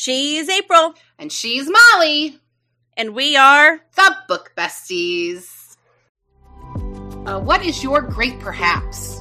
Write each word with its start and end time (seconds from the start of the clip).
She's 0.00 0.48
April. 0.48 0.94
And 1.18 1.30
she's 1.30 1.68
Molly. 1.68 2.40
And 2.96 3.14
we 3.14 3.36
are 3.36 3.82
the 3.96 4.16
Book 4.28 4.52
Besties. 4.56 5.76
Uh, 7.26 7.38
what 7.38 7.62
is 7.66 7.82
your 7.82 8.00
great 8.00 8.40
perhaps? 8.40 9.20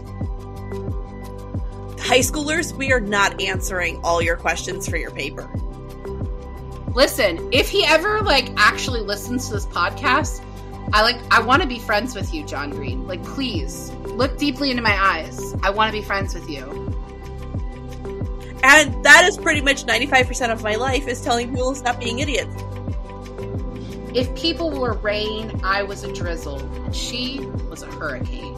High 1.99 2.21
schoolers, 2.21 2.71
we 2.71 2.93
are 2.93 3.01
not 3.01 3.41
answering 3.41 3.99
all 4.05 4.21
your 4.21 4.37
questions 4.37 4.87
for 4.87 4.95
your 4.95 5.11
paper. 5.11 5.51
Listen, 6.95 7.49
if 7.51 7.67
he 7.67 7.83
ever 7.83 8.21
like 8.21 8.49
actually 8.55 9.01
listens 9.01 9.47
to 9.47 9.55
this 9.55 9.65
podcast, 9.65 10.41
I 10.93 11.01
like 11.01 11.17
I 11.29 11.41
want 11.41 11.61
to 11.61 11.67
be 11.67 11.79
friends 11.79 12.15
with 12.15 12.33
you, 12.33 12.45
John 12.45 12.69
Green. 12.69 13.05
Like 13.05 13.21
please, 13.25 13.91
look 14.15 14.37
deeply 14.37 14.71
into 14.71 14.81
my 14.81 14.97
eyes. 14.97 15.55
I 15.61 15.71
want 15.71 15.93
to 15.93 15.99
be 15.99 16.05
friends 16.05 16.33
with 16.33 16.49
you. 16.49 16.88
And 18.63 19.05
that 19.05 19.25
is 19.25 19.37
pretty 19.37 19.61
much 19.61 19.85
95% 19.85 20.51
of 20.51 20.63
my 20.63 20.75
life 20.75 21.07
is 21.07 21.21
telling 21.21 21.49
people 21.49 21.71
to 21.71 21.79
stop 21.79 21.99
being 21.99 22.19
idiots. 22.19 22.53
If 24.13 24.33
people 24.35 24.71
were 24.71 24.93
rain, 24.93 25.61
I 25.63 25.83
was 25.83 26.03
a 26.03 26.11
drizzle. 26.11 26.59
And 26.59 26.95
she 26.95 27.39
was 27.69 27.83
a 27.83 27.87
hurricane. 27.87 28.57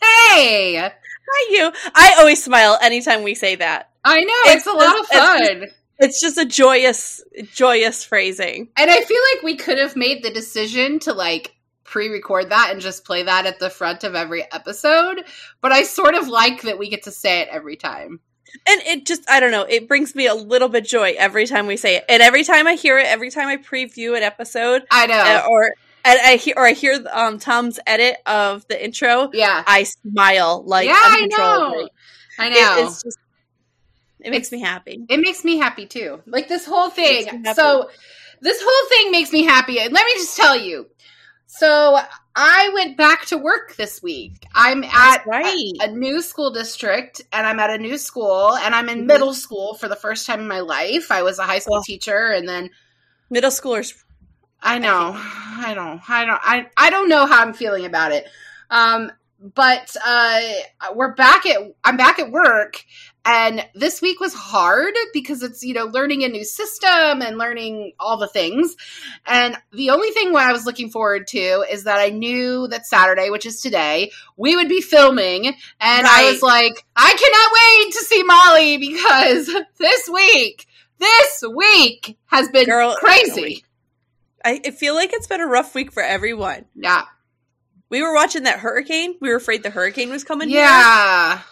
hey! 0.00 0.90
Hi, 1.30 1.52
you. 1.52 1.72
I 1.94 2.16
always 2.18 2.42
smile 2.42 2.78
anytime 2.80 3.22
we 3.22 3.34
say 3.34 3.56
that. 3.56 3.90
I 4.04 4.20
know, 4.20 4.32
it's, 4.46 4.54
it's 4.54 4.66
a 4.66 4.72
lot 4.72 5.00
of 5.00 5.06
fun. 5.06 5.62
It's, 5.62 5.74
it's 5.98 6.20
just 6.20 6.38
a 6.38 6.44
joyous, 6.44 7.22
joyous 7.52 8.04
phrasing. 8.04 8.68
And 8.76 8.90
I 8.90 9.00
feel 9.02 9.20
like 9.34 9.42
we 9.42 9.56
could 9.56 9.78
have 9.78 9.96
made 9.96 10.22
the 10.22 10.30
decision 10.30 11.00
to 11.00 11.12
like 11.12 11.54
pre-record 11.88 12.50
that 12.50 12.70
and 12.70 12.80
just 12.80 13.04
play 13.04 13.22
that 13.22 13.46
at 13.46 13.58
the 13.58 13.70
front 13.70 14.04
of 14.04 14.14
every 14.14 14.44
episode 14.52 15.24
but 15.60 15.72
i 15.72 15.82
sort 15.82 16.14
of 16.14 16.28
like 16.28 16.62
that 16.62 16.78
we 16.78 16.88
get 16.88 17.02
to 17.02 17.10
say 17.10 17.40
it 17.40 17.48
every 17.50 17.76
time 17.76 18.20
and 18.68 18.80
it 18.82 19.06
just 19.06 19.28
i 19.30 19.40
don't 19.40 19.50
know 19.50 19.62
it 19.62 19.88
brings 19.88 20.14
me 20.14 20.26
a 20.26 20.34
little 20.34 20.68
bit 20.68 20.86
joy 20.86 21.14
every 21.18 21.46
time 21.46 21.66
we 21.66 21.76
say 21.76 21.96
it 21.96 22.04
and 22.08 22.22
every 22.22 22.44
time 22.44 22.66
i 22.66 22.74
hear 22.74 22.98
it 22.98 23.06
every 23.06 23.30
time 23.30 23.48
i 23.48 23.56
preview 23.56 24.16
an 24.16 24.22
episode 24.22 24.82
i 24.90 25.06
know 25.06 25.14
uh, 25.14 25.46
or 25.48 25.72
and 26.04 26.18
I 26.24 26.36
hear 26.36 26.54
or 26.56 26.66
I 26.66 26.72
hear 26.72 27.04
um, 27.12 27.38
Tom's 27.38 27.78
edit 27.86 28.16
of 28.24 28.66
the 28.68 28.82
intro. 28.82 29.30
Yeah, 29.32 29.62
I 29.66 29.82
smile 29.82 30.62
like 30.64 30.86
yeah, 30.86 30.94
I 30.94 31.26
know. 31.26 31.88
I 32.38 32.48
know. 32.48 32.78
It, 32.78 32.86
it's 32.86 33.02
just 33.02 33.18
it 34.20 34.30
makes 34.30 34.50
me 34.50 34.60
happy. 34.60 35.04
It 35.08 35.20
makes 35.20 35.44
me 35.44 35.58
happy 35.58 35.86
too. 35.86 36.22
Like 36.26 36.48
this 36.48 36.64
whole 36.66 36.90
thing. 36.90 37.44
So 37.54 37.90
this 38.40 38.62
whole 38.64 38.88
thing 38.88 39.12
makes 39.12 39.32
me 39.32 39.44
happy. 39.44 39.80
And 39.80 39.92
let 39.92 40.04
me 40.04 40.12
just 40.14 40.36
tell 40.36 40.56
you, 40.56 40.86
so 41.50 41.98
I 42.36 42.70
went 42.74 42.98
back 42.98 43.24
to 43.26 43.38
work 43.38 43.74
this 43.76 44.02
week. 44.02 44.44
I'm 44.54 44.84
at 44.84 45.26
right. 45.26 45.46
a, 45.80 45.86
a, 45.86 45.90
new 45.90 46.20
school 46.20 46.52
district 46.52 47.22
and 47.32 47.46
I'm 47.46 47.58
at 47.58 47.70
a 47.70 47.78
new 47.78 47.96
school 47.96 48.54
and 48.54 48.74
I'm 48.74 48.90
in 48.90 48.98
mm-hmm. 48.98 49.06
middle 49.06 49.32
school 49.32 49.72
for 49.74 49.88
the 49.88 49.96
first 49.96 50.26
time 50.26 50.40
in 50.40 50.46
my 50.46 50.60
life. 50.60 51.10
I 51.10 51.22
was 51.22 51.38
a 51.38 51.44
high 51.44 51.58
school 51.58 51.80
teacher 51.80 52.32
and 52.32 52.46
then 52.46 52.68
middle 53.30 53.50
schoolers 53.50 53.94
I 54.62 54.78
know. 54.78 55.12
I 55.16 55.72
don't 55.74 56.00
I 56.08 56.24
don't 56.26 56.40
I 56.42 56.66
I 56.76 56.90
don't 56.90 57.08
know 57.08 57.24
how 57.26 57.42
I'm 57.42 57.54
feeling 57.54 57.86
about 57.86 58.12
it. 58.12 58.26
Um 58.70 59.10
but 59.40 59.96
uh 60.04 60.40
we're 60.94 61.14
back 61.14 61.46
at 61.46 61.62
I'm 61.82 61.96
back 61.96 62.18
at 62.18 62.30
work 62.30 62.84
and 63.30 63.62
this 63.74 64.00
week 64.00 64.20
was 64.20 64.32
hard 64.32 64.94
because 65.12 65.42
it's, 65.42 65.62
you 65.62 65.74
know, 65.74 65.84
learning 65.84 66.24
a 66.24 66.28
new 66.28 66.44
system 66.44 67.20
and 67.20 67.36
learning 67.36 67.92
all 68.00 68.16
the 68.16 68.26
things. 68.26 68.74
And 69.26 69.54
the 69.70 69.90
only 69.90 70.12
thing 70.12 70.34
I 70.34 70.50
was 70.50 70.64
looking 70.64 70.88
forward 70.88 71.26
to 71.28 71.66
is 71.70 71.84
that 71.84 71.98
I 71.98 72.08
knew 72.08 72.68
that 72.68 72.86
Saturday, 72.86 73.28
which 73.28 73.44
is 73.44 73.60
today, 73.60 74.12
we 74.38 74.56
would 74.56 74.70
be 74.70 74.80
filming. 74.80 75.46
And 75.46 75.56
right. 75.78 76.06
I 76.06 76.30
was 76.32 76.40
like, 76.40 76.86
I 76.96 77.14
cannot 77.18 77.52
wait 77.52 77.92
to 77.92 78.04
see 78.06 78.22
Molly 78.22 78.78
because 78.78 79.46
this 79.78 80.08
week, 80.08 80.66
this 80.98 81.44
week 81.54 82.16
has 82.28 82.48
been 82.48 82.64
Girl, 82.64 82.96
crazy. 82.96 83.62
I 84.42 84.70
feel 84.70 84.94
like 84.94 85.12
it's 85.12 85.26
been 85.26 85.42
a 85.42 85.46
rough 85.46 85.74
week 85.74 85.92
for 85.92 86.02
everyone. 86.02 86.64
Yeah. 86.74 87.02
We 87.90 88.00
were 88.00 88.14
watching 88.14 88.44
that 88.44 88.60
hurricane. 88.60 89.16
We 89.20 89.28
were 89.28 89.36
afraid 89.36 89.62
the 89.62 89.68
hurricane 89.70 90.08
was 90.08 90.24
coming. 90.24 90.48
Yeah. 90.48 91.36
Here. 91.36 91.44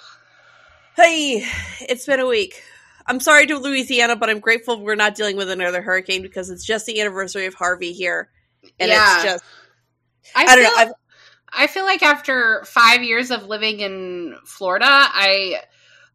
Hey, 0.96 1.46
it's 1.80 2.06
been 2.06 2.20
a 2.20 2.26
week. 2.26 2.62
I'm 3.06 3.20
sorry 3.20 3.46
to 3.48 3.58
Louisiana, 3.58 4.16
but 4.16 4.30
I'm 4.30 4.40
grateful 4.40 4.80
we're 4.80 4.94
not 4.94 5.14
dealing 5.14 5.36
with 5.36 5.50
another 5.50 5.82
hurricane 5.82 6.22
because 6.22 6.48
it's 6.48 6.64
just 6.64 6.86
the 6.86 7.00
anniversary 7.02 7.44
of 7.44 7.52
Harvey 7.52 7.92
here, 7.92 8.30
and 8.80 8.88
yeah. 8.88 9.16
it's 9.16 9.24
just 9.24 9.44
I, 10.34 10.44
I 10.44 10.54
don't 10.56 10.64
know. 10.64 10.74
I've, 10.74 10.92
I 11.52 11.66
feel 11.66 11.84
like 11.84 12.02
after 12.02 12.64
five 12.64 13.02
years 13.02 13.30
of 13.30 13.46
living 13.46 13.80
in 13.80 14.36
Florida, 14.46 14.86
I 14.88 15.60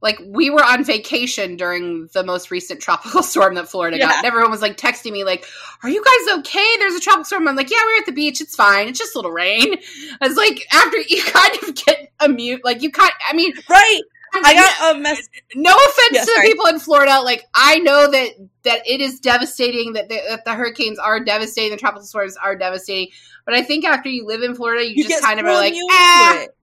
like 0.02 0.20
we 0.26 0.50
were 0.50 0.64
on 0.64 0.84
vacation 0.84 1.58
during 1.58 2.10
the 2.14 2.24
most 2.24 2.50
recent 2.50 2.82
tropical 2.82 3.22
storm 3.24 3.54
that 3.56 3.70
Florida 3.70 3.98
yeah. 3.98 4.08
got. 4.08 4.18
And 4.18 4.26
everyone 4.26 4.50
was 4.50 4.64
like 4.64 4.78
texting 4.78 5.12
me, 5.12 5.24
like, 5.24 5.46
"Are 5.84 5.90
you 5.90 6.04
guys 6.04 6.40
okay? 6.40 6.78
There's 6.80 6.96
a 6.96 7.00
tropical 7.00 7.26
storm." 7.26 7.48
I'm 7.48 7.56
like, 7.56 7.70
"Yeah, 7.70 7.78
we 7.86 7.94
are 7.94 8.00
at 8.00 8.08
the 8.08 8.14
beach. 8.14 8.42
It's 8.42 8.56
fine. 8.56 8.88
It's 8.88 8.98
just 8.98 9.14
a 9.14 9.20
little 9.20 9.32
rain." 9.32 9.76
I 10.22 10.28
was 10.28 10.38
like, 10.38 10.66
after 10.74 10.98
you 10.98 11.24
kind 11.28 11.56
of 11.64 11.76
get 11.76 12.12
a 12.20 12.28
mute, 12.28 12.62
like 12.64 12.82
you 12.82 12.92
kind. 12.92 13.12
I 13.30 13.34
mean, 13.34 13.54
right? 13.70 14.02
I 14.34 14.54
got 14.54 14.96
a 14.96 15.00
mess. 15.00 15.28
No 15.56 15.72
offense 15.72 16.14
yeah, 16.14 16.22
to 16.22 16.34
the 16.36 16.42
people 16.44 16.66
in 16.68 16.80
Florida. 16.80 17.22
Like 17.22 17.46
I 17.54 17.80
know 17.80 18.10
that 18.10 18.32
that 18.64 18.88
it 18.88 19.02
is 19.02 19.20
devastating 19.20 19.94
that 19.94 20.10
the, 20.10 20.20
that 20.30 20.46
the 20.46 20.54
hurricanes 20.54 21.00
are 21.00 21.20
devastating, 21.24 21.72
the 21.72 21.78
tropical 21.78 22.06
storms 22.06 22.38
are 22.38 22.56
devastating. 22.56 23.10
But 23.46 23.56
I 23.56 23.64
think 23.64 23.86
after 23.86 24.10
you 24.10 24.26
live 24.26 24.44
in 24.44 24.56
Florida, 24.56 24.86
you, 24.86 25.04
you 25.04 25.10
just 25.10 25.24
kind 25.24 25.40
of 25.40 25.46
are 25.46 25.54
like, 25.54 25.74
ah, 25.90 26.42
it. 26.42 26.56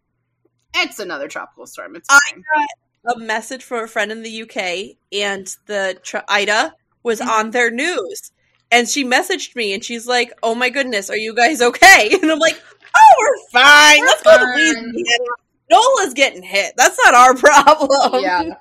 it's 0.76 0.98
another 0.98 1.28
tropical 1.28 1.66
storm. 1.66 1.96
It's 1.96 2.08
fine. 2.08 2.42
I 2.56 2.66
got 3.06 3.16
a 3.16 3.20
message 3.20 3.64
from 3.64 3.84
a 3.84 3.88
friend 3.88 4.12
in 4.12 4.22
the 4.22 4.42
UK, 4.42 4.96
and 5.12 5.54
the 5.66 5.98
tr- 6.02 6.18
Ida 6.28 6.74
was 7.02 7.20
mm-hmm. 7.20 7.28
on 7.28 7.50
their 7.50 7.70
news, 7.70 8.32
and 8.70 8.88
she 8.88 9.04
messaged 9.04 9.56
me, 9.56 9.74
and 9.74 9.84
she's 9.84 10.06
like, 10.06 10.32
"Oh 10.42 10.54
my 10.54 10.70
goodness, 10.70 11.10
are 11.10 11.16
you 11.16 11.34
guys 11.34 11.60
okay?" 11.60 12.10
And 12.22 12.30
I'm 12.30 12.38
like, 12.38 12.60
"Oh, 12.96 13.14
we're 13.18 13.60
fine. 13.60 14.00
We're 14.00 14.06
Let's 14.06 14.22
fine. 14.22 14.38
go 14.38 14.46
to 14.46 14.52
Louisiana." 14.54 15.47
Nola's 15.70 16.14
getting 16.14 16.42
hit. 16.42 16.74
That's 16.76 16.98
not 17.04 17.14
our 17.14 17.34
problem. 17.36 18.22
Yeah. 18.22 18.54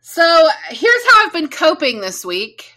So 0.00 0.48
here's 0.68 1.10
how 1.10 1.26
I've 1.26 1.32
been 1.32 1.48
coping 1.48 2.00
this 2.00 2.24
week. 2.24 2.74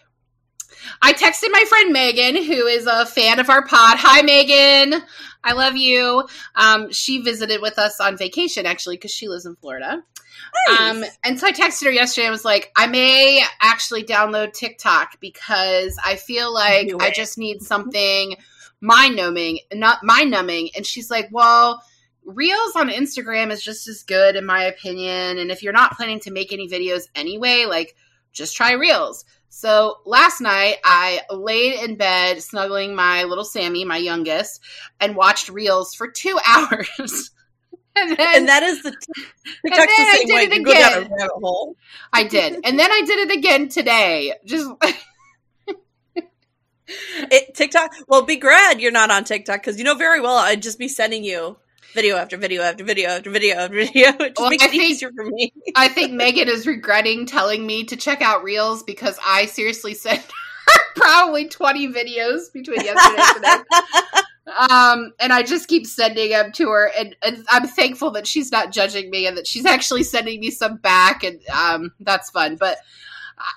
I 1.02 1.12
texted 1.12 1.50
my 1.50 1.64
friend 1.68 1.92
Megan, 1.92 2.36
who 2.42 2.66
is 2.66 2.86
a 2.86 3.06
fan 3.06 3.38
of 3.38 3.50
our 3.50 3.66
pod. 3.66 3.98
Hi, 3.98 4.22
Megan. 4.22 5.02
I 5.44 5.52
love 5.52 5.76
you. 5.76 6.26
Um, 6.56 6.90
she 6.92 7.20
visited 7.20 7.60
with 7.62 7.78
us 7.78 8.00
on 8.00 8.16
vacation, 8.16 8.66
actually, 8.66 8.96
because 8.96 9.10
she 9.12 9.28
lives 9.28 9.46
in 9.46 9.56
Florida. 9.56 10.02
Nice. 10.68 10.80
Um, 10.80 11.04
and 11.24 11.38
so 11.38 11.46
I 11.46 11.52
texted 11.52 11.84
her 11.84 11.90
yesterday. 11.90 12.26
I 12.26 12.30
was 12.30 12.44
like, 12.44 12.72
I 12.76 12.86
may 12.86 13.44
actually 13.60 14.04
download 14.04 14.52
TikTok 14.52 15.20
because 15.20 15.98
I 16.04 16.16
feel 16.16 16.52
like 16.52 16.90
I 17.00 17.10
just 17.10 17.38
need 17.38 17.62
something 17.62 18.36
mind 18.80 19.16
numbing, 19.16 19.60
not 19.72 20.02
mind 20.02 20.30
numbing. 20.30 20.70
And 20.76 20.86
she's 20.86 21.10
like, 21.10 21.28
Well, 21.30 21.82
Reels 22.28 22.76
on 22.76 22.90
Instagram 22.90 23.50
is 23.50 23.62
just 23.62 23.88
as 23.88 24.02
good, 24.02 24.36
in 24.36 24.44
my 24.44 24.64
opinion. 24.64 25.38
And 25.38 25.50
if 25.50 25.62
you're 25.62 25.72
not 25.72 25.96
planning 25.96 26.20
to 26.20 26.30
make 26.30 26.52
any 26.52 26.68
videos 26.68 27.04
anyway, 27.14 27.64
like 27.66 27.96
just 28.32 28.54
try 28.54 28.72
Reels. 28.72 29.24
So 29.48 29.96
last 30.04 30.42
night 30.42 30.76
I 30.84 31.22
laid 31.30 31.82
in 31.82 31.96
bed 31.96 32.42
snuggling 32.42 32.94
my 32.94 33.24
little 33.24 33.46
Sammy, 33.46 33.86
my 33.86 33.96
youngest, 33.96 34.60
and 35.00 35.16
watched 35.16 35.48
Reels 35.48 35.94
for 35.94 36.10
two 36.10 36.38
hours. 36.46 37.30
and, 37.96 38.10
then, 38.10 38.36
and 38.36 38.48
that 38.48 38.62
is 38.62 38.82
the 38.82 38.90
TikTok's 38.90 39.96
the 39.96 40.18
same 40.18 40.34
way. 40.34 40.54
You 40.54 40.64
go 40.64 40.72
down 40.72 40.92
a 40.92 41.00
rabbit 41.08 41.30
hole. 41.40 41.76
I 42.12 42.24
did, 42.24 42.60
and 42.62 42.78
then 42.78 42.92
I 42.92 43.02
did 43.06 43.30
it 43.30 43.38
again 43.38 43.70
today. 43.70 44.34
Just. 44.44 44.70
it, 46.86 47.54
TikTok. 47.54 47.94
Well, 48.06 48.22
be 48.22 48.36
glad 48.36 48.82
you're 48.82 48.92
not 48.92 49.10
on 49.10 49.24
TikTok 49.24 49.62
because 49.62 49.78
you 49.78 49.84
know 49.84 49.94
very 49.94 50.20
well 50.20 50.36
I'd 50.36 50.62
just 50.62 50.78
be 50.78 50.88
sending 50.88 51.24
you 51.24 51.56
video 51.94 52.16
after 52.16 52.36
video 52.36 52.62
after 52.62 52.84
video 52.84 53.08
after 53.10 53.30
video 53.30 53.56
after 53.56 53.74
video. 53.74 54.08
It 54.20 54.28
just 54.30 54.40
well, 54.40 54.50
makes 54.50 54.62
I 54.62 54.66
it 54.66 54.70
think, 54.70 54.82
easier 54.82 55.10
for 55.12 55.24
me. 55.24 55.52
I 55.74 55.88
think 55.88 56.12
Megan 56.12 56.48
is 56.48 56.66
regretting 56.66 57.26
telling 57.26 57.66
me 57.66 57.84
to 57.84 57.96
check 57.96 58.22
out 58.22 58.42
Reels 58.42 58.82
because 58.82 59.18
I 59.24 59.46
seriously 59.46 59.94
sent 59.94 60.24
probably 60.96 61.48
20 61.48 61.88
videos 61.88 62.52
between 62.52 62.80
yesterday 62.80 63.22
and 63.22 63.36
today. 63.36 64.22
um, 64.70 65.12
and 65.20 65.32
I 65.32 65.42
just 65.42 65.68
keep 65.68 65.86
sending 65.86 66.30
them 66.30 66.52
to 66.52 66.68
her, 66.68 66.90
and, 66.98 67.16
and, 67.22 67.44
I'm 67.50 67.66
thankful 67.66 68.10
that 68.12 68.26
she's 68.26 68.50
not 68.50 68.72
judging 68.72 69.10
me 69.10 69.26
and 69.26 69.36
that 69.36 69.46
she's 69.46 69.66
actually 69.66 70.02
sending 70.02 70.40
me 70.40 70.50
some 70.50 70.76
back, 70.76 71.24
and 71.24 71.40
um, 71.48 71.92
that's 72.00 72.30
fun. 72.30 72.56
But 72.56 72.78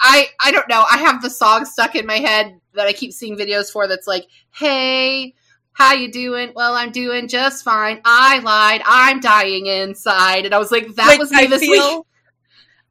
I 0.01 0.27
I 0.39 0.51
don't 0.51 0.69
know. 0.69 0.85
I 0.91 0.97
have 0.97 1.21
the 1.21 1.29
song 1.29 1.65
stuck 1.65 1.95
in 1.95 2.05
my 2.05 2.17
head 2.17 2.59
that 2.73 2.87
I 2.87 2.93
keep 2.93 3.13
seeing 3.13 3.35
videos 3.35 3.71
for. 3.71 3.87
That's 3.87 4.07
like, 4.07 4.27
hey 4.51 5.33
how 5.73 5.93
you 5.93 6.11
doing? 6.11 6.51
Well, 6.55 6.73
I'm 6.73 6.91
doing 6.91 7.27
just 7.27 7.63
fine. 7.63 8.01
I 8.05 8.39
lied. 8.39 8.81
I'm 8.85 9.19
dying 9.19 9.65
inside. 9.65 10.45
And 10.45 10.53
I 10.53 10.57
was 10.57 10.71
like, 10.71 10.87
that 10.95 11.07
like, 11.07 11.19
was 11.19 11.31
me 11.31 11.43
I 11.43 11.47
this 11.47 11.61
feel, 11.61 11.97
week. 11.99 12.05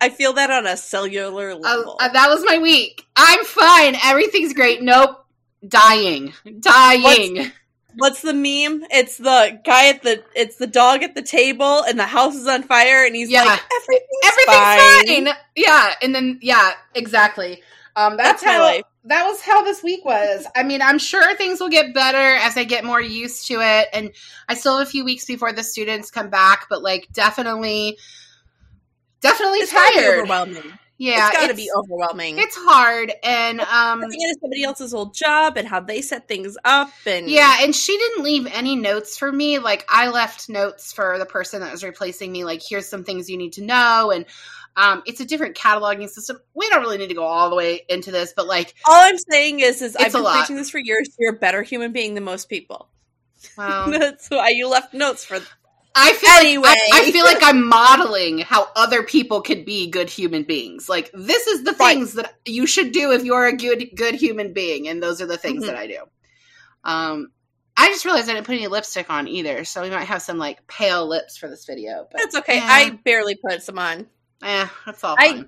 I 0.01 0.09
feel 0.09 0.33
that 0.35 0.51
on 0.51 0.67
a 0.67 0.77
cellular 0.77 1.51
uh, 1.51 1.57
level. 1.57 1.97
Uh, 2.01 2.09
that 2.09 2.29
was 2.29 2.43
my 2.47 2.59
week. 2.59 3.07
I'm 3.17 3.45
fine. 3.45 3.97
Everything's 4.05 4.55
great. 4.55 4.83
Nope. 4.83 5.25
Dying. 5.67 6.33
Dying. 6.61 7.37
What's, 7.37 7.51
What's 7.97 8.23
the 8.23 8.33
meme? 8.33 8.85
It's 8.91 9.19
the 9.19 9.61
guy 9.65 9.89
at 9.89 10.03
the 10.03 10.23
it's 10.35 10.57
the 10.57 10.67
dog 10.69 11.03
at 11.03 11.15
the 11.15 11.23
table 11.23 11.83
and 11.83 11.99
the 11.99 12.07
house 12.07 12.35
is 12.37 12.47
on 12.47 12.63
fire 12.63 13.05
and 13.05 13.15
he's 13.15 13.29
Yeah. 13.31 13.43
like 13.45 13.61
everything's, 13.83 14.11
Everything's 14.25 14.57
fine. 14.57 15.27
fine. 15.27 15.37
Yeah, 15.57 15.95
and 16.01 16.15
then 16.15 16.39
yeah, 16.41 16.73
exactly. 16.95 17.63
Um, 17.97 18.17
that's, 18.17 18.43
That's 18.43 18.45
my 18.45 18.53
how 18.53 18.63
life. 18.63 18.83
That 19.05 19.25
was 19.25 19.41
how 19.41 19.63
this 19.63 19.83
week 19.83 20.05
was. 20.05 20.47
I 20.55 20.63
mean, 20.63 20.83
I'm 20.83 20.99
sure 20.99 21.35
things 21.37 21.61
will 21.61 21.69
get 21.69 21.95
better 21.95 22.37
as 22.37 22.57
I 22.57 22.65
get 22.65 22.85
more 22.85 23.01
used 23.01 23.47
to 23.49 23.55
it, 23.61 23.89
and 23.93 24.11
I 24.49 24.55
still 24.55 24.79
have 24.79 24.87
a 24.87 24.91
few 24.91 25.05
weeks 25.05 25.25
before 25.25 25.53
the 25.53 25.63
students 25.63 26.11
come 26.11 26.31
back. 26.31 26.67
But 26.69 26.83
like, 26.83 27.09
definitely, 27.13 27.97
definitely 29.21 29.59
It's 29.59 29.73
tired. 29.73 30.19
overwhelming. 30.21 30.79
Yeah, 30.99 31.29
it's 31.29 31.37
gotta 31.39 31.55
be 31.55 31.71
overwhelming. 31.75 32.37
It's 32.39 32.55
hard, 32.59 33.11
and 33.25 33.63
um, 33.63 34.03
into 34.03 34.37
somebody 34.39 34.65
else's 34.65 34.93
old 34.93 35.15
job 35.15 35.57
and 35.57 35.67
how 35.67 35.81
they 35.81 36.03
set 36.03 36.29
things 36.29 36.59
up 36.63 36.91
and 37.07 37.27
Yeah, 37.31 37.57
and 37.61 37.75
she 37.75 37.97
didn't 37.97 38.23
leave 38.23 38.47
any 38.53 38.77
notes 38.77 39.17
for 39.17 39.33
me. 39.33 39.59
Like 39.59 39.87
I 39.89 40.09
left 40.11 40.51
notes 40.51 40.93
for 40.93 41.19
the 41.19 41.25
person 41.25 41.63
that 41.63 41.73
was 41.73 41.83
replacing 41.83 42.31
me. 42.31 42.45
Like 42.45 42.61
here's 42.63 42.87
some 42.87 43.05
things 43.05 43.31
you 43.31 43.39
need 43.39 43.55
to 43.55 43.63
know, 43.65 44.11
and 44.11 44.27
um, 44.77 45.03
it's 45.07 45.21
a 45.21 45.25
different 45.25 45.57
cataloging 45.57 46.09
system. 46.09 46.39
We 46.55 46.69
don't 46.71 46.81
really 46.83 46.99
need 46.99 47.09
to 47.09 47.15
go 47.15 47.25
all 47.25 47.51
the 47.51 47.57
way 47.57 47.83
into 47.89 48.11
this, 48.11 48.33
but 48.37 48.47
like, 48.47 48.75
all 48.87 48.95
I'm 48.95 49.19
saying 49.31 49.61
is 49.61 49.83
is 49.83 49.97
I've 49.97 50.13
been 50.13 50.23
lot. 50.23 50.39
preaching 50.39 50.57
this 50.57 50.71
for 50.71 50.79
years. 50.79 51.09
You're 51.19 51.35
a 51.35 51.39
better 51.39 51.63
human 51.63 51.93
being 51.93 52.15
than 52.15 52.25
most 52.25 52.49
people. 52.49 52.89
um, 53.59 53.91
That's 53.99 54.29
why 54.31 54.51
you 54.51 54.69
left 54.69 54.95
notes 54.95 55.25
for 55.25 55.39
I 55.93 56.13
feel 56.13 56.31
Anyway. 56.31 56.69
like 56.69 56.79
I, 56.93 57.01
I 57.09 57.11
feel 57.11 57.25
like 57.25 57.43
I'm 57.43 57.69
modeling 57.69 58.39
how 58.39 58.69
other 58.77 59.03
people 59.03 59.41
could 59.43 59.65
be 59.65 59.91
good 59.91 60.09
human 60.09 60.45
beings. 60.45 60.89
Like 60.89 61.11
this 61.13 61.49
is 61.49 61.65
the 61.65 61.73
Right. 61.73 61.95
things 61.97 62.13
that 62.15 62.33
you 62.47 62.65
should 62.67 62.93
do 62.93 63.11
if 63.11 63.25
you're 63.25 63.47
a 63.47 63.57
good 63.57 63.91
good 63.97 64.15
human 64.15 64.53
being, 64.53 64.87
and 64.87 65.03
those 65.03 65.21
are 65.21 65.27
the 65.27 65.37
things 65.37 65.65
Mhm. 65.65 65.67
that 65.67 65.77
I 65.77 65.87
do. 65.89 65.99
Um, 66.85 67.33
I 67.77 67.89
just 67.89 68.05
realized 68.05 68.29
I 68.29 68.35
didn't 68.35 68.47
put 68.47 68.55
any 68.57 68.69
lipstick 68.69 69.11
on 69.11 69.27
either, 69.27 69.65
so 69.65 69.83
we 69.83 69.91
might 69.91 70.05
have 70.05 70.23
some 70.23 70.39
like 70.39 70.65
pale 70.69 71.09
lips 71.09 71.37
for 71.37 71.49
this 71.49 71.65
video. 71.67 72.07
But 72.11 72.19
That's 72.21 72.37
okay. 72.37 72.57
yeah. 72.57 72.67
I 72.69 72.91
barely 72.91 73.35
put 73.37 73.63
some 73.63 73.79
on. 73.79 74.07
Eh, 74.43 74.67
that's 74.87 75.05
all 75.05 75.17
I-. 75.19 75.45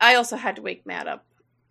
I 0.00 0.16
also 0.16 0.36
had 0.36 0.56
to 0.56 0.62
wake 0.62 0.86
Matt 0.86 1.06
up. 1.06 1.24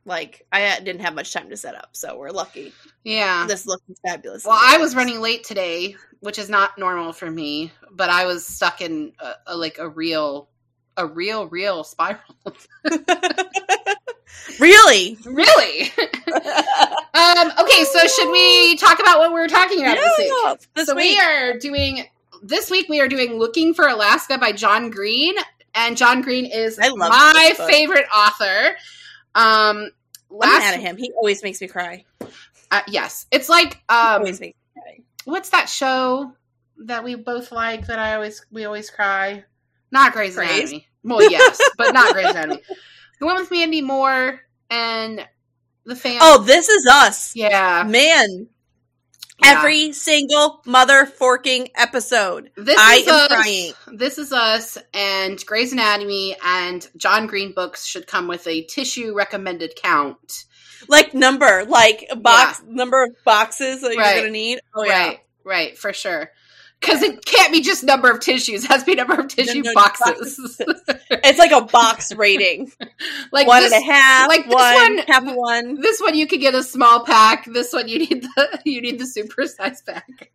Like 0.08 0.46
I 0.52 0.80
didn't 0.82 1.02
have 1.02 1.16
much 1.16 1.34
time 1.34 1.50
to 1.50 1.58
set 1.58 1.74
up, 1.74 1.90
so 1.94 2.18
we're 2.18 2.30
lucky. 2.30 2.74
Yeah. 3.04 3.46
This 3.48 3.66
looks 3.66 3.84
fabulous. 4.06 4.46
Well, 4.46 4.60
I 4.60 4.78
was 4.78 4.96
running 4.96 5.20
late 5.20 5.44
today, 5.44 5.96
which 6.20 6.38
is 6.38 6.48
not 6.48 6.78
normal 6.78 7.12
for 7.12 7.30
me, 7.30 7.72
but 7.92 8.12
I 8.12 8.26
was 8.26 8.46
stuck 8.46 8.82
in 8.82 9.14
a, 9.20 9.32
a, 9.48 9.58
like 9.58 9.80
a 9.80 9.90
real, 9.90 10.48
a 10.96 11.08
real, 11.08 11.48
real 11.48 11.84
spiral. 11.84 12.22
really. 14.60 15.18
really? 15.26 15.82
um, 17.16 17.52
okay, 17.60 17.84
so 17.86 18.08
should 18.08 18.32
we 18.32 18.76
talk 18.78 19.00
about 19.00 19.18
what 19.18 19.32
we're 19.32 19.48
talking 19.48 19.82
about 19.82 19.98
this 19.98 20.18
week? 20.20 20.60
This 20.76 20.86
so 20.86 20.96
week. 20.96 21.18
we 21.18 21.20
are 21.20 21.58
doing 21.58 22.06
this 22.44 22.70
week. 22.70 22.90
We 22.90 23.02
are 23.02 23.08
doing 23.08 23.40
"Looking 23.40 23.74
for 23.74 23.88
Alaska" 23.88 24.38
by 24.38 24.52
John 24.52 24.92
Green, 24.92 25.34
and 25.76 25.98
John 25.98 26.22
Green 26.22 26.46
is 26.46 26.80
I 26.80 26.88
love 26.90 27.12
my 27.12 27.54
favorite 27.58 28.06
author. 28.16 28.76
Um, 29.36 29.90
I'm 30.32 30.60
mad 30.60 30.74
at 30.76 30.80
him. 30.80 30.98
He 30.98 31.12
always 31.12 31.44
makes 31.44 31.62
me 31.62 31.68
cry. 31.68 32.06
uh, 32.72 32.82
yes, 32.88 33.28
it's 33.32 33.50
like 33.50 33.76
um, 33.90 34.20
always 34.20 34.40
makes 34.40 34.58
me 34.76 34.82
cry. 34.82 35.04
what's 35.26 35.50
that 35.50 35.70
show 35.70 36.32
that 36.86 37.04
we 37.04 37.16
both 37.16 37.52
like 37.52 37.88
that 37.88 38.00
I 38.00 38.16
always 38.16 38.46
we 38.52 38.66
always 38.66 38.90
cry? 38.90 39.44
Not 39.92 40.14
Grey's 40.14 40.36
Grey's? 40.36 40.72
Anatomy. 40.72 40.88
Well, 41.04 41.30
yes, 41.30 41.62
but 41.78 41.94
not 41.94 42.14
Grey's 42.14 42.30
Anatomy. 42.32 42.62
The 43.20 43.26
one 43.26 43.36
with 43.36 43.52
Mandy 43.52 43.82
Moore 43.82 44.42
and 44.70 45.26
the 45.86 45.96
fan. 45.96 46.18
Oh, 46.22 46.44
this 46.44 46.68
is 46.68 46.86
us. 46.92 47.36
yeah. 47.36 47.84
Man, 47.88 48.48
Yeah. 49.42 49.58
every 49.58 49.92
single 49.92 50.62
mother 50.66 51.06
forking 51.06 51.70
episode. 51.76 52.52
This 52.56 52.78
I 52.80 52.96
is 52.96 53.08
am 53.08 53.14
us. 53.16 53.28
crying. 53.28 53.74
This 53.98 54.18
is 54.18 54.32
us 54.32 54.78
and 54.94 55.44
Grey's 55.46 55.74
Anatomy 55.74 56.36
and 56.44 56.88
John 56.96 57.28
Green 57.28 57.52
books 57.54 57.86
should 57.86 58.08
come 58.08 58.28
with 58.28 58.48
a 58.48 58.64
tissue 58.64 59.14
recommended 59.16 59.76
count. 59.76 60.46
Like 60.88 61.14
number, 61.14 61.66
like 61.66 62.06
a 62.10 62.16
box 62.16 62.62
number 62.68 63.04
of 63.04 63.12
boxes 63.26 63.82
that 63.82 63.96
Right. 63.98 64.16
you're 64.16 64.22
gonna 64.24 64.32
need. 64.32 64.60
Oh 64.76 64.84
yeah. 64.84 65.06
Right, 65.08 65.20
right, 65.44 65.78
for 65.78 65.92
sure. 65.94 66.32
Because 66.80 67.02
it 67.02 67.26
can't 67.26 67.52
be 67.52 67.62
just 67.62 67.84
number 67.84 68.10
of 68.12 68.20
tissues; 68.20 68.64
it 68.64 68.68
has 68.68 68.82
to 68.82 68.86
be 68.86 68.96
number 68.96 69.16
of 69.16 69.28
tissue 69.28 69.62
no, 69.62 69.74
boxes. 69.74 70.62
It's 71.10 71.40
like 71.40 71.52
a 71.52 71.62
box 71.62 72.14
rating. 72.14 72.72
like 73.32 73.48
one 73.48 73.64
this, 73.64 73.74
and 73.74 73.84
a 73.84 73.92
half, 73.92 74.28
like 74.28 74.46
this 74.46 74.54
one, 74.54 74.96
one- 74.96 75.08
half 75.08 75.24
one. 75.36 75.82
this 75.82 76.00
one 76.00 76.16
you 76.16 76.28
could 76.28 76.40
get 76.40 76.54
a 76.54 76.64
small 76.64 77.04
pack. 77.04 77.46
This 77.46 77.74
one 77.74 77.88
you 77.88 78.00
need 78.00 78.24
the 78.24 78.60
you 78.66 78.82
need 78.82 79.00
the 79.00 79.08
super 79.08 79.48
size 79.48 79.82
pack. 79.82 80.32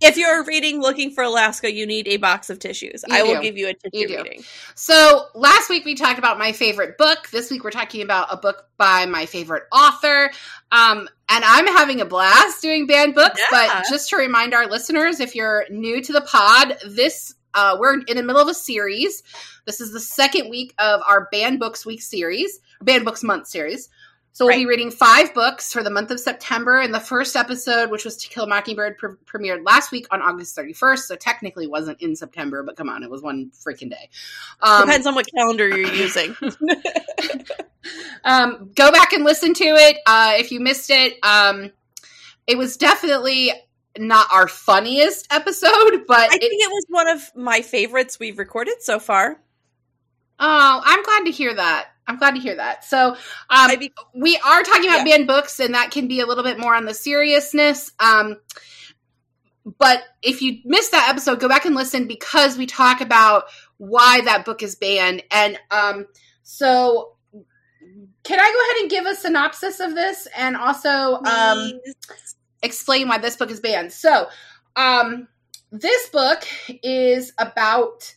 If 0.00 0.16
you're 0.16 0.44
reading 0.44 0.80
looking 0.80 1.10
for 1.10 1.24
Alaska, 1.24 1.72
you 1.72 1.86
need 1.86 2.06
a 2.08 2.16
box 2.18 2.50
of 2.50 2.58
tissues. 2.58 3.04
You 3.08 3.16
I 3.16 3.22
will 3.22 3.40
give 3.40 3.56
you 3.56 3.68
a 3.68 3.74
tissue 3.74 3.90
You 3.92 4.08
do. 4.08 4.16
reading. 4.22 4.44
So 4.74 5.26
last 5.34 5.70
week 5.70 5.84
we 5.84 5.94
talked 5.94 6.18
about 6.18 6.38
my 6.38 6.52
favorite 6.52 6.98
book. 6.98 7.28
This 7.30 7.50
week 7.50 7.64
we're 7.64 7.70
talking 7.70 8.02
about 8.02 8.28
a 8.30 8.36
book 8.36 8.68
by 8.76 9.06
my 9.06 9.26
favorite 9.26 9.64
author. 9.72 10.30
Um, 10.70 11.08
and 11.28 11.44
I'm 11.44 11.66
having 11.66 12.00
a 12.00 12.04
blast 12.04 12.60
doing 12.62 12.86
banned 12.86 13.14
books. 13.14 13.40
Yeah. 13.40 13.46
But 13.50 13.84
just 13.88 14.10
to 14.10 14.16
remind 14.16 14.54
our 14.54 14.66
listeners, 14.66 15.20
if 15.20 15.34
you're 15.34 15.64
new 15.70 16.02
to 16.02 16.12
the 16.12 16.20
pod, 16.20 16.76
this 16.86 17.34
uh, 17.54 17.76
we're 17.78 18.00
in 18.00 18.16
the 18.16 18.22
middle 18.22 18.40
of 18.40 18.48
a 18.48 18.54
series. 18.54 19.22
This 19.66 19.80
is 19.80 19.92
the 19.92 20.00
second 20.00 20.50
week 20.50 20.74
of 20.78 21.00
our 21.06 21.28
banned 21.30 21.60
books 21.60 21.84
week 21.84 22.02
series, 22.02 22.60
banned 22.80 23.04
books 23.04 23.22
month 23.22 23.46
series. 23.46 23.88
So 24.34 24.46
we'll 24.46 24.56
be 24.56 24.66
reading 24.66 24.90
five 24.90 25.34
books 25.34 25.72
for 25.72 25.82
the 25.82 25.90
month 25.90 26.10
of 26.10 26.18
September. 26.18 26.80
And 26.80 26.94
the 26.94 27.00
first 27.00 27.36
episode, 27.36 27.90
which 27.90 28.06
was 28.06 28.16
To 28.16 28.28
Kill 28.30 28.44
a 28.44 28.46
Mockingbird, 28.46 28.96
pre- 28.96 29.16
premiered 29.26 29.64
last 29.64 29.92
week 29.92 30.06
on 30.10 30.22
August 30.22 30.56
31st. 30.56 31.00
So 31.00 31.16
technically 31.16 31.66
wasn't 31.66 32.00
in 32.00 32.16
September, 32.16 32.62
but 32.62 32.76
come 32.76 32.88
on, 32.88 33.02
it 33.02 33.10
was 33.10 33.22
one 33.22 33.50
freaking 33.50 33.90
day. 33.90 34.08
Um, 34.60 34.86
Depends 34.86 35.06
on 35.06 35.14
what 35.14 35.26
calendar 35.36 35.68
you're 35.68 35.92
using. 35.94 36.34
um, 38.24 38.70
go 38.74 38.90
back 38.90 39.12
and 39.12 39.22
listen 39.22 39.52
to 39.52 39.64
it 39.64 39.98
uh, 40.06 40.32
if 40.36 40.50
you 40.50 40.60
missed 40.60 40.88
it. 40.88 41.18
Um, 41.22 41.70
it 42.46 42.56
was 42.56 42.78
definitely 42.78 43.52
not 43.98 44.28
our 44.32 44.48
funniest 44.48 45.30
episode, 45.30 46.04
but 46.08 46.32
I 46.32 46.38
think 46.38 46.54
it 46.54 46.70
was 46.70 46.84
one 46.88 47.08
of 47.08 47.36
my 47.36 47.60
favorites 47.60 48.18
we've 48.18 48.38
recorded 48.38 48.80
so 48.80 48.98
far. 48.98 49.38
Oh, 50.42 50.82
I'm 50.84 51.02
glad 51.02 51.24
to 51.24 51.30
hear 51.30 51.54
that. 51.54 51.86
I'm 52.06 52.18
glad 52.18 52.34
to 52.34 52.40
hear 52.40 52.56
that. 52.56 52.84
So, 52.84 53.16
um, 53.48 53.78
be- 53.78 53.92
we 54.12 54.36
are 54.38 54.62
talking 54.64 54.86
about 54.88 55.06
Yeah. 55.06 55.16
banned 55.16 55.28
books, 55.28 55.60
and 55.60 55.74
that 55.74 55.92
can 55.92 56.08
be 56.08 56.20
a 56.20 56.26
little 56.26 56.42
bit 56.44 56.58
more 56.58 56.74
on 56.74 56.84
the 56.84 56.94
seriousness. 56.94 57.92
Um, 58.00 58.38
but 59.78 60.02
if 60.20 60.42
you 60.42 60.58
missed 60.64 60.90
that 60.90 61.08
episode, 61.08 61.38
go 61.38 61.48
back 61.48 61.64
and 61.64 61.76
listen 61.76 62.08
because 62.08 62.58
we 62.58 62.66
talk 62.66 63.00
about 63.00 63.44
why 63.78 64.20
that 64.22 64.44
book 64.44 64.62
is 64.62 64.74
banned. 64.74 65.22
And 65.30 65.58
um, 65.70 66.06
so, 66.42 67.12
can 68.24 68.40
I 68.40 68.52
go 68.52 68.60
ahead 68.60 68.82
and 68.82 68.90
give 68.90 69.06
a 69.06 69.14
synopsis 69.14 69.78
of 69.78 69.94
this 69.94 70.26
and 70.36 70.56
also 70.56 71.20
um, 71.24 71.80
explain 72.62 73.06
why 73.08 73.18
this 73.18 73.36
book 73.36 73.52
is 73.52 73.60
banned? 73.60 73.92
So, 73.92 74.26
um, 74.74 75.28
this 75.70 76.08
book 76.08 76.42
is 76.82 77.32
about 77.38 78.12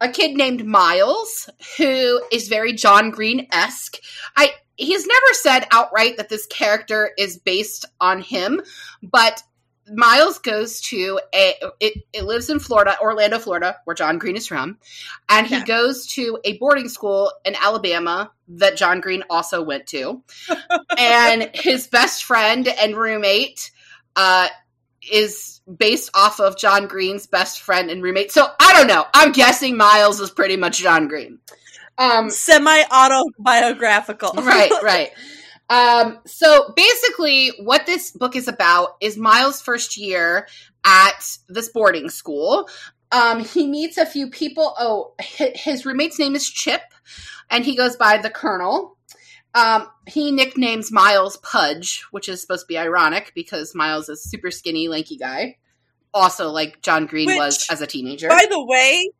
a 0.00 0.08
kid 0.08 0.36
named 0.36 0.66
Miles 0.66 1.48
who 1.78 2.20
is 2.32 2.48
very 2.48 2.72
John 2.72 3.10
Green 3.10 3.46
esque. 3.52 3.96
I 4.36 4.50
he's 4.76 5.06
never 5.06 5.32
said 5.32 5.66
outright 5.72 6.16
that 6.16 6.28
this 6.28 6.46
character 6.46 7.10
is 7.18 7.38
based 7.38 7.84
on 8.00 8.20
him, 8.20 8.60
but 9.02 9.42
Miles 9.92 10.38
goes 10.38 10.80
to 10.80 11.20
a 11.34 11.54
it, 11.78 12.02
it 12.12 12.24
lives 12.24 12.48
in 12.48 12.58
Florida, 12.58 12.96
Orlando, 13.00 13.38
Florida, 13.38 13.76
where 13.84 13.94
John 13.94 14.18
Green 14.18 14.36
is 14.36 14.46
from, 14.46 14.78
and 15.28 15.46
he 15.46 15.56
Yeah. 15.56 15.64
goes 15.64 16.06
to 16.14 16.38
a 16.44 16.56
boarding 16.58 16.88
school 16.88 17.30
in 17.44 17.54
Alabama 17.54 18.32
that 18.48 18.76
John 18.76 19.00
Green 19.00 19.22
also 19.28 19.62
went 19.62 19.86
to. 19.88 20.22
and 20.98 21.50
his 21.54 21.86
best 21.86 22.24
friend 22.24 22.66
and 22.66 22.96
roommate 22.96 23.70
uh 24.16 24.48
is 25.10 25.60
based 25.78 26.10
off 26.14 26.40
of 26.40 26.58
John 26.58 26.86
Green's 26.86 27.26
best 27.26 27.60
friend 27.60 27.90
and 27.90 28.02
roommate. 28.02 28.32
So 28.32 28.46
I 28.60 28.72
don't 28.74 28.86
know. 28.86 29.06
I'm 29.14 29.32
guessing 29.32 29.76
Miles 29.76 30.20
is 30.20 30.30
pretty 30.30 30.56
much 30.56 30.78
John 30.78 31.08
Green. 31.08 31.38
Um 31.98 32.30
Semi 32.30 32.82
autobiographical. 32.90 34.32
right, 34.36 34.72
right. 34.82 35.10
Um, 35.70 36.18
so 36.26 36.72
basically, 36.76 37.52
what 37.58 37.86
this 37.86 38.10
book 38.10 38.36
is 38.36 38.48
about 38.48 38.96
is 39.00 39.16
Miles' 39.16 39.62
first 39.62 39.96
year 39.96 40.46
at 40.84 41.38
this 41.48 41.70
boarding 41.70 42.10
school. 42.10 42.68
Um, 43.12 43.44
he 43.44 43.66
meets 43.66 43.96
a 43.96 44.06
few 44.06 44.28
people. 44.28 44.74
Oh, 44.78 45.14
his 45.20 45.86
roommate's 45.86 46.18
name 46.18 46.34
is 46.34 46.48
Chip, 46.48 46.82
and 47.50 47.64
he 47.64 47.76
goes 47.76 47.96
by 47.96 48.18
the 48.18 48.30
Colonel. 48.30 48.96
Um, 49.54 49.88
he 50.06 50.32
nicknames 50.32 50.90
Miles 50.90 51.36
Pudge, 51.38 52.04
which 52.10 52.28
is 52.28 52.40
supposed 52.40 52.62
to 52.62 52.66
be 52.66 52.78
ironic 52.78 53.32
because 53.34 53.74
Miles 53.74 54.08
is 54.08 54.22
super 54.24 54.50
skinny, 54.50 54.88
lanky 54.88 55.16
guy. 55.16 55.58
Also, 56.12 56.50
like 56.50 56.82
John 56.82 57.06
Green 57.06 57.26
Which, 57.26 57.38
was 57.38 57.66
as 57.70 57.80
a 57.80 57.86
teenager. 57.86 58.28
By 58.28 58.46
the 58.50 58.64
way, 58.64 59.10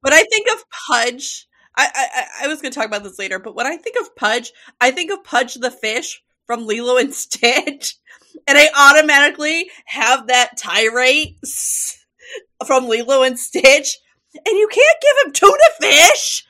when 0.00 0.12
I 0.12 0.22
think 0.30 0.48
of 0.52 0.64
Pudge, 0.70 1.46
I, 1.76 1.88
I 1.94 2.08
I- 2.14 2.44
I 2.44 2.48
was 2.48 2.60
going 2.60 2.72
to 2.72 2.78
talk 2.78 2.86
about 2.86 3.02
this 3.04 3.18
later, 3.18 3.38
but 3.38 3.54
when 3.54 3.66
I 3.66 3.76
think 3.76 3.96
of 4.00 4.14
Pudge, 4.16 4.52
I 4.80 4.90
think 4.90 5.10
of 5.12 5.24
Pudge 5.24 5.54
the 5.54 5.70
fish 5.70 6.22
from 6.46 6.66
Lilo 6.66 6.96
and 6.96 7.12
Stitch, 7.14 7.96
and 8.46 8.58
I 8.58 8.68
automatically 8.76 9.70
have 9.86 10.26
that 10.28 10.56
tirade 10.56 11.36
from 12.66 12.88
Lilo 12.88 13.22
and 13.22 13.38
Stitch, 13.38 13.98
and 14.34 14.58
you 14.58 14.68
can't 14.70 15.00
give 15.02 15.26
him 15.26 15.32
tuna 15.32 15.58
fish. 15.80 16.44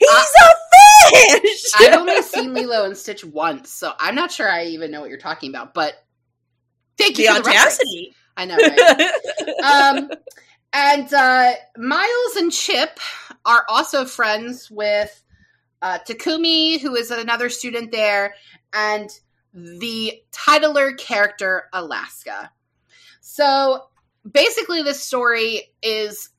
He's 0.00 0.08
a 0.10 1.40
fish. 1.40 1.64
I've 1.78 1.98
only 1.98 2.22
seen 2.22 2.54
Lilo 2.54 2.84
and 2.84 2.96
Stitch 2.96 3.24
once, 3.24 3.70
so 3.70 3.92
I'm 3.98 4.14
not 4.14 4.32
sure 4.32 4.50
I 4.50 4.66
even 4.66 4.90
know 4.90 5.00
what 5.00 5.10
you're 5.10 5.18
talking 5.18 5.50
about. 5.50 5.74
But 5.74 5.94
thank 6.96 7.18
you 7.18 7.28
the 7.28 7.36
for 7.36 7.42
the 7.42 7.48
audacity. 7.50 8.14
I 8.36 8.46
know. 8.46 8.56
Right? 8.56 9.94
um, 9.98 10.10
and 10.72 11.12
uh, 11.12 11.52
Miles 11.76 12.36
and 12.36 12.50
Chip 12.50 12.98
are 13.44 13.64
also 13.68 14.04
friends 14.04 14.70
with 14.70 15.22
uh, 15.82 15.98
Takumi, 16.06 16.80
who 16.80 16.94
is 16.94 17.10
another 17.10 17.50
student 17.50 17.92
there, 17.92 18.34
and 18.72 19.10
the 19.52 20.22
titler 20.32 20.96
character 20.96 21.64
Alaska. 21.72 22.50
So 23.20 23.84
basically, 24.30 24.82
this 24.82 25.00
story 25.00 25.72
is. 25.82 26.30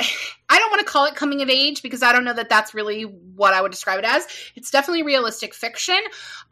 I 0.48 0.58
don't 0.58 0.70
want 0.70 0.80
to 0.86 0.92
call 0.92 1.06
it 1.06 1.14
coming 1.14 1.42
of 1.42 1.48
age 1.48 1.82
because 1.82 2.02
I 2.02 2.12
don't 2.12 2.24
know 2.24 2.34
that 2.34 2.48
that's 2.48 2.74
really 2.74 3.02
what 3.02 3.54
I 3.54 3.62
would 3.62 3.70
describe 3.70 3.98
it 3.98 4.04
as. 4.04 4.26
It's 4.54 4.70
definitely 4.70 5.02
realistic 5.02 5.54
fiction. 5.54 5.98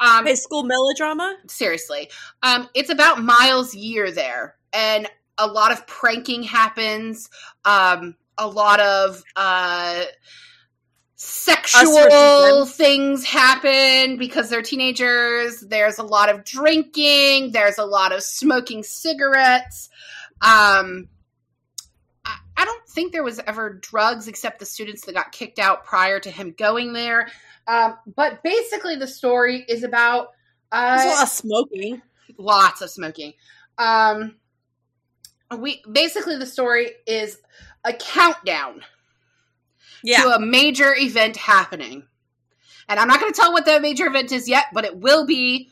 Um, 0.00 0.26
High 0.26 0.34
school 0.34 0.64
melodrama. 0.64 1.36
seriously 1.48 2.10
um 2.42 2.68
it's 2.74 2.90
about 2.90 3.22
miles 3.22 3.74
year 3.74 4.10
there 4.10 4.56
and 4.72 5.08
a 5.38 5.46
lot 5.46 5.72
of 5.72 5.86
pranking 5.86 6.42
happens 6.42 7.28
um 7.64 8.14
a 8.38 8.46
lot 8.46 8.80
of 8.80 9.22
uh 9.36 10.02
sexual 11.14 12.66
things 12.66 13.24
happen 13.24 14.16
because 14.16 14.50
they're 14.50 14.62
teenagers 14.62 15.60
there's 15.60 15.98
a 15.98 16.02
lot 16.02 16.28
of 16.28 16.44
drinking 16.44 17.52
there's 17.52 17.78
a 17.78 17.84
lot 17.84 18.12
of 18.12 18.22
smoking 18.22 18.82
cigarettes 18.82 19.88
um 20.40 21.08
I- 22.62 22.64
don't 22.64 22.88
think 22.88 23.12
there 23.12 23.22
was 23.24 23.40
ever 23.46 23.74
drugs 23.74 24.28
except 24.28 24.58
the 24.58 24.66
students 24.66 25.04
that 25.06 25.14
got 25.14 25.32
kicked 25.32 25.58
out 25.58 25.84
prior 25.84 26.18
to 26.20 26.30
him 26.30 26.54
going 26.56 26.92
there. 26.92 27.28
Um, 27.66 27.96
but 28.16 28.42
basically, 28.42 28.96
the 28.96 29.06
story 29.06 29.64
is 29.68 29.84
about 29.84 30.28
uh, 30.72 30.98
a 31.04 31.08
lot 31.08 31.22
of 31.22 31.28
smoking. 31.28 32.02
lots 32.38 32.80
of 32.80 32.90
smoking. 32.90 33.34
Um, 33.78 34.36
we 35.58 35.82
basically 35.90 36.36
the 36.38 36.46
story 36.46 36.92
is 37.06 37.38
a 37.84 37.92
countdown 37.92 38.82
Yeah. 40.02 40.22
to 40.22 40.30
a 40.30 40.40
major 40.40 40.94
event 40.94 41.36
happening, 41.36 42.06
and 42.88 42.98
I'm 42.98 43.08
not 43.08 43.20
going 43.20 43.32
to 43.32 43.38
tell 43.40 43.52
what 43.52 43.64
the 43.64 43.80
major 43.80 44.06
event 44.06 44.32
is 44.32 44.48
yet, 44.48 44.66
but 44.72 44.84
it 44.84 44.96
will 44.96 45.26
be 45.26 45.70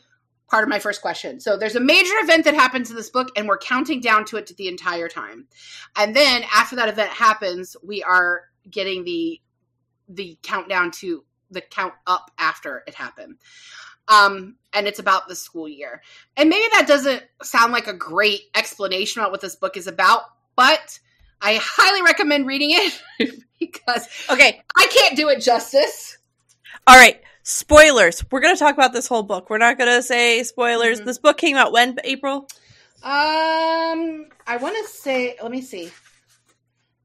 part 0.51 0.63
of 0.63 0.69
my 0.69 0.79
first 0.79 1.01
question. 1.01 1.39
So 1.39 1.57
there's 1.57 1.75
a 1.75 1.79
major 1.79 2.13
event 2.21 2.43
that 2.43 2.53
happens 2.53 2.89
in 2.91 2.95
this 2.97 3.09
book, 3.09 3.29
and 3.35 3.47
we're 3.47 3.57
counting 3.57 4.01
down 4.01 4.25
to 4.25 4.37
it 4.37 4.51
the 4.57 4.67
entire 4.67 5.07
time, 5.07 5.47
and 5.95 6.15
then 6.15 6.43
after 6.53 6.75
that 6.75 6.89
event 6.89 7.09
happens, 7.09 7.75
we 7.81 8.03
are 8.03 8.43
getting 8.69 9.03
the 9.03 9.41
the 10.09 10.37
countdown 10.43 10.91
to 10.91 11.23
the 11.49 11.61
count 11.61 11.93
up 12.05 12.31
after 12.37 12.83
it 12.85 12.93
happened. 12.93 13.37
Um, 14.07 14.57
and 14.73 14.87
it's 14.87 14.99
about 14.99 15.29
the 15.29 15.35
school 15.35 15.69
year. 15.69 16.01
And 16.35 16.49
maybe 16.49 16.65
that 16.73 16.87
doesn't 16.87 17.23
sound 17.43 17.71
like 17.71 17.87
a 17.87 17.93
great 17.93 18.41
explanation 18.55 19.21
about 19.21 19.31
what 19.31 19.39
this 19.39 19.55
book 19.55 19.77
is 19.77 19.87
about, 19.87 20.23
but 20.57 20.99
I 21.41 21.59
highly 21.61 22.01
recommend 22.01 22.45
reading 22.45 22.71
it 22.71 23.01
because 23.59 24.07
okay. 24.29 24.61
I 24.75 24.87
can't 24.87 25.15
do 25.15 25.29
it 25.29 25.39
justice. 25.39 26.17
All 26.87 26.97
right. 26.97 27.21
Spoilers. 27.43 28.23
We're 28.31 28.39
going 28.41 28.55
to 28.55 28.59
talk 28.59 28.73
about 28.75 28.93
this 28.93 29.07
whole 29.07 29.23
book. 29.23 29.49
We're 29.49 29.57
not 29.57 29.77
going 29.77 29.89
to 29.89 30.03
say 30.03 30.43
spoilers. 30.43 31.01
Mhm. 31.01 31.05
This 31.05 31.17
book 31.17 31.37
came 31.37 31.57
out 31.57 31.71
when? 31.71 31.97
April? 32.03 32.47
Um, 33.03 34.27
I 34.45 34.57
want 34.61 34.75
to 34.77 34.91
say, 34.93 35.35
let 35.41 35.51
me 35.51 35.61
see. 35.61 35.91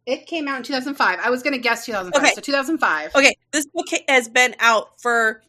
It 0.04 0.26
came 0.26 0.46
out 0.46 0.58
in 0.58 0.62
2005. 0.62 1.18
I 1.22 1.30
was 1.30 1.42
going 1.42 1.54
to 1.54 1.58
guess 1.58 1.86
2005. 1.86 2.22
Okay. 2.22 2.34
So 2.34 2.40
2005. 2.42 3.14
Okay. 3.14 3.34
This 3.50 3.66
book 3.66 3.86
has 4.08 4.28
been 4.28 4.54
out 4.60 5.00
for 5.00 5.42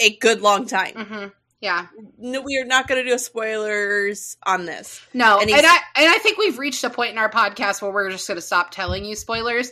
a 0.00 0.16
good 0.16 0.40
long 0.40 0.66
time. 0.66 0.94
hmm 0.94 1.26
Yeah. 1.60 1.86
No, 2.18 2.40
we 2.40 2.56
are 2.58 2.64
not 2.64 2.88
going 2.88 3.04
to 3.04 3.08
do 3.10 3.18
spoilers 3.18 4.36
on 4.44 4.64
this. 4.64 5.00
No, 5.12 5.38
And 5.38 5.50
and, 5.50 5.66
I 5.66 5.76
and 5.96 6.08
I 6.08 6.18
think 6.18 6.38
we've 6.38 6.58
reached 6.58 6.82
a 6.82 6.90
point 6.90 7.12
in 7.12 7.18
our 7.18 7.30
podcast 7.30 7.82
where 7.82 7.92
we're 7.92 8.10
just 8.10 8.26
going 8.26 8.36
to 8.36 8.42
stop 8.42 8.70
telling 8.70 9.04
you 9.04 9.14
spoilers. 9.14 9.70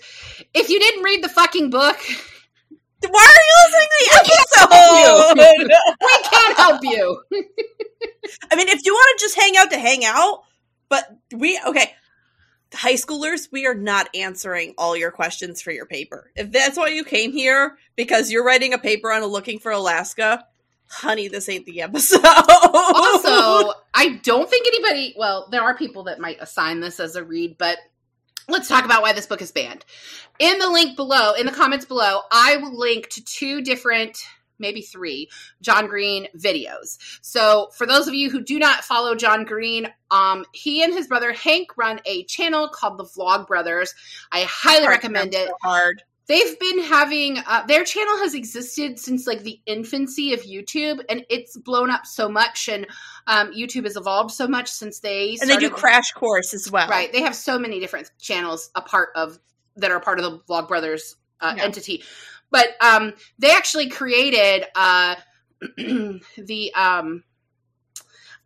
If 0.54 0.68
you 0.68 0.78
didn't 0.78 1.02
read 1.02 1.24
the 1.24 1.28
fucking 1.30 1.70
book, 1.70 1.98
Why 3.08 3.26
are 3.26 3.44
you 3.48 3.54
listening 3.64 3.88
to 3.88 3.98
the 4.00 4.10
episode? 4.18 5.38
we 6.00 6.22
can't 6.28 6.56
help 6.56 6.84
you. 6.84 7.22
I 8.50 8.56
mean, 8.56 8.68
if 8.68 8.84
you 8.84 8.92
want 8.92 9.18
to 9.18 9.24
just 9.24 9.36
hang 9.38 9.56
out 9.56 9.70
to 9.70 9.78
hang 9.78 10.04
out, 10.04 10.42
but 10.88 11.04
we 11.34 11.60
okay. 11.66 11.94
High 12.72 12.94
schoolers, 12.94 13.48
we 13.50 13.66
are 13.66 13.74
not 13.74 14.08
answering 14.14 14.74
all 14.78 14.96
your 14.96 15.10
questions 15.10 15.60
for 15.60 15.72
your 15.72 15.86
paper. 15.86 16.30
If 16.36 16.52
that's 16.52 16.76
why 16.76 16.88
you 16.88 17.02
came 17.02 17.32
here 17.32 17.76
because 17.96 18.30
you're 18.30 18.44
writing 18.44 18.74
a 18.74 18.78
paper 18.78 19.10
on 19.10 19.24
looking 19.24 19.58
for 19.58 19.72
Alaska, 19.72 20.44
honey, 20.90 21.28
this 21.28 21.48
ain't 21.48 21.66
the 21.66 21.82
episode. 21.82 22.24
also, 22.24 23.72
I 23.94 24.20
don't 24.22 24.48
think 24.48 24.66
anybody, 24.68 25.14
well, 25.16 25.48
there 25.50 25.62
are 25.62 25.76
people 25.76 26.04
that 26.04 26.20
might 26.20 26.40
assign 26.40 26.80
this 26.80 27.00
as 27.00 27.16
a 27.16 27.24
read, 27.24 27.56
but 27.58 27.78
let's 28.50 28.68
talk 28.68 28.84
about 28.84 29.02
why 29.02 29.12
this 29.12 29.26
book 29.26 29.42
is 29.42 29.52
banned. 29.52 29.84
In 30.38 30.58
the 30.58 30.68
link 30.68 30.96
below, 30.96 31.34
in 31.34 31.46
the 31.46 31.52
comments 31.52 31.84
below, 31.84 32.20
I 32.30 32.56
will 32.56 32.76
link 32.76 33.08
to 33.10 33.24
two 33.24 33.62
different, 33.62 34.18
maybe 34.58 34.82
three, 34.82 35.28
John 35.60 35.86
Green 35.86 36.28
videos. 36.36 36.98
So, 37.22 37.68
for 37.74 37.86
those 37.86 38.08
of 38.08 38.14
you 38.14 38.30
who 38.30 38.42
do 38.42 38.58
not 38.58 38.84
follow 38.84 39.14
John 39.14 39.44
Green, 39.44 39.88
um, 40.10 40.44
he 40.52 40.82
and 40.82 40.92
his 40.92 41.06
brother 41.06 41.32
Hank 41.32 41.76
run 41.76 42.00
a 42.06 42.24
channel 42.24 42.68
called 42.68 42.98
the 42.98 43.04
Vlog 43.04 43.46
Brothers. 43.46 43.94
I 44.32 44.42
highly 44.42 44.88
recommend 44.88 45.34
it. 45.34 45.48
So 45.48 45.54
hard. 45.62 46.02
They've 46.30 46.58
been 46.60 46.78
having 46.84 47.38
uh, 47.38 47.66
their 47.66 47.84
channel 47.84 48.16
has 48.18 48.34
existed 48.34 48.98
since 48.98 49.26
like 49.26 49.42
the 49.42 49.60
infancy 49.66 50.32
of 50.32 50.40
youtube 50.42 51.00
and 51.08 51.24
it's 51.28 51.56
blown 51.56 51.90
up 51.90 52.06
so 52.06 52.28
much 52.28 52.68
and 52.68 52.86
um, 53.26 53.52
youtube 53.52 53.84
has 53.84 53.96
evolved 53.96 54.30
so 54.30 54.46
much 54.46 54.68
since 54.70 55.00
they 55.00 55.36
And 55.40 55.50
they 55.50 55.56
do 55.56 55.68
crash 55.70 56.12
course 56.12 56.54
as 56.54 56.70
well. 56.70 56.88
right 56.88 57.12
they 57.12 57.22
have 57.22 57.34
so 57.34 57.58
many 57.58 57.80
different 57.80 58.10
channels 58.18 58.70
a 58.74 58.80
part 58.80 59.10
of 59.16 59.38
that 59.76 59.90
are 59.90 60.00
part 60.00 60.20
of 60.20 60.24
the 60.24 60.38
vlog 60.48 60.68
brothers 60.68 61.16
uh, 61.40 61.54
Yeah. 61.56 61.64
entity 61.64 62.02
but 62.50 62.68
um, 62.80 63.14
they 63.38 63.50
actually 63.52 63.88
created 63.88 64.64
uh, 64.74 65.16
the 65.76 66.72
um, 66.74 67.24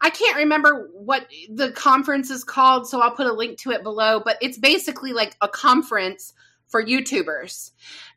I 0.00 0.10
can't 0.10 0.36
remember 0.36 0.90
what 0.92 1.26
the 1.48 1.72
conference 1.72 2.28
is 2.30 2.44
called, 2.44 2.86
so 2.86 3.00
I'll 3.00 3.12
put 3.12 3.26
a 3.26 3.32
link 3.32 3.58
to 3.60 3.70
it 3.70 3.82
below. 3.82 4.20
But 4.22 4.36
it's 4.42 4.58
basically 4.58 5.14
like 5.14 5.34
a 5.40 5.48
conference 5.48 6.34
for 6.68 6.85
YouTubers, 6.85 7.71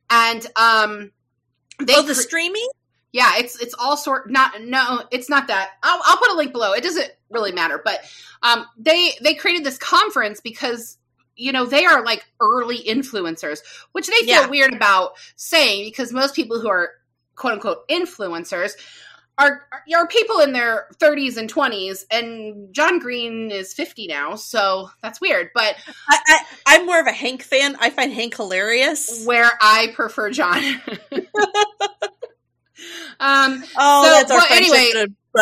and 0.10 0.46
um, 0.56 1.12
they 1.84 1.94
Oh, 1.96 2.02
the 2.02 2.14
cre- 2.14 2.20
streaming? 2.22 2.68
yeah, 3.12 3.34
it's 3.38 3.60
it's 3.62 3.76
all 3.78 3.98
sort 3.98 4.30
not 4.32 4.62
no, 4.62 5.04
it's 5.12 5.30
not 5.30 5.48
that. 5.48 5.72
I'll, 5.84 6.02
I'll 6.06 6.18
put 6.18 6.32
a 6.32 6.36
link 6.36 6.52
below. 6.52 6.74
It 6.74 6.84
doesn't 6.84 7.12
really 7.30 7.52
matter, 7.52 7.82
but 7.84 8.00
um, 8.44 8.66
they 8.78 9.12
they 9.22 9.34
created 9.34 9.64
this 9.66 9.78
conference 9.78 10.40
because 10.42 10.98
you 11.36 11.52
know 11.52 11.66
they 11.66 11.86
are 11.86 12.04
like 12.04 12.26
early 12.42 12.80
influencers, 12.84 13.60
which 13.92 14.08
they 14.08 14.26
feel 14.26 14.42
Yeah. 14.44 14.48
weird 14.48 14.74
about 14.74 15.14
saying 15.36 15.86
because 15.86 16.12
most 16.12 16.36
people 16.36 16.60
who 16.60 16.68
are 16.70 16.92
quote 17.36 17.54
unquote 17.54 17.88
influencers 17.90 18.72
are 19.38 19.68
are 19.96 20.08
people 20.08 20.40
in 20.40 20.52
their 20.54 20.88
30s 21.00 21.38
and 21.38 21.52
20s, 21.54 22.06
and 22.12 22.74
John 22.74 23.00
Green 23.00 23.52
is 23.52 23.74
50 23.74 24.08
now, 24.08 24.36
so 24.36 24.90
that's 25.02 25.22
weird. 25.22 25.50
But 25.54 25.76
I, 26.10 26.18
I, 26.28 26.40
I'm 26.68 26.86
more 26.86 27.00
of 27.00 27.08
a 27.08 27.12
Hank 27.12 27.44
fan. 27.44 27.76
I 27.80 27.90
find 27.92 28.12
Hank 28.12 28.36
hilarious. 28.36 29.26
where 29.26 29.52
I 29.62 29.92
prefer 29.96 30.32
John. 30.32 30.58
um, 33.20 33.64
Oh, 33.78 34.04
So, 34.04 34.10
that's 34.12 34.32
our 34.32 34.38
well, 34.38 34.48
anyway, 34.52 34.92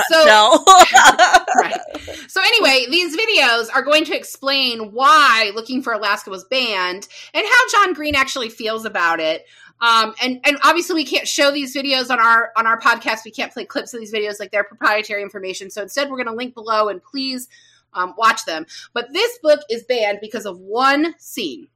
so- 0.10 0.26
shell. 0.26 0.64
right. 1.62 1.80
So 2.28 2.42
anyway, 2.42 2.86
these 2.90 3.16
videos 3.16 3.70
are 3.74 3.82
going 3.82 4.04
to 4.06 4.16
explain 4.16 4.92
why 4.92 5.52
Looking 5.56 5.82
for 5.82 5.94
Alaska 5.94 6.30
was 6.30 6.44
banned 6.46 7.08
and 7.34 7.46
how 7.46 7.70
John 7.72 7.94
Green 7.94 8.14
actually 8.16 8.50
feels 8.50 8.84
about 8.84 9.20
it. 9.22 9.46
Um, 9.82 10.14
and 10.22 10.40
and 10.46 10.58
obviously 10.64 10.96
we 10.96 11.06
can't 11.06 11.28
show 11.28 11.52
these 11.52 11.76
videos 11.76 12.10
on 12.10 12.20
our 12.20 12.52
on 12.56 12.66
our 12.66 12.80
podcast. 12.80 13.26
We 13.26 13.32
can't 13.32 13.52
play 13.52 13.66
clips 13.66 13.94
of 13.94 14.00
these 14.00 14.14
videos 14.14 14.40
like 14.40 14.52
they're 14.52 14.64
proprietary 14.64 15.22
information. 15.22 15.70
So 15.70 15.82
instead, 15.82 16.10
we're 16.10 16.18
going 16.18 16.28
to 16.28 16.34
link 16.34 16.54
below 16.54 16.88
and 16.88 17.04
please 17.04 17.48
um, 17.94 18.14
watch 18.18 18.46
them. 18.46 18.66
But 18.94 19.12
this 19.12 19.38
book 19.40 19.62
is 19.70 19.84
banned 19.84 20.20
because 20.22 20.46
of 20.46 20.60
one 20.60 21.16
scene. 21.18 21.68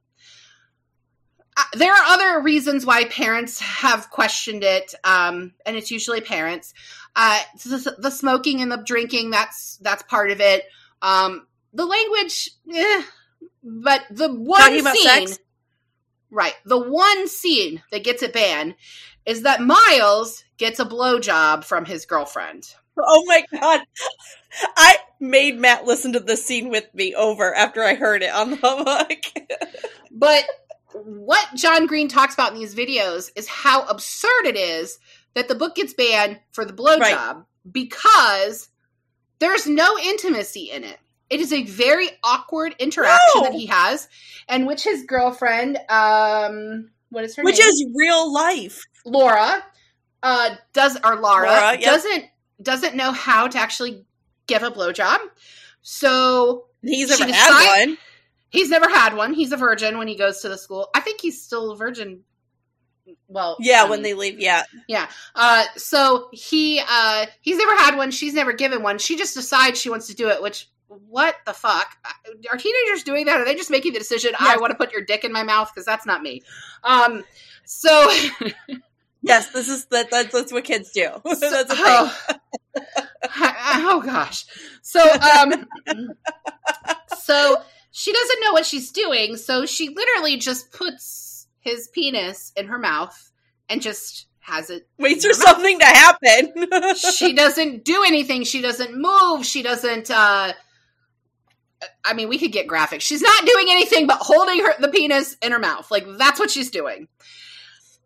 Uh, 1.56 1.62
there 1.74 1.92
are 1.92 2.04
other 2.06 2.40
reasons 2.40 2.86
why 2.86 3.04
parents 3.04 3.60
have 3.60 4.08
questioned 4.10 4.62
it, 4.64 4.94
um, 5.04 5.52
and 5.66 5.76
it's 5.76 5.90
usually 5.90 6.20
parents. 6.20 6.72
Uh, 7.16 7.40
the, 7.64 7.96
the 7.98 8.10
smoking 8.10 8.62
and 8.62 8.70
the 8.70 8.76
drinking 8.78 9.30
that's 9.30 9.76
that's 9.78 10.02
part 10.04 10.30
of 10.30 10.40
it. 10.40 10.64
Um, 11.02 11.46
the 11.72 11.84
language, 11.84 12.50
eh, 12.72 13.02
but 13.62 14.02
the 14.10 14.32
one 14.32 14.60
Talking 14.60 15.26
scene. 15.26 15.36
Right. 16.30 16.54
The 16.64 16.78
one 16.78 17.28
scene 17.28 17.82
that 17.90 18.04
gets 18.04 18.22
it 18.22 18.32
banned 18.32 18.74
is 19.26 19.42
that 19.42 19.60
Miles 19.60 20.44
gets 20.58 20.78
a 20.80 20.84
blowjob 20.84 21.64
from 21.64 21.84
his 21.84 22.06
girlfriend. 22.06 22.74
Oh 22.98 23.24
my 23.26 23.44
god. 23.52 23.80
I 24.76 24.96
made 25.20 25.58
Matt 25.58 25.86
listen 25.86 26.12
to 26.14 26.20
the 26.20 26.36
scene 26.36 26.68
with 26.70 26.92
me 26.94 27.14
over 27.14 27.54
after 27.54 27.82
I 27.82 27.94
heard 27.94 28.22
it 28.22 28.32
on 28.32 28.50
the 28.50 28.56
book. 28.56 29.46
But 30.12 30.44
what 30.92 31.46
John 31.54 31.86
Green 31.86 32.08
talks 32.08 32.34
about 32.34 32.52
in 32.52 32.58
these 32.58 32.74
videos 32.74 33.30
is 33.36 33.46
how 33.48 33.86
absurd 33.86 34.44
it 34.44 34.56
is 34.56 34.98
that 35.34 35.46
the 35.46 35.54
book 35.54 35.76
gets 35.76 35.94
banned 35.94 36.40
for 36.52 36.64
the 36.64 36.72
blowjob 36.72 37.00
Right. 37.00 37.36
because 37.70 38.68
there's 39.38 39.68
no 39.68 39.96
intimacy 39.98 40.70
in 40.72 40.82
it. 40.82 40.98
It 41.30 41.40
is 41.40 41.52
a 41.52 41.62
very 41.62 42.08
awkward 42.24 42.74
interaction 42.78 43.20
No. 43.36 43.42
that 43.44 43.52
he 43.54 43.66
has, 43.66 44.08
and 44.48 44.66
which 44.66 44.82
his 44.84 45.04
girlfriend, 45.04 45.78
um, 45.88 46.90
what 47.10 47.24
is 47.24 47.36
her 47.36 47.42
name? 47.42 47.44
Which 47.46 47.58
name? 47.60 47.68
is 47.68 47.86
real 47.94 48.32
life. 48.32 48.82
Laura, 49.06 49.64
uh, 50.22 50.50
does 50.72 50.96
or 51.04 51.16
Laura, 51.16 51.46
Laura, 51.46 51.72
yep. 51.72 51.82
doesn't 51.82 52.24
doesn't 52.60 52.94
know 52.96 53.12
how 53.12 53.48
to 53.48 53.58
actually 53.58 54.04
give 54.46 54.62
a 54.62 54.70
blowjob. 54.70 55.18
So 55.82 56.66
He's 56.82 57.08
never 57.18 57.32
had 57.32 57.86
one. 57.86 57.98
he's 58.50 58.68
never 58.70 58.88
had 58.88 59.14
one. 59.14 59.32
He's 59.32 59.52
a 59.52 59.56
virgin 59.56 59.98
when 59.98 60.08
he 60.08 60.16
goes 60.16 60.40
to 60.42 60.48
the 60.48 60.58
school. 60.58 60.88
I 60.94 61.00
think 61.00 61.20
he's 61.20 61.42
still 61.42 61.70
a 61.72 61.76
virgin. 61.76 62.22
Well, 63.28 63.56
Yeah, 63.60 63.82
um, 63.84 63.90
when 63.90 64.02
they 64.02 64.14
leave, 64.14 64.38
yeah, 64.40 64.62
yeah. 64.88 65.08
Uh, 65.34 65.64
so 65.76 66.28
he 66.32 66.80
uh 66.88 67.26
he's 67.40 67.58
never 67.58 67.76
had 67.76 67.96
one. 67.96 68.10
She's 68.10 68.34
never 68.34 68.52
given 68.52 68.82
one. 68.82 68.98
She 68.98 69.16
just 69.16 69.34
decides 69.34 69.80
she 69.80 69.90
wants 69.90 70.06
to 70.08 70.14
do 70.14 70.28
it. 70.28 70.42
Which 70.42 70.68
what 71.08 71.36
the 71.46 71.52
fuck 71.52 71.96
are 72.50 72.56
teenagers 72.56 73.04
doing 73.04 73.26
that? 73.26 73.40
Are 73.40 73.44
they 73.44 73.54
just 73.54 73.70
making 73.70 73.92
the 73.92 73.98
decision? 73.98 74.32
I 74.38 74.56
want 74.56 74.70
to 74.72 74.76
put 74.76 74.92
your 74.92 75.02
dick 75.02 75.24
in 75.24 75.32
my 75.32 75.42
mouth 75.44 75.70
because 75.72 75.86
that's 75.86 76.04
not 76.06 76.22
me. 76.22 76.42
Um, 76.82 77.24
so 77.64 78.10
Yes, 79.22 79.50
this 79.50 79.68
is 79.68 79.86
that 79.86 80.10
that's, 80.10 80.32
that's 80.32 80.52
what 80.52 80.64
kids 80.64 80.90
do. 80.92 81.08
that's 81.24 81.42
a 81.42 81.64
thing. 81.64 81.76
oh, 81.78 82.16
oh 83.38 84.02
gosh. 84.04 84.46
So 84.82 85.00
um, 85.00 85.66
so 87.18 87.56
she 87.90 88.12
doesn't 88.12 88.40
know 88.40 88.52
what 88.52 88.64
she's 88.66 88.90
doing. 88.90 89.36
So 89.36 89.66
she 89.66 89.90
literally 89.90 90.38
just 90.38 90.72
puts 90.72 91.46
his 91.60 91.88
penis 91.88 92.52
in 92.56 92.68
her 92.68 92.78
mouth 92.78 93.30
and 93.68 93.82
just 93.82 94.26
has 94.40 94.70
it 94.70 94.88
Waits 94.98 95.26
for 95.26 95.34
something 95.34 95.78
to 95.78 95.84
happen. 95.84 96.52
she 96.96 97.34
doesn't 97.34 97.84
do 97.84 98.02
anything. 98.06 98.44
She 98.44 98.62
doesn't 98.62 98.96
move. 98.96 99.44
She 99.44 99.62
doesn't. 99.62 100.10
uh 100.10 100.54
I 102.04 102.12
mean, 102.14 102.28
we 102.28 102.38
could 102.38 102.52
get 102.52 102.66
graphic. 102.66 103.00
She's 103.00 103.22
not 103.22 103.46
doing 103.46 103.66
anything 103.70 104.06
but 104.06 104.18
holding 104.20 104.58
her 104.64 104.74
the 104.78 104.88
penis 104.88 105.36
in 105.42 105.52
her 105.52 105.58
mouth. 105.58 105.90
Like 105.90 106.06
that's 106.18 106.38
what 106.38 106.50
she's 106.50 106.70
doing. 106.70 107.08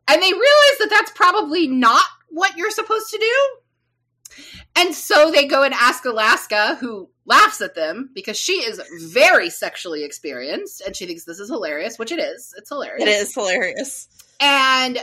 And 0.06 0.22
they 0.22 0.32
realize 0.32 0.78
that 0.80 0.88
that's 0.90 1.10
probably 1.12 1.66
not 1.66 2.04
what 2.28 2.56
you're 2.56 2.70
supposed 2.70 3.10
to 3.10 3.18
do. 3.18 4.44
And 4.76 4.94
so 4.94 5.30
they 5.30 5.46
go 5.46 5.62
and 5.62 5.72
ask 5.72 6.04
Alaska, 6.04 6.76
who 6.80 7.08
laughs 7.24 7.60
at 7.60 7.74
them 7.74 8.10
because 8.14 8.38
she 8.38 8.54
is 8.54 8.80
very 9.12 9.48
sexually 9.48 10.04
experienced 10.04 10.82
and 10.84 10.94
she 10.94 11.06
thinks 11.06 11.24
this 11.24 11.38
is 11.38 11.48
hilarious, 11.48 11.98
which 11.98 12.12
it 12.12 12.18
is. 12.18 12.52
It's 12.58 12.68
hilarious 12.68 13.02
it 13.06 13.10
is 13.10 13.34
hilarious. 13.34 14.08
and 14.40 14.98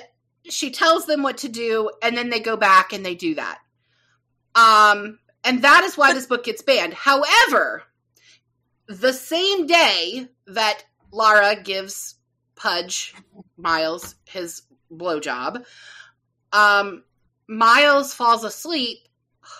she 0.49 0.71
tells 0.71 1.05
them 1.05 1.23
what 1.23 1.37
to 1.39 1.49
do 1.49 1.89
and 2.01 2.17
then 2.17 2.29
they 2.29 2.39
go 2.39 2.57
back 2.57 2.93
and 2.93 3.05
they 3.05 3.13
do 3.15 3.35
that 3.35 3.59
um 4.55 5.19
and 5.43 5.61
that 5.61 5.83
is 5.83 5.95
why 5.95 6.13
this 6.13 6.25
book 6.25 6.43
gets 6.43 6.63
banned 6.63 6.93
however 6.95 7.83
the 8.99 9.13
same 9.13 9.65
day 9.67 10.27
that 10.47 10.83
lara 11.11 11.55
gives 11.61 12.15
pudge 12.55 13.13
miles 13.57 14.15
his 14.25 14.63
blowjob 14.93 15.63
um 16.53 17.03
miles 17.47 18.13
falls 18.13 18.43
asleep 18.43 18.97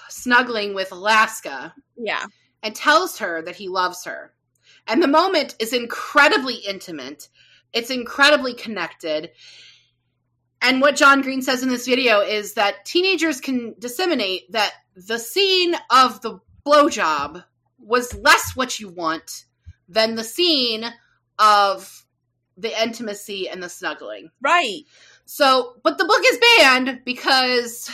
snuggling 0.09 0.73
with 0.73 0.91
alaska 0.91 1.73
Yeah. 1.97 2.25
and 2.63 2.75
tells 2.75 3.17
her 3.19 3.41
that 3.41 3.55
he 3.55 3.67
loves 3.67 4.05
her. 4.05 4.33
And 4.87 5.01
the 5.01 5.07
moment 5.07 5.55
is 5.59 5.73
incredibly 5.73 6.55
intimate. 6.55 7.27
It's 7.73 7.89
incredibly 7.89 8.53
connected. 8.53 9.31
And 10.61 10.81
what 10.81 10.95
John 10.95 11.21
Green 11.21 11.41
says 11.41 11.63
in 11.63 11.69
this 11.69 11.87
video 11.87 12.21
is 12.21 12.53
that 12.53 12.85
teenagers 12.85 13.41
can 13.41 13.75
disseminate 13.79 14.51
that 14.51 14.73
the 14.95 15.17
scene 15.19 15.75
of 15.89 16.21
the 16.21 16.39
blowjob 16.65 17.43
was 17.83 18.13
less 18.15 18.55
what 18.55 18.79
you 18.79 18.89
want 18.89 19.45
than 19.87 20.15
the 20.15 20.23
scene 20.23 20.85
of 21.39 22.05
the 22.57 22.81
intimacy 22.81 23.49
and 23.49 23.61
the 23.61 23.69
snuggling. 23.69 24.29
Right. 24.41 24.81
So, 25.25 25.75
but 25.83 25.97
the 25.97 26.05
book 26.05 26.21
is 26.25 26.39
banned 26.57 27.01
because 27.05 27.89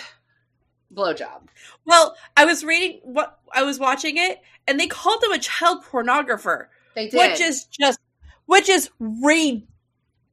blowjob. 0.93 1.47
Well, 1.85 2.15
I 2.35 2.45
was 2.45 2.63
reading 2.63 2.99
what 3.03 3.39
I 3.53 3.63
was 3.63 3.79
watching 3.79 4.17
it, 4.17 4.41
and 4.67 4.79
they 4.79 4.87
called 4.87 5.23
him 5.23 5.31
a 5.31 5.39
child 5.39 5.83
pornographer, 5.85 6.67
They 6.95 7.07
did. 7.09 7.17
which 7.17 7.39
is 7.41 7.65
just, 7.65 7.99
which 8.45 8.69
is 8.69 8.89
ridiculous. 8.99 9.67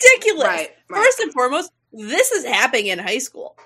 right, 0.02 0.70
right. 0.88 1.04
First 1.04 1.20
and 1.20 1.32
foremost, 1.32 1.70
this 1.92 2.32
is 2.32 2.44
happening 2.44 2.86
in 2.88 2.98
high 2.98 3.18
school. 3.18 3.56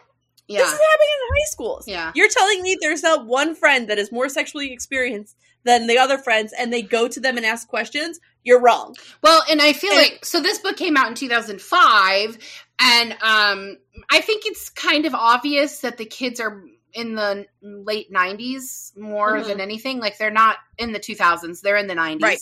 Yeah. 0.49 0.59
This 0.61 0.69
is 0.73 0.79
happening 0.79 1.09
in 1.13 1.37
high 1.37 1.47
schools. 1.51 1.85
Yeah. 1.87 2.13
You're 2.15 2.29
telling 2.31 2.63
me 2.63 2.77
there's 2.81 3.03
not 3.03 3.27
one 3.27 3.55
friend 3.55 3.89
that 3.89 3.99
is 3.99 4.11
more 4.11 4.29
sexually 4.29 4.73
experienced 4.73 5.37
than 5.65 5.87
the 5.87 5.99
other 5.99 6.17
friends, 6.19 6.53
and 6.59 6.73
they 6.73 6.83
go 6.83 7.07
to 7.09 7.21
them 7.21 7.37
and 7.37 7.45
ask 7.45 7.69
questions? 7.69 8.19
You're 8.45 8.61
wrong. 8.61 8.95
Well, 9.23 9.43
and 9.51 9.61
I 9.61 9.73
feel 9.75 9.93
And- 9.93 10.01
like 10.01 10.25
so 10.25 10.41
this 10.41 10.59
book 10.59 10.77
came 10.77 10.97
out 10.97 11.09
in 11.09 11.15
2005 11.15 12.39
and 12.81 13.13
um 13.23 13.77
I 14.11 14.21
think 14.21 14.47
it's 14.47 14.69
kind 14.71 15.05
of 15.07 15.15
obvious 15.15 15.81
that 15.81 15.97
the 15.99 16.05
kids 16.07 16.41
are 16.41 16.63
in 16.95 17.15
the 17.15 17.47
late 17.61 18.11
90s 18.11 18.93
more 18.97 19.37
Mhm. 19.39 19.47
than 19.47 19.61
anything 19.61 19.99
like 19.99 20.17
they're 20.17 20.31
not 20.31 20.57
in 20.79 20.93
the 20.93 20.99
2000s 21.01 21.61
they're 21.61 21.77
in 21.77 21.89
the 21.89 21.95
90s. 21.95 22.23
Right. 22.23 22.41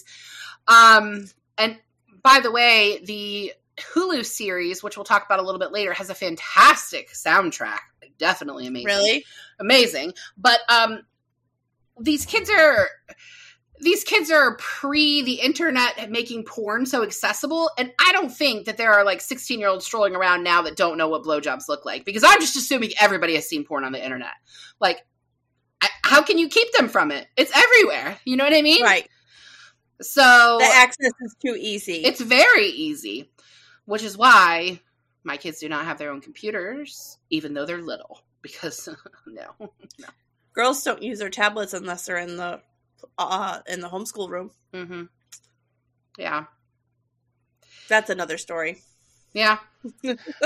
Um 0.69 1.27
and 1.59 1.79
by 2.23 2.41
the 2.41 2.51
way, 2.53 3.01
the 3.05 3.53
Hulu 3.95 4.25
series 4.25 4.83
which 4.83 4.97
we'll 4.97 5.05
talk 5.05 5.25
about 5.27 5.39
a 5.39 5.43
little 5.43 5.59
bit 5.59 5.73
later 5.73 5.93
has 5.95 6.11
a 6.11 6.15
fantastic 6.15 7.11
soundtrack. 7.13 7.81
Definitely 8.19 8.67
amazing 8.67 8.87
Really? 8.87 9.25
amazing. 9.59 10.13
But 10.37 10.61
um 10.69 11.01
these 12.01 12.27
kids 12.27 12.51
are 12.51 12.89
these 13.81 14.05
kids 14.05 14.31
are 14.31 14.57
pre 14.57 15.23
the 15.23 15.35
internet 15.35 16.11
making 16.11 16.45
porn 16.45 16.87
so 16.87 17.03
accessible 17.03 17.71
and 17.79 17.93
i 17.99 18.11
don't 18.13 18.31
think 18.31 18.67
that 18.67 18.77
there 18.79 18.93
are 18.93 19.05
like 19.05 19.21
16 19.21 19.59
year 19.59 19.69
olds 19.69 19.85
strolling 19.85 20.15
around 20.17 20.43
now 20.43 20.63
that 20.63 20.77
don't 20.77 20.97
know 20.99 21.09
what 21.09 21.23
blowjobs 21.25 21.69
look 21.69 21.85
like 21.85 22.05
because 22.05 22.23
i'm 22.25 22.41
just 22.41 22.57
assuming 22.57 22.91
everybody 23.01 23.35
has 23.35 23.47
seen 23.49 23.65
porn 23.65 23.85
on 23.85 23.93
the 23.93 24.03
internet 24.03 24.33
like 24.81 25.05
I, 25.83 25.89
how 26.03 26.23
can 26.23 26.39
you 26.39 26.49
keep 26.49 26.71
them 26.73 26.89
from 26.89 27.11
it 27.11 27.27
it's 27.37 27.53
everywhere 27.55 28.19
you 28.25 28.37
know 28.37 28.45
what 28.45 28.55
i 28.55 28.63
mean 28.63 28.83
Right. 28.83 29.09
so 30.01 30.57
The 30.59 30.67
access 30.75 31.13
is 31.21 31.37
too 31.45 31.57
easy. 31.59 32.03
it's 32.05 32.21
very 32.21 32.67
easy 32.69 33.31
which 33.85 34.03
is 34.03 34.17
why 34.17 34.81
my 35.27 35.37
kids 35.37 35.59
do 35.61 35.69
not 35.69 35.85
have 35.85 35.99
their 35.99 36.11
own 36.11 36.21
computers 36.21 37.19
even 37.31 37.53
though 37.53 37.67
they're 37.67 37.83
little 37.83 38.23
because 38.43 38.89
no 39.27 39.71
Girls 40.55 40.83
don't 40.83 41.03
use 41.03 41.19
their 41.19 41.29
tablets 41.31 41.75
unless 41.75 42.07
they're 42.07 42.17
in 42.17 42.37
the 42.37 42.61
uh 43.19 43.61
in 43.67 43.81
the 43.81 43.89
homeschool 43.89 44.31
room. 44.31 44.51
hmm 44.73 45.03
yeah 46.19 46.45
That's 47.89 48.11
another 48.11 48.39
story. 48.39 48.83
Yeah. 49.35 49.59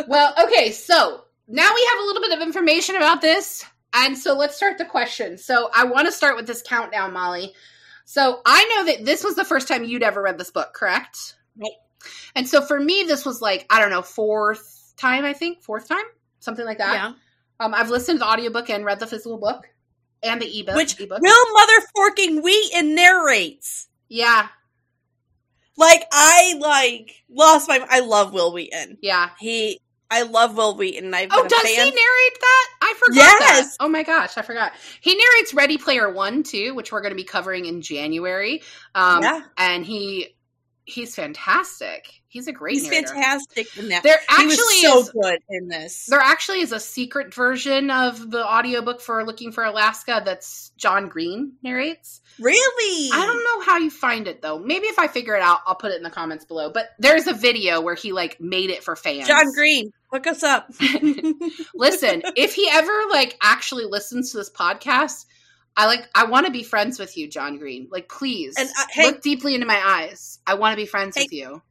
well, 0.09 0.35
okay, 0.45 0.73
so 0.73 1.25
now 1.47 1.71
we 1.75 1.87
have 1.91 1.99
a 2.01 2.07
little 2.07 2.23
bit 2.23 2.33
of 2.33 2.41
information 2.43 2.97
about 2.97 3.21
this. 3.21 3.65
And 3.95 4.19
so 4.19 4.35
let's 4.35 4.57
start 4.57 4.79
the 4.79 4.85
question. 4.85 5.39
So 5.39 5.71
I 5.75 5.85
want 5.85 6.07
to 6.07 6.13
start 6.13 6.37
with 6.37 6.47
this 6.47 6.63
countdown, 6.63 7.13
Molly. 7.13 7.55
So 8.05 8.41
I 8.45 8.65
know 8.75 8.85
that 8.93 9.05
this 9.05 9.23
was 9.25 9.37
the 9.37 9.45
first 9.45 9.69
time 9.69 9.85
you'd 9.85 10.03
ever 10.03 10.23
read 10.23 10.39
this 10.39 10.51
book, 10.51 10.75
correct? 10.75 11.37
Right. 11.57 11.71
And 12.35 12.49
so 12.49 12.61
for 12.63 12.79
me, 12.79 13.05
this 13.07 13.25
was 13.25 13.41
like, 13.43 13.67
I 13.71 13.81
don't 13.81 13.91
know, 13.91 14.03
fourth 14.03 14.95
time, 14.97 15.25
I 15.25 15.33
think, 15.33 15.63
fourth 15.63 15.89
time, 15.89 16.05
something 16.41 16.65
like 16.65 16.79
that. 16.79 16.95
Yeah. 16.95 17.13
Um, 17.65 17.75
I've 17.75 17.91
listened 17.91 18.19
to 18.21 18.25
the 18.25 18.31
audiobook 18.31 18.71
and 18.71 18.85
read 18.85 19.01
the 19.01 19.07
physical 19.07 19.39
book 19.39 19.69
and 20.23 20.41
the 20.41 20.47
ebook. 20.61 20.77
Which 20.77 20.99
ebook. 21.01 21.21
Wil 21.21 21.53
Mother 21.53 21.87
Forking 21.95 22.43
Wheaton 22.43 22.95
narrates. 22.95 23.89
yeah, 24.09 24.49
Like 25.77 26.03
I 26.13 26.55
like 26.59 27.23
lost 27.31 27.69
my 27.69 27.85
I 27.89 28.01
love 28.01 28.33
Wil 28.33 28.53
Wheaton. 28.53 28.99
yeah. 29.03 29.31
He 29.39 29.81
I 30.11 30.23
love 30.23 30.57
Wil 30.57 30.77
Wheaton. 30.77 31.15
I've 31.15 31.29
Oh, 31.31 31.47
does 31.47 31.63
he 31.63 31.77
narrate 31.77 31.95
that? 31.95 32.67
I 32.83 32.95
forgot 32.99 33.39
that. 33.39 33.55
Yes. 33.63 33.77
Oh 33.79 33.89
my 33.89 34.03
gosh, 34.03 34.37
I 34.37 34.43
forgot. 34.43 34.73
He 35.01 35.15
narrates 35.15 35.55
Ready 35.55 35.79
Player 35.79 36.11
One 36.13 36.43
too, 36.43 36.75
which 36.75 36.91
we're 36.91 37.01
going 37.01 37.13
to 37.13 37.17
be 37.17 37.25
covering 37.25 37.67
in 37.67 37.81
January. 37.81 38.63
Um, 38.95 39.23
yeah. 39.23 39.43
and 39.57 39.87
he 39.87 40.35
he's 40.91 41.15
fantastic. 41.15 42.21
He's 42.29 42.47
a 42.47 42.53
great 42.53 42.75
He's 42.75 42.89
narrator. 42.89 43.09
fantastic 43.09 43.77
in 43.77 43.89
that. 43.89 44.05
There 44.05 44.19
he 44.19 44.25
actually 44.29 44.83
so 44.83 45.01
is 45.01 45.11
good 45.11 45.39
in 45.49 45.67
this. 45.67 46.07
there 46.07 46.21
actually 46.21 46.61
is 46.61 46.71
a 46.71 46.79
secret 46.79 47.35
version 47.35 47.91
of 47.91 48.31
the 48.31 48.47
audiobook 48.47 49.01
for 49.01 49.25
Looking 49.25 49.51
for 49.51 49.65
Alaska 49.65 50.23
that's 50.25 50.71
John 50.77 51.09
Green 51.09 51.55
narrates. 51.63 52.21
Really? 52.39 53.11
I 53.13 53.27
don't 53.27 53.43
know 53.43 53.65
how 53.73 53.79
you 53.79 53.91
find 53.91 54.29
it 54.29 54.43
though. 54.43 54.59
Maybe 54.61 54.87
if 54.87 54.99
I 54.99 55.09
figure 55.09 55.35
it 55.35 55.43
out, 55.43 55.59
I'll 55.67 55.75
put 55.75 55.91
it 55.91 55.97
in 55.97 56.05
the 56.05 56.11
comments 56.11 56.45
below. 56.45 56.71
But 56.71 56.91
there's 57.01 57.27
a 57.27 57.35
video 57.35 57.81
where 57.81 57.97
he 57.97 58.13
like 58.13 58.41
made 58.41 58.71
it 58.71 58.85
for 58.85 58.95
fans. 58.95 59.27
John 59.27 59.53
Green, 59.53 59.93
hook 60.13 60.29
us 60.29 60.45
up. 60.45 60.71
Listen, 61.75 62.23
if 62.37 62.55
he 62.55 62.69
ever 62.71 62.93
like 63.11 63.37
actually 63.43 63.87
listens 63.87 64.31
to 64.33 64.39
this 64.39 64.51
podcast, 64.51 65.27
I 65.77 65.87
like 65.87 66.09
I 66.15 66.25
want 66.27 66.47
to 66.47 66.53
be 66.53 66.63
friends 66.63 66.99
with 66.99 67.17
you, 67.17 67.29
John 67.29 67.59
Green. 67.59 67.89
Like 67.91 68.09
please 68.09 68.55
And, 68.59 68.69
uh, 68.69 68.85
hey- 68.93 69.07
look 69.07 69.23
deeply 69.23 69.55
into 69.55 69.67
my 69.67 69.81
eyes. 69.85 70.39
I 70.47 70.55
want 70.55 70.73
to 70.73 70.77
be 70.77 70.87
friends 70.87 71.17
Hey, 71.17 71.23
with 71.25 71.33
you. 71.33 71.63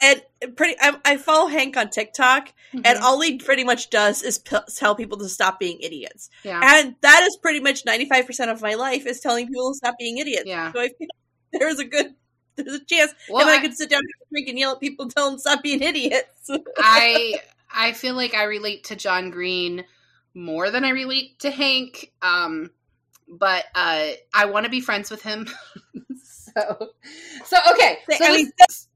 and 0.00 0.22
pretty, 0.56 0.76
I, 0.80 0.96
I 1.04 1.16
follow 1.18 1.46
Hank 1.48 1.76
on 1.76 1.90
TikTok, 1.90 2.52
and 2.72 2.84
Mhm. 2.84 3.00
all 3.02 3.20
he 3.20 3.36
pretty 3.38 3.64
much 3.64 3.90
does 3.90 4.22
is 4.22 4.38
p- 4.38 4.56
tell 4.76 4.94
people 4.94 5.18
to 5.18 5.28
stop 5.28 5.58
being 5.60 5.78
idiots. 5.80 6.30
yeah. 6.44 6.60
And 6.62 6.96
that 7.02 7.22
is 7.24 7.36
pretty 7.42 7.60
much 7.60 7.84
ninety 7.84 8.06
five 8.08 8.26
percent 8.26 8.50
of 8.50 8.62
my 8.62 8.74
life 8.74 9.06
is 9.06 9.20
telling 9.20 9.46
people 9.48 9.72
to 9.72 9.76
stop 9.76 9.96
being 9.98 10.18
idiots. 10.18 10.44
Yeah. 10.46 10.72
So 10.72 10.80
I 10.80 10.88
feel 10.88 11.08
there's 11.52 11.78
a 11.80 11.84
good 11.84 12.14
there's 12.56 12.74
a 12.74 12.84
chance 12.84 13.12
Well, 13.28 13.46
that 13.46 13.52
I, 13.52 13.58
I- 13.58 13.60
could 13.62 13.74
sit 13.76 13.90
down 13.90 14.00
and 14.00 14.08
drink 14.32 14.48
and 14.48 14.58
yell 14.58 14.72
at 14.72 14.80
people, 14.80 15.04
and 15.04 15.14
tell 15.14 15.30
them 15.30 15.38
stop 15.38 15.62
being 15.62 15.82
idiots. 15.82 16.48
I 16.78 17.40
I 17.72 17.92
feel 17.92 18.14
like 18.14 18.34
I 18.34 18.44
relate 18.44 18.84
to 18.84 18.96
John 18.96 19.30
Green 19.30 19.84
more 20.34 20.70
than 20.70 20.84
I 20.84 20.90
relate 20.90 21.40
to 21.40 21.50
Hank. 21.50 22.12
Um, 22.22 22.70
but 23.30 23.64
uh, 23.74 24.08
I 24.34 24.46
want 24.46 24.64
to 24.64 24.70
be 24.70 24.80
friends 24.80 25.10
with 25.10 25.22
him. 25.22 25.46
so, 26.22 26.90
so 27.44 27.56
okay. 27.72 27.98
So 28.10 28.24
I 28.24 28.36
mean, 28.36 28.50
that's 28.58 28.88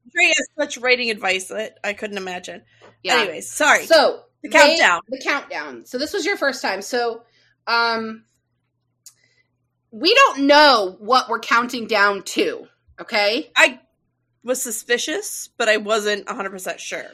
such 0.57 0.77
writing 0.77 1.09
advice 1.09 1.47
that 1.47 1.77
I 1.83 1.93
couldn't 1.93 2.17
imagine. 2.17 2.61
yeah. 3.03 3.15
Anyways, 3.15 3.49
sorry. 3.51 3.85
So 3.85 4.21
The 4.43 4.49
they- 4.49 4.57
countdown. 4.57 5.01
the 5.09 5.21
countdown. 5.23 5.85
So 5.85 5.97
this 5.97 6.13
was 6.13 6.25
your 6.25 6.37
first 6.37 6.61
time. 6.61 6.81
So, 6.81 7.23
um, 7.67 8.23
we 9.91 10.13
don't 10.13 10.41
know 10.47 10.97
what 10.99 11.29
we're 11.29 11.39
counting 11.39 11.87
down 11.87 12.23
to. 12.23 12.67
Okay. 12.99 13.51
I 13.55 13.79
was 14.43 14.61
suspicious, 14.61 15.49
but 15.57 15.69
I 15.69 15.77
wasn't 15.77 16.25
100% 16.27 16.79
sure. 16.79 17.05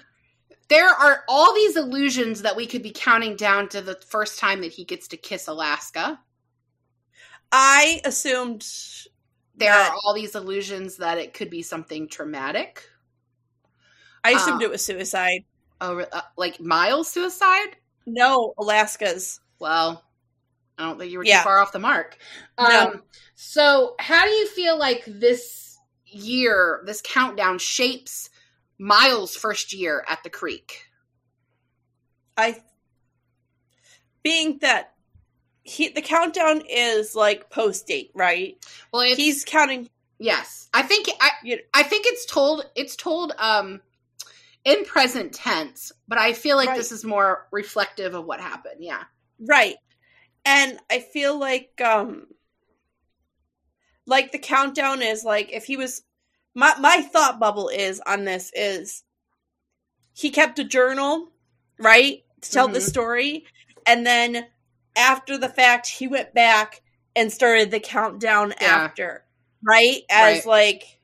There 0.68 0.88
are 0.90 1.24
all 1.28 1.54
these 1.54 1.76
illusions 1.78 2.42
that 2.44 2.56
we 2.56 2.66
could 2.66 2.82
be 2.82 2.92
counting 2.92 3.36
down 3.36 3.70
to 3.70 3.82
the 3.82 3.96
first 4.08 4.40
time 4.40 4.62
that 4.62 4.72
he 4.72 4.84
gets 4.86 5.10
to 5.10 5.18
kiss 5.18 5.48
Alaska. 5.48 6.20
I 7.52 8.02
assumed 8.06 8.62
There 9.56 9.72
that- 9.72 9.92
are 9.92 9.98
all 10.04 10.14
these 10.14 10.36
illusions 10.36 10.98
that 10.98 11.18
it 11.18 11.34
could 11.34 11.50
be 11.50 11.62
something 11.62 12.08
traumatic. 12.08 12.88
I 14.24 14.32
assumed 14.32 14.62
Uh, 14.62 14.66
it 14.66 14.70
was 14.72 14.86
suicide. 14.86 15.46
Oh, 15.82 16.00
uh, 16.00 16.22
like 16.38 16.60
Miles' 16.60 17.10
suicide? 17.10 17.78
No, 18.06 18.54
Alaska's. 18.58 19.40
Well, 19.60 20.06
I 20.78 20.84
don't 20.84 21.00
think 21.00 21.12
you 21.12 21.18
were 21.18 21.26
Yeah. 21.26 21.40
too 21.40 21.44
far 21.46 21.60
off 21.60 21.72
the 21.72 21.80
mark. 21.80 22.18
No. 22.60 22.66
Um, 22.66 23.04
so, 23.36 23.96
how 24.00 24.26
do 24.26 24.32
you 24.32 24.48
feel 24.50 24.78
like 24.78 25.04
this 25.08 25.80
year, 26.06 26.84
this 26.86 27.02
countdown, 27.04 27.58
shapes 27.58 28.30
Miles' 28.78 29.36
first 29.36 29.74
year 29.74 30.06
at 30.08 30.24
the 30.24 30.30
creek? 30.30 30.88
I 32.38 32.64
being 34.24 34.60
that 34.60 34.91
he 35.72 35.90
the 35.90 36.02
countdown 36.02 36.62
is 36.70 37.16
like 37.16 37.50
post 37.50 37.88
date, 37.88 38.12
right? 38.14 38.58
Well, 38.92 39.04
He's 39.04 39.46
counting 39.46 39.90
yes. 40.20 40.70
I 40.74 40.82
think 40.84 41.08
I 41.20 41.32
You- 41.44 41.64
I 41.74 41.84
think 41.84 42.06
it's 42.08 42.26
told 42.26 42.66
it's 42.76 42.96
told 42.96 43.34
um 43.38 43.82
in 44.64 44.86
present 44.86 45.34
tense, 45.34 45.92
but 46.08 46.18
I 46.20 46.34
feel 46.34 46.56
like 46.58 46.70
Right. 46.70 46.78
this 46.78 46.92
is 46.92 47.04
more 47.04 47.48
reflective 47.52 48.14
of 48.14 48.26
what 48.26 48.40
happened. 48.42 48.84
Yeah. 48.84 49.04
right. 49.40 49.76
And 50.46 50.80
I 50.90 51.00
feel 51.00 51.38
like 51.40 51.80
um 51.84 52.28
like 54.06 54.32
the 54.32 54.40
countdown 54.40 55.02
is 55.02 55.24
like 55.24 55.52
if 55.52 55.66
he 55.66 55.78
was 55.78 56.04
my 56.54 56.76
my 56.80 57.02
thought 57.02 57.40
bubble 57.40 57.70
is 57.70 58.02
on 58.06 58.26
this 58.26 58.52
is 58.54 59.04
he 60.14 60.30
kept 60.30 60.60
a 60.60 60.64
journal, 60.64 61.32
right? 61.80 62.24
To 62.42 62.52
tell 62.52 62.68
the 62.68 62.80
Mhm. 62.80 62.90
story. 62.90 63.46
And 63.86 64.06
then 64.06 64.48
after 64.96 65.38
the 65.38 65.50
fact 65.50 65.88
he 65.88 66.08
went 66.08 66.34
back 66.34 66.82
and 67.16 67.32
started 67.32 67.72
the 67.72 67.80
countdown 67.80 68.54
Yeah. 68.62 68.68
after. 68.68 69.26
Right? 69.64 70.02
As 70.10 70.38
Right. 70.40 70.46
like 70.46 71.00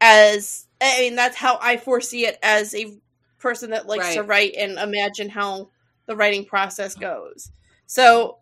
as 0.00 0.66
I 0.80 1.00
mean 1.00 1.14
that's 1.16 1.36
how 1.36 1.58
I 1.60 1.76
foresee 1.76 2.26
it 2.26 2.38
as 2.42 2.74
a 2.74 2.96
person 3.38 3.70
that 3.70 3.86
likes 3.86 4.14
to 4.14 4.22
write 4.22 4.54
and 4.56 4.78
imagine 4.78 5.28
how 5.28 5.70
the 6.06 6.16
writing 6.16 6.44
process 6.44 6.94
goes. 6.94 7.50
So 7.86 8.38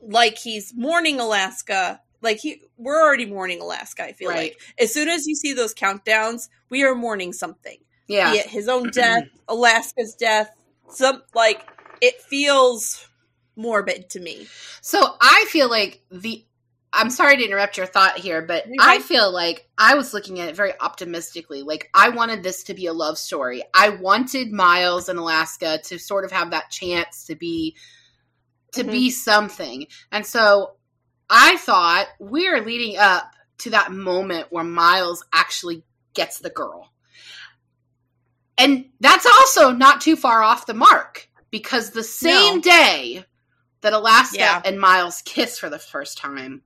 like 0.00 0.38
he's 0.38 0.72
mourning 0.74 1.20
Alaska, 1.20 2.00
like 2.20 2.38
he 2.38 2.62
we're 2.76 3.00
already 3.02 3.26
mourning 3.26 3.60
Alaska, 3.60 4.04
I 4.04 4.12
feel 4.12 4.28
Right. 4.30 4.52
like. 4.52 4.60
As 4.78 4.92
soon 4.92 5.08
as 5.08 5.26
you 5.26 5.34
see 5.34 5.52
those 5.52 5.74
countdowns, 5.74 6.48
we 6.70 6.84
are 6.84 6.94
mourning 6.94 7.32
something. 7.32 7.78
Yeah. 8.06 8.32
Be 8.32 8.38
it 8.38 8.46
his 8.46 8.68
own 8.68 8.90
death, 8.92 9.24
Alaska's 9.48 10.14
death, 10.14 10.50
some 10.90 11.22
like 11.34 11.66
it 12.00 12.20
feels 12.22 13.07
morbid 13.58 14.08
to 14.10 14.20
me. 14.20 14.46
So 14.80 15.16
I 15.20 15.44
feel 15.48 15.68
like 15.68 16.00
the 16.10 16.44
I'm 16.90 17.10
sorry 17.10 17.36
to 17.36 17.44
interrupt 17.44 17.76
your 17.76 17.86
thought 17.86 18.16
here, 18.16 18.40
but 18.40 18.64
I 18.80 19.00
feel 19.00 19.30
like 19.30 19.68
I 19.76 19.94
was 19.94 20.14
looking 20.14 20.40
at 20.40 20.48
it 20.48 20.56
very 20.56 20.72
optimistically. 20.80 21.62
Like 21.62 21.90
I 21.92 22.08
wanted 22.08 22.42
this 22.42 22.64
to 22.64 22.74
be 22.74 22.86
a 22.86 22.94
love 22.94 23.18
story. 23.18 23.62
I 23.74 23.90
wanted 23.90 24.52
Miles 24.52 25.10
and 25.10 25.18
Alaska 25.18 25.80
to 25.84 25.98
sort 25.98 26.24
of 26.24 26.32
have 26.32 26.52
that 26.52 26.70
chance 26.70 27.26
to 27.26 27.36
be 27.36 27.76
to 28.72 28.84
Mhm. 28.84 28.90
be 28.90 29.10
something. 29.10 29.86
And 30.12 30.26
so 30.26 30.76
I 31.28 31.58
thought 31.58 32.08
we're 32.18 32.64
leading 32.64 32.96
up 32.96 33.34
to 33.58 33.70
that 33.70 33.92
moment 33.92 34.46
where 34.50 34.64
Miles 34.64 35.24
actually 35.32 35.84
gets 36.14 36.38
the 36.38 36.50
girl. 36.50 36.90
And 38.56 38.86
that's 39.00 39.26
also 39.26 39.72
not 39.72 40.00
too 40.00 40.16
far 40.16 40.42
off 40.42 40.66
the 40.66 40.74
mark 40.74 41.28
because 41.50 41.90
the 41.90 42.02
same 42.02 42.56
No. 42.56 42.60
day 42.62 43.24
that 43.80 43.92
Alaska 43.92 44.38
Yeah. 44.38 44.62
and 44.64 44.80
Miles 44.80 45.22
kiss 45.22 45.58
for 45.58 45.70
the 45.70 45.78
first 45.78 46.18
time, 46.18 46.62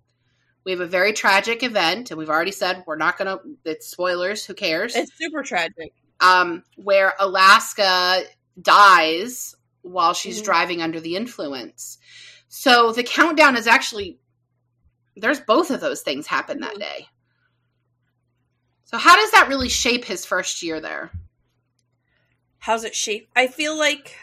we 0.65 0.71
have 0.73 0.81
a 0.81 0.87
very 0.87 1.13
tragic 1.13 1.63
event, 1.63 2.11
and 2.11 2.19
we've 2.19 2.31
already 2.31 2.53
said 2.53 2.85
we're 2.87 2.97
not 2.97 3.19
going 3.19 3.27
to. 3.37 3.43
It's 3.65 3.89
spoilers. 3.89 4.45
Who 4.47 4.55
cares? 4.55 4.95
It's 4.97 5.13
super 5.17 5.43
tragic. 5.43 5.93
um, 6.21 6.63
where 6.77 7.15
Alaska 7.19 8.23
dies 8.61 9.57
while 9.83 10.15
she's 10.15 10.41
Mhm. 10.41 10.45
driving 10.45 10.81
under 10.83 11.01
the 11.01 11.17
influence. 11.17 11.99
So 12.49 12.93
the 12.93 13.03
countdown 13.03 13.57
is 13.57 13.67
actually 13.67 14.19
there's 15.17 15.41
both 15.41 15.71
of 15.73 15.81
those 15.81 16.03
things 16.03 16.29
happen 16.29 16.61
that 16.61 16.77
Mhm. 16.77 16.79
day. 16.81 17.09
So 18.85 18.99
how 18.99 19.17
does 19.17 19.33
that 19.33 19.49
really 19.49 19.69
shape 19.69 20.05
his 20.05 20.25
first 20.25 20.63
year 20.63 20.81
there? 20.81 21.11
How's 22.59 22.85
it 22.85 22.95
shape? 22.95 23.29
I 23.35 23.49
feel 23.49 23.77
like 23.77 24.17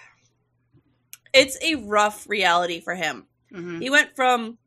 it's 1.33 1.57
a 1.63 1.75
rough 1.75 2.27
reality 2.29 2.79
for 2.81 2.95
him. 2.95 3.27
hmm 3.51 3.79
He 3.79 3.89
went 3.89 4.15
from 4.15 4.57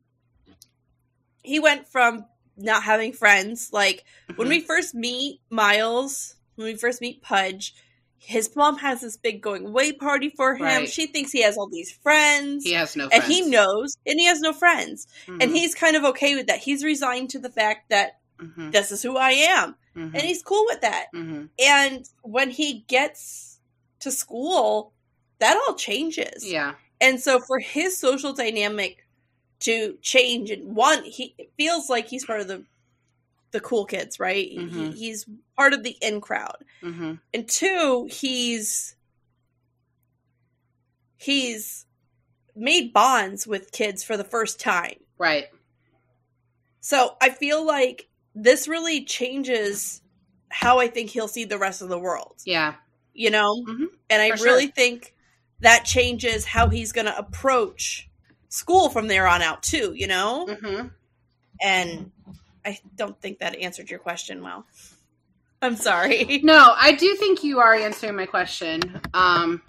he 1.43 1.59
went 1.59 1.87
from 1.87 2.25
not 2.57 2.83
having 2.83 3.13
friends. 3.13 3.69
Like 3.73 4.03
when 4.35 4.47
Mm-hmm. 4.47 4.49
we 4.49 4.59
first 4.61 4.95
meet 4.95 5.41
Miles, 5.49 6.35
when 6.55 6.65
we 6.67 6.75
first 6.75 7.01
meet 7.01 7.21
Pudge, 7.21 7.73
his 8.17 8.55
mom 8.55 8.77
has 8.77 9.01
this 9.01 9.17
big 9.17 9.41
going 9.41 9.67
away 9.67 9.91
party 9.91 10.29
for 10.29 10.55
him. 10.55 10.63
Right. 10.63 10.89
She 10.89 11.07
thinks 11.07 11.31
he 11.31 11.41
has 11.43 11.57
all 11.57 11.67
these 11.69 11.91
friends. 11.91 12.63
he 12.63 12.71
has 12.73 12.95
no 12.95 13.09
and 13.11 13.23
he 13.23 13.41
knows, 13.41 13.97
and 14.05 14.17
he 14.19 14.25
has 14.27 14.39
no 14.39 14.53
friends. 14.53 15.07
And 15.27 15.41
Mhm. 15.41 15.51
he's 15.51 15.75
kind 15.75 15.95
of 15.97 16.05
okay 16.05 16.33
with 16.35 16.47
that. 16.47 16.59
He's 16.59 16.83
resigned 16.85 17.31
to 17.31 17.39
the 17.39 17.49
fact 17.51 17.89
that 17.89 18.19
Mhm. 18.39 18.71
this 18.71 18.91
is 18.91 19.01
who 19.03 19.17
I 19.17 19.31
am. 19.31 19.75
Mhm. 19.95 20.13
And 20.13 20.21
he's 20.21 20.41
cool 20.41 20.65
with 20.67 20.79
that. 20.81 21.07
Mhm. 21.13 21.49
And 21.59 22.09
when 22.21 22.49
he 22.49 22.85
gets 22.87 23.59
to 23.99 24.09
school, 24.11 24.93
that 25.39 25.57
all 25.67 25.75
changes. 25.75 26.45
yeah 26.45 26.75
And 27.01 27.19
so 27.19 27.39
for 27.39 27.59
his 27.59 27.97
social 27.97 28.33
dynamic 28.33 29.05
to 29.61 29.97
change, 30.01 30.49
and 30.51 30.75
one, 30.75 31.03
he 31.03 31.35
it 31.37 31.51
feels 31.57 31.89
like 31.89 32.07
he's 32.07 32.25
part 32.25 32.41
of 32.41 32.47
the 32.47 32.63
the 33.51 33.59
cool 33.59 33.85
kids, 33.85 34.19
right? 34.19 34.49
He- 34.49 34.57
Mhm. 34.57 34.93
he's 34.93 35.25
part 35.55 35.73
of 35.73 35.83
the 35.83 35.95
in 36.01 36.21
crowd. 36.21 36.57
hmm 36.81 37.15
And 37.33 37.47
two, 37.47 38.07
he's 38.11 38.95
he's 41.17 41.85
made 42.55 42.93
bonds 42.93 43.47
with 43.47 43.71
kids 43.71 44.03
for 44.03 44.17
the 44.17 44.23
first 44.23 44.59
time. 44.59 44.99
right 45.17 45.47
So 46.81 47.15
I 47.21 47.29
feel 47.29 47.65
like 47.65 48.07
this 48.35 48.67
really 48.67 49.05
changes 49.05 50.01
how 50.49 50.79
I 50.79 50.87
think 50.87 51.09
he'll 51.11 51.27
see 51.27 51.45
the 51.45 51.57
rest 51.57 51.81
of 51.81 51.89
the 51.89 51.99
world. 51.99 52.41
yeah 52.45 52.75
You 53.13 53.29
know? 53.29 53.63
Mhm. 53.67 53.87
And 54.09 54.21
I 54.21 54.31
For 54.31 54.37
sure. 54.37 54.45
really 54.47 54.67
think 54.67 55.15
that 55.63 55.85
changes 55.85 56.45
how 56.45 56.69
he's 56.69 56.91
going 56.91 57.05
to 57.05 57.17
approach 57.17 58.09
school 58.49 58.89
from 58.89 59.07
there 59.07 59.27
on 59.27 59.41
out 59.41 59.63
too, 59.63 59.93
you 59.95 60.07
know? 60.07 60.45
hmm 60.45 60.87
And 61.61 62.11
I 62.65 62.79
don't 62.95 63.19
think 63.19 63.39
that 63.39 63.55
answered 63.57 63.89
your 63.89 63.99
question 63.99 64.43
well. 64.43 64.65
I'm 65.61 65.75
sorry. 65.75 66.41
No, 66.43 66.73
I 66.77 66.91
do 66.91 67.15
think 67.15 67.43
you 67.43 67.59
are 67.59 67.73
answering 67.73 68.15
my 68.15 68.25
question. 68.25 68.99
Um, 69.13 69.61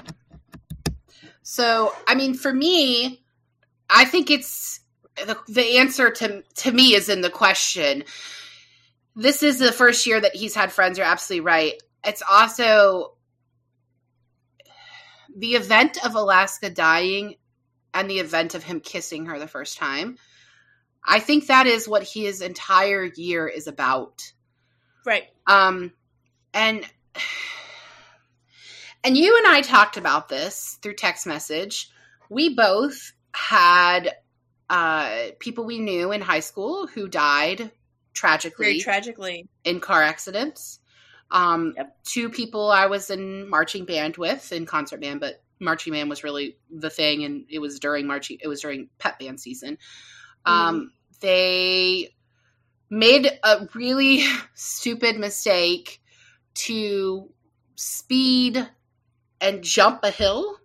so, 1.43 1.93
I 2.07 2.15
mean, 2.17 2.35
for 2.35 2.53
me, 2.53 3.23
I 3.89 4.05
think 4.05 4.31
it's 4.31 4.81
the, 5.17 5.39
the 5.47 5.79
answer 5.79 6.11
to 6.11 6.43
to 6.43 6.73
me 6.73 6.95
is 6.95 7.09
in 7.09 7.21
the 7.21 7.31
question. 7.31 8.05
This 9.15 9.45
is 9.45 9.61
the 9.61 9.71
first 9.71 10.07
year 10.07 10.21
that 10.21 10.35
he's 10.35 10.55
had 10.55 10.73
friends. 10.73 10.99
You're 10.99 11.07
absolutely 11.07 11.45
right. 11.47 11.75
It's 12.05 12.23
also 12.29 13.14
the 15.35 15.55
event 15.55 16.05
of 16.05 16.15
Alaska 16.15 16.71
dying 16.71 17.37
and 17.93 18.09
the 18.11 18.19
event 18.19 18.55
of 18.55 18.63
him 18.63 18.81
kissing 18.81 19.27
her 19.27 19.39
the 19.39 19.49
first 19.49 19.79
time. 19.79 20.17
I 21.07 21.21
think 21.21 21.47
that 21.47 21.67
is 21.67 21.89
what 21.89 22.03
his 22.03 22.41
entire 22.41 23.05
year 23.05 23.47
is 23.47 23.67
about. 23.67 24.33
Right. 25.05 25.25
Um, 25.47 25.93
and 26.55 26.85
and 29.05 29.17
you 29.17 29.37
and 29.37 29.47
I 29.47 29.61
talked 29.61 29.97
about 29.97 30.29
this 30.29 30.79
through 30.83 30.95
text 30.95 31.27
message. 31.27 31.91
We 32.31 32.55
both 32.55 33.13
had 33.33 34.15
uh, 34.71 35.27
people 35.39 35.65
we 35.65 35.79
knew 35.79 36.11
in 36.13 36.23
high 36.23 36.41
school 36.41 36.87
who 36.87 37.07
died 37.07 37.71
tragically 38.15 38.67
Very 38.67 38.81
tragically. 38.81 39.49
in 39.65 39.81
car 39.81 40.03
accidents. 40.03 40.79
Um, 41.31 41.75
Yep. 41.77 41.97
Two 42.05 42.31
people 42.31 42.71
I 42.71 42.87
was 42.87 43.11
in 43.11 43.49
marching 43.49 43.85
band 43.85 44.17
with 44.17 44.53
in 44.53 44.67
concert 44.67 45.01
band, 45.01 45.21
but 45.21 45.43
marching 45.61 45.93
band 45.93 46.11
was 46.11 46.23
really 46.25 46.57
the 46.71 46.91
thing, 46.91 47.25
and 47.25 47.45
it 47.49 47.59
was 47.59 47.79
during 47.79 48.07
marching. 48.07 48.39
It 48.41 48.49
was 48.49 48.61
during 48.61 48.89
pep 48.99 49.19
band 49.19 49.41
season. 49.41 49.79
Um, 50.45 50.93
they 51.21 52.15
made 52.91 53.31
a 53.43 53.67
really 53.75 54.25
stupid 54.55 55.19
mistake 55.19 56.01
to 56.55 57.31
speed 57.77 58.69
and 59.41 59.63
jump 59.63 60.01
a 60.05 60.11
hill 60.11 60.59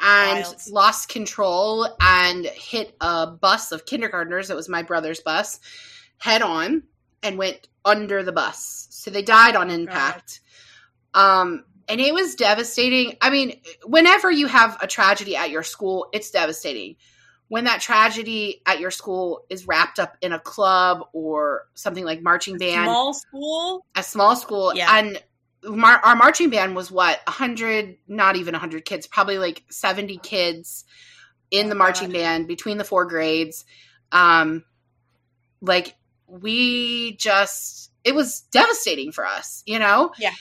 and 0.00 0.44
Wild. 0.44 0.62
lost 0.70 1.08
control 1.08 1.88
and 2.00 2.46
hit 2.46 2.94
a 3.00 3.26
bus 3.26 3.72
of 3.72 3.86
kindergartners. 3.86 4.50
It 4.50 4.56
was 4.56 4.68
my 4.68 4.82
brother's 4.82 5.20
bus 5.20 5.60
head 6.18 6.42
on 6.42 6.82
and 7.22 7.38
went 7.38 7.68
under 7.84 8.22
the 8.22 8.32
bus. 8.32 8.86
So 8.90 9.10
they 9.10 9.22
died 9.22 9.56
on 9.56 9.70
impact. 9.70 10.40
Um, 11.14 11.64
and 11.88 12.00
it 12.00 12.12
was 12.12 12.34
devastating. 12.34 13.16
I 13.20 13.30
mean, 13.30 13.60
whenever 13.84 14.30
you 14.30 14.46
have 14.48 14.76
a 14.80 14.86
tragedy 14.86 15.36
at 15.36 15.50
your 15.50 15.62
school, 15.62 16.08
it's 16.12 16.30
devastating. 16.30 16.96
When 17.48 17.64
that 17.64 17.80
tragedy 17.80 18.60
at 18.66 18.80
your 18.80 18.90
school 18.90 19.44
is 19.48 19.68
wrapped 19.68 20.00
up 20.00 20.16
in 20.20 20.32
a 20.32 20.40
club 20.40 21.02
or 21.12 21.68
something 21.74 22.04
like 22.04 22.20
marching 22.22 22.58
band, 22.58 22.86
Small 22.86 23.14
school. 23.14 23.86
a 23.94 24.02
small 24.02 24.34
school, 24.34 24.74
Yeah. 24.74 24.98
and 24.98 25.22
mar- 25.62 26.00
our 26.04 26.16
marching 26.16 26.50
band 26.50 26.74
was 26.74 26.90
what 26.90 27.20
a 27.26 27.30
hundred, 27.30 27.98
not 28.08 28.34
even 28.34 28.56
a 28.56 28.58
hundred 28.58 28.84
kids, 28.84 29.06
probably 29.06 29.38
like 29.38 29.62
seventy 29.70 30.18
kids 30.18 30.84
in 31.52 31.66
Oh, 31.66 31.68
the 31.68 31.74
marching 31.76 32.08
God. 32.08 32.14
band 32.18 32.48
between 32.48 32.78
the 32.78 32.84
four 32.84 33.04
grades. 33.04 33.64
Um, 34.10 34.64
like 35.60 35.94
we 36.26 37.16
just, 37.16 37.90
it 38.04 38.14
was 38.14 38.42
devastating 38.52 39.12
for 39.12 39.26
us, 39.26 39.62
you 39.66 39.78
know. 39.78 40.12
Yeah. 40.18 40.32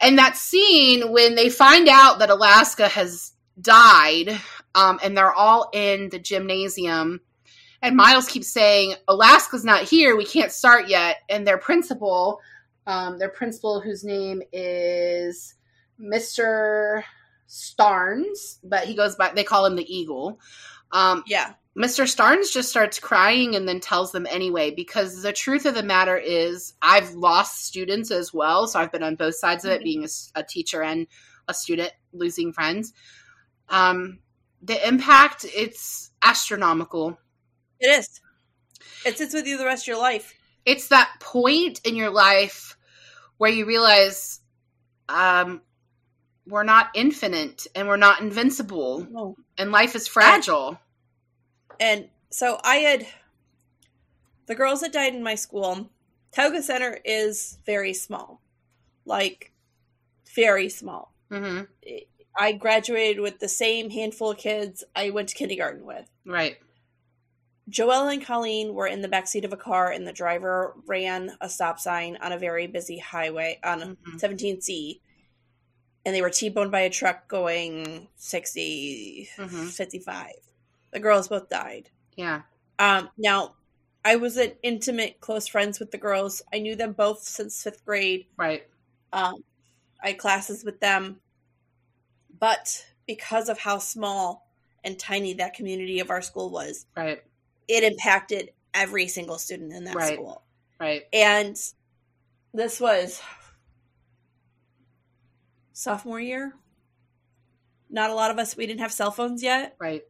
And 0.00 0.18
that 0.18 0.36
scene 0.36 1.12
when 1.12 1.34
they 1.34 1.50
find 1.50 1.88
out 1.88 2.20
that 2.20 2.30
Alaska 2.30 2.88
has 2.88 3.32
died, 3.60 4.38
um, 4.74 4.98
and 5.02 5.16
they're 5.16 5.32
all 5.32 5.68
in 5.72 6.08
the 6.08 6.18
gymnasium. 6.18 7.20
And 7.82 7.96
Miles 7.96 8.28
keeps 8.28 8.48
saying, 8.48 8.94
Alaska's 9.08 9.64
not 9.64 9.82
here. 9.84 10.16
We 10.16 10.24
can't 10.24 10.52
start 10.52 10.88
yet. 10.88 11.18
And 11.28 11.46
their 11.46 11.58
principal, 11.58 12.40
um, 12.86 13.18
their 13.18 13.28
principal, 13.30 13.80
whose 13.80 14.04
name 14.04 14.42
is 14.52 15.54
Mr. 16.00 17.02
Starnes, 17.48 18.58
but 18.62 18.84
he 18.84 18.94
goes 18.94 19.16
by, 19.16 19.32
they 19.34 19.44
call 19.44 19.66
him 19.66 19.76
the 19.76 19.94
Eagle. 19.94 20.40
Um, 20.92 21.24
Yeah. 21.26 21.54
Mr. 21.78 22.04
Starnes 22.04 22.52
just 22.52 22.68
starts 22.68 22.98
crying 22.98 23.54
and 23.54 23.66
then 23.68 23.78
tells 23.80 24.10
them 24.12 24.26
anyway, 24.28 24.70
because 24.72 25.22
the 25.22 25.32
truth 25.32 25.66
of 25.66 25.74
the 25.74 25.82
matter 25.82 26.16
is, 26.16 26.74
I've 26.82 27.12
lost 27.14 27.64
students 27.64 28.10
as 28.10 28.34
well. 28.34 28.66
So 28.66 28.80
I've 28.80 28.90
been 28.92 29.04
on 29.04 29.14
both 29.14 29.36
sides 29.36 29.64
of 29.64 29.70
it, 29.72 29.80
Mhm. 29.80 29.84
being 29.84 30.08
a 30.34 30.42
teacher 30.42 30.82
and 30.82 31.06
a 31.46 31.54
student, 31.54 31.92
losing 32.12 32.52
friends. 32.52 32.92
Um, 33.68 34.18
the 34.62 34.86
impact, 34.86 35.44
it's 35.54 36.10
astronomical. 36.22 37.18
It 37.78 37.86
is. 37.98 38.20
It 39.06 39.16
sits 39.16 39.32
with 39.32 39.46
you 39.46 39.56
the 39.56 39.64
rest 39.64 39.84
of 39.84 39.88
your 39.88 39.98
life. 39.98 40.34
it's 40.66 40.88
that 40.88 41.10
point 41.20 41.80
in 41.86 41.96
your 41.96 42.10
life 42.10 42.76
where 43.38 43.50
you 43.50 43.64
realize 43.64 44.40
um, 45.08 45.62
we're 46.46 46.64
not 46.64 46.88
infinite 46.94 47.66
and 47.74 47.88
we're 47.88 47.96
not 47.96 48.20
invincible 48.20 49.06
Oh. 49.16 49.36
and 49.56 49.72
life 49.72 49.94
is 49.96 50.06
fragile. 50.06 50.78
And 51.80 52.08
so 52.28 52.60
I 52.62 52.76
had 52.76 53.06
the 54.46 54.54
girls 54.54 54.82
that 54.82 54.92
died 54.92 55.14
in 55.14 55.22
my 55.22 55.34
school. 55.34 55.90
Tioga 56.32 56.62
Center 56.62 56.98
is 57.04 57.58
very 57.66 57.94
small, 57.94 58.40
like 59.04 59.52
very 60.36 60.68
small. 60.68 61.14
hmm 61.30 61.62
I 62.38 62.52
graduated 62.52 63.20
with 63.20 63.40
the 63.40 63.48
same 63.48 63.90
handful 63.90 64.30
of 64.30 64.38
kids 64.38 64.84
I 64.94 65.10
went 65.10 65.28
to 65.30 65.34
kindergarten 65.34 65.84
with. 65.84 66.08
Right. 66.24 66.58
Joelle 67.68 68.12
and 68.12 68.24
Colleen 68.24 68.72
were 68.72 68.86
in 68.86 69.00
the 69.02 69.08
backseat 69.08 69.44
of 69.44 69.52
a 69.52 69.56
car, 69.56 69.90
and 69.90 70.06
the 70.06 70.12
driver 70.12 70.74
ran 70.86 71.36
a 71.40 71.48
stop 71.48 71.80
sign 71.80 72.16
on 72.22 72.30
a 72.32 72.38
very 72.38 72.66
busy 72.68 72.98
highway 72.98 73.58
on 73.64 73.96
Mhm. 73.96 74.20
17C. 74.20 75.00
And 76.06 76.14
they 76.14 76.22
were 76.22 76.30
T 76.30 76.48
boned 76.48 76.70
by 76.70 76.80
a 76.80 76.90
truck 76.90 77.26
going 77.28 78.08
60, 78.16 79.28
Mhm. 79.36 79.70
55. 79.70 80.32
The 80.92 81.00
girls 81.00 81.28
both 81.28 81.48
died. 81.48 81.90
Yeah. 82.16 82.42
Um, 82.78 83.10
now, 83.16 83.56
I 84.04 84.16
was 84.16 84.36
an 84.36 84.52
intimate, 84.62 85.20
close 85.20 85.46
friends 85.46 85.78
with 85.78 85.90
the 85.90 85.98
girls. 85.98 86.42
I 86.52 86.58
knew 86.58 86.74
them 86.76 86.92
both 86.92 87.22
since 87.22 87.62
fifth 87.62 87.84
grade. 87.84 88.26
Right. 88.36 88.66
Um, 89.12 89.44
I 90.02 90.08
had 90.08 90.18
classes 90.18 90.64
with 90.64 90.80
them. 90.80 91.20
But 92.38 92.86
because 93.06 93.48
of 93.48 93.58
how 93.58 93.78
small 93.78 94.48
and 94.82 94.98
tiny 94.98 95.34
that 95.34 95.54
community 95.54 96.00
of 96.00 96.10
our 96.10 96.22
school 96.22 96.50
was, 96.50 96.86
Right. 96.96 97.22
it 97.68 97.84
impacted 97.84 98.52
every 98.72 99.08
single 99.08 99.38
student 99.38 99.72
in 99.72 99.84
that 99.84 99.94
Right. 99.94 100.14
school. 100.14 100.42
Right. 100.80 101.06
And 101.12 101.56
this 102.54 102.80
was 102.80 103.20
sophomore 105.72 106.20
year. 106.20 106.54
Not 107.90 108.10
a 108.10 108.14
lot 108.14 108.30
of 108.30 108.38
us, 108.38 108.56
we 108.56 108.66
didn't 108.66 108.80
have 108.80 108.92
cell 108.92 109.10
phones 109.10 109.42
yet. 109.42 109.76
Right. 109.78 110.04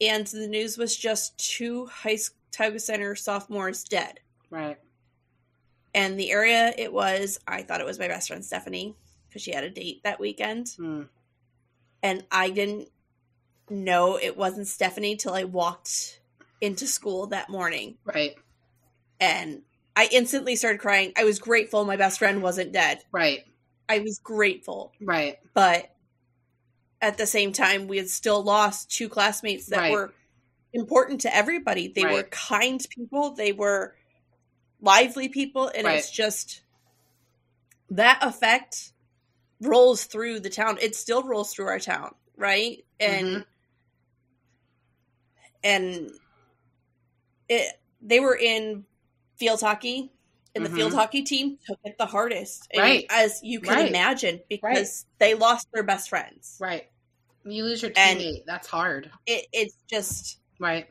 And 0.00 0.26
the 0.26 0.46
news 0.46 0.78
was 0.78 0.96
just 0.96 1.36
two 1.38 1.86
high 1.86 2.16
school 2.16 2.38
Tioga 2.50 2.80
Center 2.80 3.14
sophomores 3.14 3.84
dead. 3.84 4.20
Right. 4.50 4.78
And 5.94 6.18
the 6.18 6.30
area 6.30 6.72
it 6.76 6.92
was, 6.92 7.38
I 7.46 7.62
thought 7.62 7.80
it 7.80 7.86
was 7.86 7.98
my 7.98 8.08
best 8.08 8.28
friend 8.28 8.44
Stephanie 8.44 8.94
because 9.28 9.42
she 9.42 9.52
had 9.52 9.64
a 9.64 9.70
date 9.70 10.02
that 10.04 10.20
weekend. 10.20 10.66
Mm. 10.78 11.08
And 12.02 12.24
I 12.30 12.50
didn't 12.50 12.88
know 13.70 14.16
it 14.16 14.36
wasn't 14.36 14.66
Stephanie 14.66 15.16
till 15.16 15.34
I 15.34 15.44
walked 15.44 16.20
into 16.60 16.86
school 16.86 17.26
that 17.28 17.48
morning. 17.48 17.96
Right. 18.04 18.34
And 19.20 19.62
I 19.96 20.08
instantly 20.12 20.56
started 20.56 20.80
crying. 20.80 21.12
I 21.16 21.24
was 21.24 21.38
grateful 21.38 21.84
my 21.84 21.96
best 21.96 22.18
friend 22.18 22.42
wasn't 22.42 22.72
dead. 22.72 23.02
Right. 23.10 23.44
I 23.88 23.98
was 24.00 24.20
grateful. 24.22 24.92
Right. 25.00 25.38
But 25.54 25.90
at 27.00 27.16
the 27.18 27.26
same 27.26 27.52
time, 27.52 27.86
we 27.88 27.96
had 27.98 28.08
still 28.08 28.42
lost 28.42 28.90
two 28.90 29.08
classmates 29.08 29.66
that 29.66 29.78
Right. 29.78 29.92
were 29.92 30.14
important 30.72 31.22
to 31.22 31.34
everybody. 31.34 31.88
They 31.88 32.04
were 32.04 32.24
kind 32.24 32.84
people, 32.90 33.32
they 33.32 33.52
were 33.52 33.96
lively 34.80 35.28
people, 35.28 35.68
and 35.68 35.86
it's 35.86 36.10
just 36.10 36.62
that 37.90 38.18
effect 38.22 38.92
rolls 39.60 40.04
through 40.04 40.40
the 40.40 40.50
town. 40.50 40.78
It 40.80 40.94
still 40.94 41.22
rolls 41.22 41.52
through 41.52 41.66
our 41.68 41.80
town, 41.80 42.14
right? 42.36 42.84
And 43.00 43.26
Mhm. 43.26 43.46
and 45.64 46.10
it 47.48 47.80
they 48.00 48.20
were 48.20 48.36
in 48.36 48.86
field 49.36 49.60
hockey 49.60 50.12
and 50.58 50.66
the 50.66 50.76
field 50.76 50.92
Mhm. 50.92 50.96
hockey 50.96 51.22
team 51.22 51.58
took 51.66 51.78
it 51.84 51.96
the 51.98 52.06
hardest 52.06 52.68
mean, 52.74 52.80
Right. 52.82 53.06
as 53.10 53.40
you 53.42 53.60
can 53.60 53.74
Right. 53.74 53.88
imagine 53.88 54.40
because 54.48 55.06
they 55.18 55.34
lost 55.34 55.66
their 55.72 55.82
best 55.82 56.08
friends 56.08 56.56
Right. 56.60 56.88
You 57.44 57.64
lose 57.64 57.80
your 57.82 57.92
And- 57.96 58.22
That's 58.46 58.68
hard. 58.68 59.10
it, 59.26 59.46
it's 59.52 59.76
just 59.88 60.38
Right. 60.58 60.86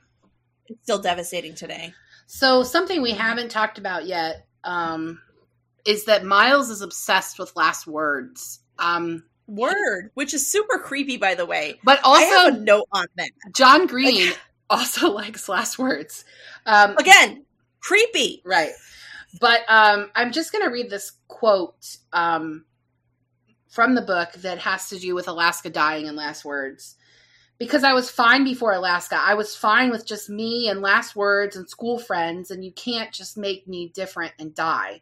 it's 0.67 0.81
still 0.83 0.99
devastating 0.99 1.53
today 1.55 1.93
So 2.25 2.63
something 2.63 3.01
we 3.01 3.11
haven't 3.11 3.49
talked 3.49 3.77
about 3.77 4.05
yet 4.05 4.45
um, 4.63 5.21
is 5.85 6.05
that 6.05 6.25
Miles 6.25 6.69
is 6.69 6.81
obsessed 6.81 7.39
with 7.39 7.55
last 7.55 7.87
words. 7.87 8.59
Um, 8.79 9.23
word 9.47 10.11
which 10.15 10.33
is 10.33 10.45
super 10.45 10.77
creepy 10.77 11.15
by 11.15 11.33
the 11.33 11.45
way 11.45 11.79
but 11.85 12.01
i 12.03 12.21
have 12.23 12.47
also, 12.47 12.57
a 12.57 12.59
note 12.59 12.85
on 12.91 13.05
that 13.15 13.29
John 13.55 13.87
Green 13.87 14.33
also 14.69 15.09
likes 15.21 15.47
last 15.47 15.79
words. 15.79 16.25
Um, 16.65 16.97
again 16.97 17.45
creepy 17.79 18.41
Right. 18.43 18.71
But 19.39 19.61
um, 19.67 20.09
I'm 20.15 20.31
just 20.31 20.51
going 20.51 20.63
to 20.63 20.71
read 20.71 20.89
this 20.89 21.13
quote 21.27 21.97
um, 22.13 22.65
from 23.69 23.95
the 23.95 24.01
book 24.01 24.31
that 24.33 24.59
has 24.59 24.89
to 24.89 24.99
do 24.99 25.15
with 25.15 25.27
Alaska 25.27 25.69
dying 25.69 26.05
in 26.07 26.15
last 26.15 26.45
words. 26.45 26.95
Because 27.59 27.83
I 27.83 27.93
was 27.93 28.11
fine 28.11 28.43
before 28.43 28.73
Alaska. 28.73 29.19
I 29.19 29.33
was 29.33 29.55
fine 29.55 29.89
with 29.89 30.05
just 30.05 30.29
me 30.29 30.69
and 30.69 30.81
last 30.81 31.15
words 31.15 31.55
and 31.55 31.67
school 31.67 31.97
friends, 31.97 32.51
and 32.51 32.63
you 32.63 32.71
can't 32.71 33.11
just 33.11 33.35
make 33.35 33.67
me 33.67 33.91
different 33.95 34.33
and 34.37 34.53
die. 34.53 35.01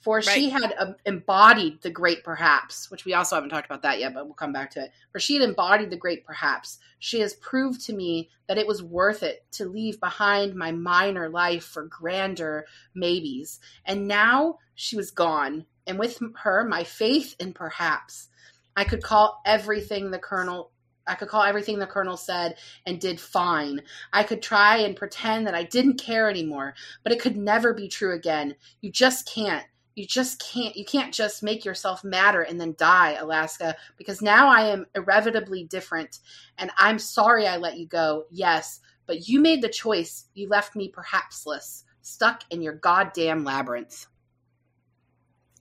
For 0.00 0.22
she 0.22 0.48
had 0.48 0.74
um, 0.78 0.94
embodied 1.06 1.82
the 1.82 1.90
great 1.90 2.22
perhaps, 2.22 2.88
which 2.90 3.04
we 3.04 3.14
also 3.14 3.34
haven't 3.34 3.50
talked 3.50 3.66
about 3.66 3.82
that 3.82 3.98
yet, 3.98 4.14
but 4.14 4.26
we'll 4.26 4.34
come 4.34 4.52
back 4.52 4.70
to 4.72 4.84
it. 4.84 4.92
For 5.10 5.18
she 5.18 5.34
had 5.34 5.42
embodied 5.42 5.90
the 5.90 5.96
great 5.96 6.24
perhaps. 6.24 6.78
She 7.00 7.18
has 7.20 7.34
proved 7.34 7.84
to 7.86 7.92
me 7.92 8.30
that 8.46 8.58
it 8.58 8.66
was 8.66 8.82
worth 8.82 9.24
it 9.24 9.44
to 9.52 9.64
leave 9.64 9.98
behind 9.98 10.54
my 10.54 10.70
minor 10.70 11.28
life 11.28 11.64
for 11.64 11.86
grander 11.86 12.66
maybes. 12.94 13.58
And 13.86 14.06
now 14.06 14.58
she 14.76 14.96
was 14.96 15.10
gone, 15.10 15.66
and 15.86 15.98
with 15.98 16.20
her, 16.36 16.64
my 16.64 16.84
faith 16.84 17.34
in 17.40 17.52
perhaps. 17.52 18.28
I 18.76 18.84
could 18.84 19.02
call 19.02 19.40
everything 19.44 20.10
the 20.10 20.18
Colonel 20.20 20.70
I 21.08 21.14
could 21.14 21.28
call 21.28 21.42
everything 21.42 21.78
the 21.78 21.86
colonel 21.86 22.18
said 22.18 22.56
and 22.84 23.00
did 23.00 23.18
fine. 23.18 23.80
I 24.12 24.22
could 24.22 24.42
try 24.42 24.76
and 24.76 24.94
pretend 24.94 25.46
that 25.46 25.54
I 25.54 25.62
didn't 25.62 25.96
care 25.96 26.28
anymore, 26.28 26.74
but 27.02 27.12
it 27.12 27.18
could 27.18 27.34
never 27.34 27.72
be 27.72 27.88
true 27.88 28.14
again. 28.14 28.54
You 28.82 28.92
just 28.92 29.26
can't 29.26 29.64
you 29.98 30.06
just 30.06 30.40
can't 30.40 30.76
you 30.76 30.84
can't 30.84 31.12
just 31.12 31.42
make 31.42 31.64
yourself 31.64 32.04
matter 32.04 32.42
and 32.42 32.60
then 32.60 32.74
die 32.78 33.12
alaska 33.14 33.76
because 33.96 34.22
now 34.22 34.48
i 34.48 34.68
am 34.68 34.86
irrevocably 34.94 35.64
different. 35.64 36.20
And 36.56 36.70
i'm 36.78 36.98
sorry 36.98 37.46
i 37.46 37.56
let 37.56 37.76
you 37.76 37.86
go 37.86 38.24
yes 38.30 38.80
but 39.08 39.26
you 39.26 39.40
made 39.40 39.62
the 39.62 39.68
choice. 39.68 40.26
You 40.34 40.48
left 40.48 40.76
me 40.76 40.92
perhapsless 40.92 41.82
stuck 42.02 42.44
in 42.50 42.62
your 42.62 42.74
goddamn 42.74 43.42
labyrinth. 43.42 44.06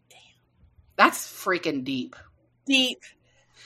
Damn. 0.09 0.19
That's 0.97 1.25
freaking 1.25 1.83
deep. 1.83 2.15
Deep. 2.65 2.99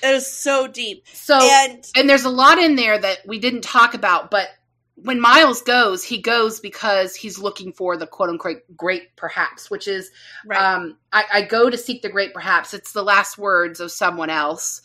It 0.04 0.16
is 0.16 0.32
so 0.32 0.68
deep. 0.68 1.06
So 1.12 1.38
and 1.42 1.86
and 1.96 2.10
there's 2.10 2.24
a 2.24 2.30
lot 2.30 2.60
in 2.60 2.76
there 2.76 2.98
that 2.98 3.20
we 3.28 3.40
didn't 3.40 3.62
talk 3.62 3.94
about 3.94 4.32
but 4.32 4.48
when 4.96 5.20
Miles 5.20 5.62
goes, 5.62 6.04
he 6.04 6.20
goes 6.20 6.60
because 6.60 7.16
he's 7.16 7.40
looking 7.40 7.74
for 7.74 7.98
the 7.98 8.08
quote 8.08 8.30
unquote 8.30 8.62
great 8.76 9.16
perhaps, 9.16 9.70
which 9.70 9.88
is 9.88 10.12
right. 10.46 10.62
um, 10.62 10.98
I, 11.12 11.26
I, 11.34 11.42
go 11.44 11.70
to 11.70 11.78
seek 11.78 12.02
the 12.02 12.10
great 12.10 12.34
perhaps. 12.34 12.74
It's 12.74 12.92
the 12.92 13.04
last 13.04 13.38
words 13.38 13.80
of 13.80 13.92
someone 13.92 14.30
else. 14.30 14.82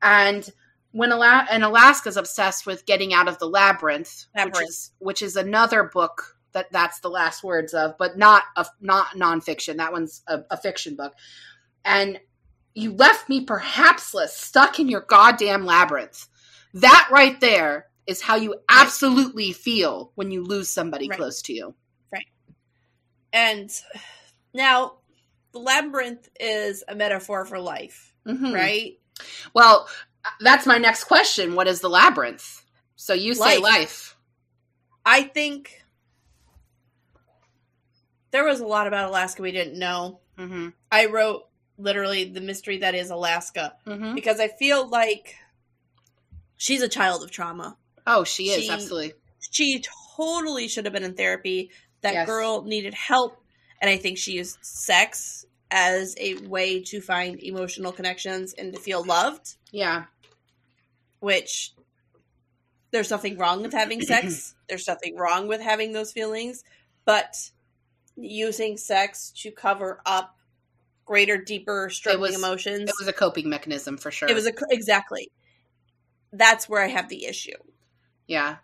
And 0.00 0.48
when 0.90 1.12
Ala- 1.12 1.46
and 1.50 1.64
Alaska's 1.64 2.16
obsessed 2.16 2.66
with 2.66 2.86
getting 2.86 3.14
out 3.14 3.28
of 3.28 3.38
the 3.38 3.48
labyrinth, 3.48 4.26
labyrinth. 4.34 4.56
which 4.56 4.68
is 4.68 4.90
which 4.98 5.22
is 5.22 5.36
another 5.36 5.84
book 5.84 6.36
that 6.52 6.70
that's 6.70 7.00
the 7.00 7.10
last 7.10 7.42
words 7.42 7.72
of, 7.72 7.96
but 7.98 8.18
not 8.18 8.44
a 8.56 8.66
not 8.80 9.16
nonfiction. 9.16 9.76
That 9.76 9.92
one's 9.92 10.22
a, 10.26 10.40
a 10.50 10.56
fiction 10.56 10.96
book. 10.96 11.14
And 11.84 12.20
you 12.74 12.92
left 12.92 13.28
me 13.28 13.44
perhapsless, 13.44 14.28
stuck 14.30 14.80
in 14.80 14.88
your 14.88 15.02
goddamn 15.02 15.64
labyrinth. 15.64 16.26
That 16.74 17.08
right 17.10 17.38
there 17.40 17.86
is 18.06 18.20
how 18.20 18.36
you 18.36 18.56
absolutely 18.68 19.48
right. 19.48 19.56
feel 19.56 20.12
when 20.14 20.30
you 20.30 20.42
lose 20.42 20.68
somebody 20.68 21.08
right. 21.08 21.18
close 21.18 21.42
to 21.42 21.52
you. 21.52 21.74
Right. 22.12 22.26
And 23.32 23.70
now 24.52 24.94
the 25.52 25.60
labyrinth 25.60 26.28
is 26.40 26.82
a 26.88 26.94
metaphor 26.94 27.44
for 27.44 27.58
life, 27.58 28.14
mm-hmm. 28.26 28.52
right? 28.52 28.98
Well, 29.54 29.88
that's 30.40 30.66
my 30.66 30.78
next 30.78 31.04
question. 31.04 31.54
What 31.54 31.68
is 31.68 31.80
the 31.80 31.90
labyrinth? 31.90 32.64
So 32.96 33.14
you 33.14 33.34
say 33.34 33.58
life. 33.58 33.62
life. 33.62 34.16
I 35.04 35.22
think 35.22 35.82
there 38.30 38.44
was 38.44 38.60
a 38.60 38.66
lot 38.66 38.86
about 38.86 39.10
Alaska 39.10 39.42
we 39.42 39.52
didn't 39.52 39.78
know. 39.78 40.20
Mm-hmm. 40.38 40.68
I 40.90 41.06
wrote 41.06 41.44
literally 41.78 42.24
the 42.24 42.40
mystery 42.40 42.78
that 42.78 42.94
is 42.94 43.10
Alaska 43.10 43.74
mm-hmm. 43.86 44.14
because 44.14 44.40
I 44.40 44.48
feel 44.48 44.88
like 44.88 45.36
she's 46.56 46.82
a 46.82 46.88
child 46.88 47.22
of 47.22 47.30
trauma. 47.30 47.76
Oh, 48.06 48.24
she 48.24 48.50
is, 48.50 48.64
she, 48.64 48.70
absolutely. 48.70 49.14
She 49.50 49.84
totally 50.16 50.68
should 50.68 50.84
have 50.84 50.92
been 50.92 51.04
in 51.04 51.14
therapy. 51.14 51.70
That 52.02 52.14
yes. 52.14 52.26
girl 52.26 52.62
needed 52.62 52.94
help. 52.94 53.38
And 53.80 53.90
I 53.90 53.96
think 53.96 54.18
she 54.18 54.32
used 54.32 54.58
sex 54.62 55.46
as 55.70 56.14
a 56.18 56.34
way 56.46 56.82
to 56.82 57.00
find 57.00 57.42
emotional 57.42 57.92
connections 57.92 58.52
and 58.54 58.74
to 58.74 58.80
feel 58.80 59.04
loved. 59.04 59.56
Yeah. 59.70 60.04
Which 61.20 61.74
there's 62.90 63.10
nothing 63.10 63.38
wrong 63.38 63.62
with 63.62 63.72
having 63.72 64.00
sex. 64.02 64.54
there's 64.68 64.86
nothing 64.86 65.16
wrong 65.16 65.48
with 65.48 65.60
having 65.60 65.92
those 65.92 66.12
feelings. 66.12 66.62
But 67.04 67.50
using 68.16 68.76
sex 68.76 69.32
to 69.42 69.50
cover 69.50 70.00
up 70.04 70.36
greater, 71.04 71.36
deeper, 71.36 71.90
struggling 71.90 72.32
it 72.32 72.36
was, 72.36 72.42
emotions. 72.42 72.90
It 72.90 72.94
was 72.98 73.08
a 73.08 73.12
coping 73.12 73.48
mechanism 73.48 73.96
for 73.96 74.10
sure. 74.10 74.28
It 74.28 74.34
was 74.34 74.46
a 74.46 74.52
exactly. 74.70 75.30
That's 76.32 76.68
where 76.68 76.82
I 76.82 76.88
have 76.88 77.08
the 77.08 77.26
issue. 77.26 77.56
Yeah. 78.26 78.56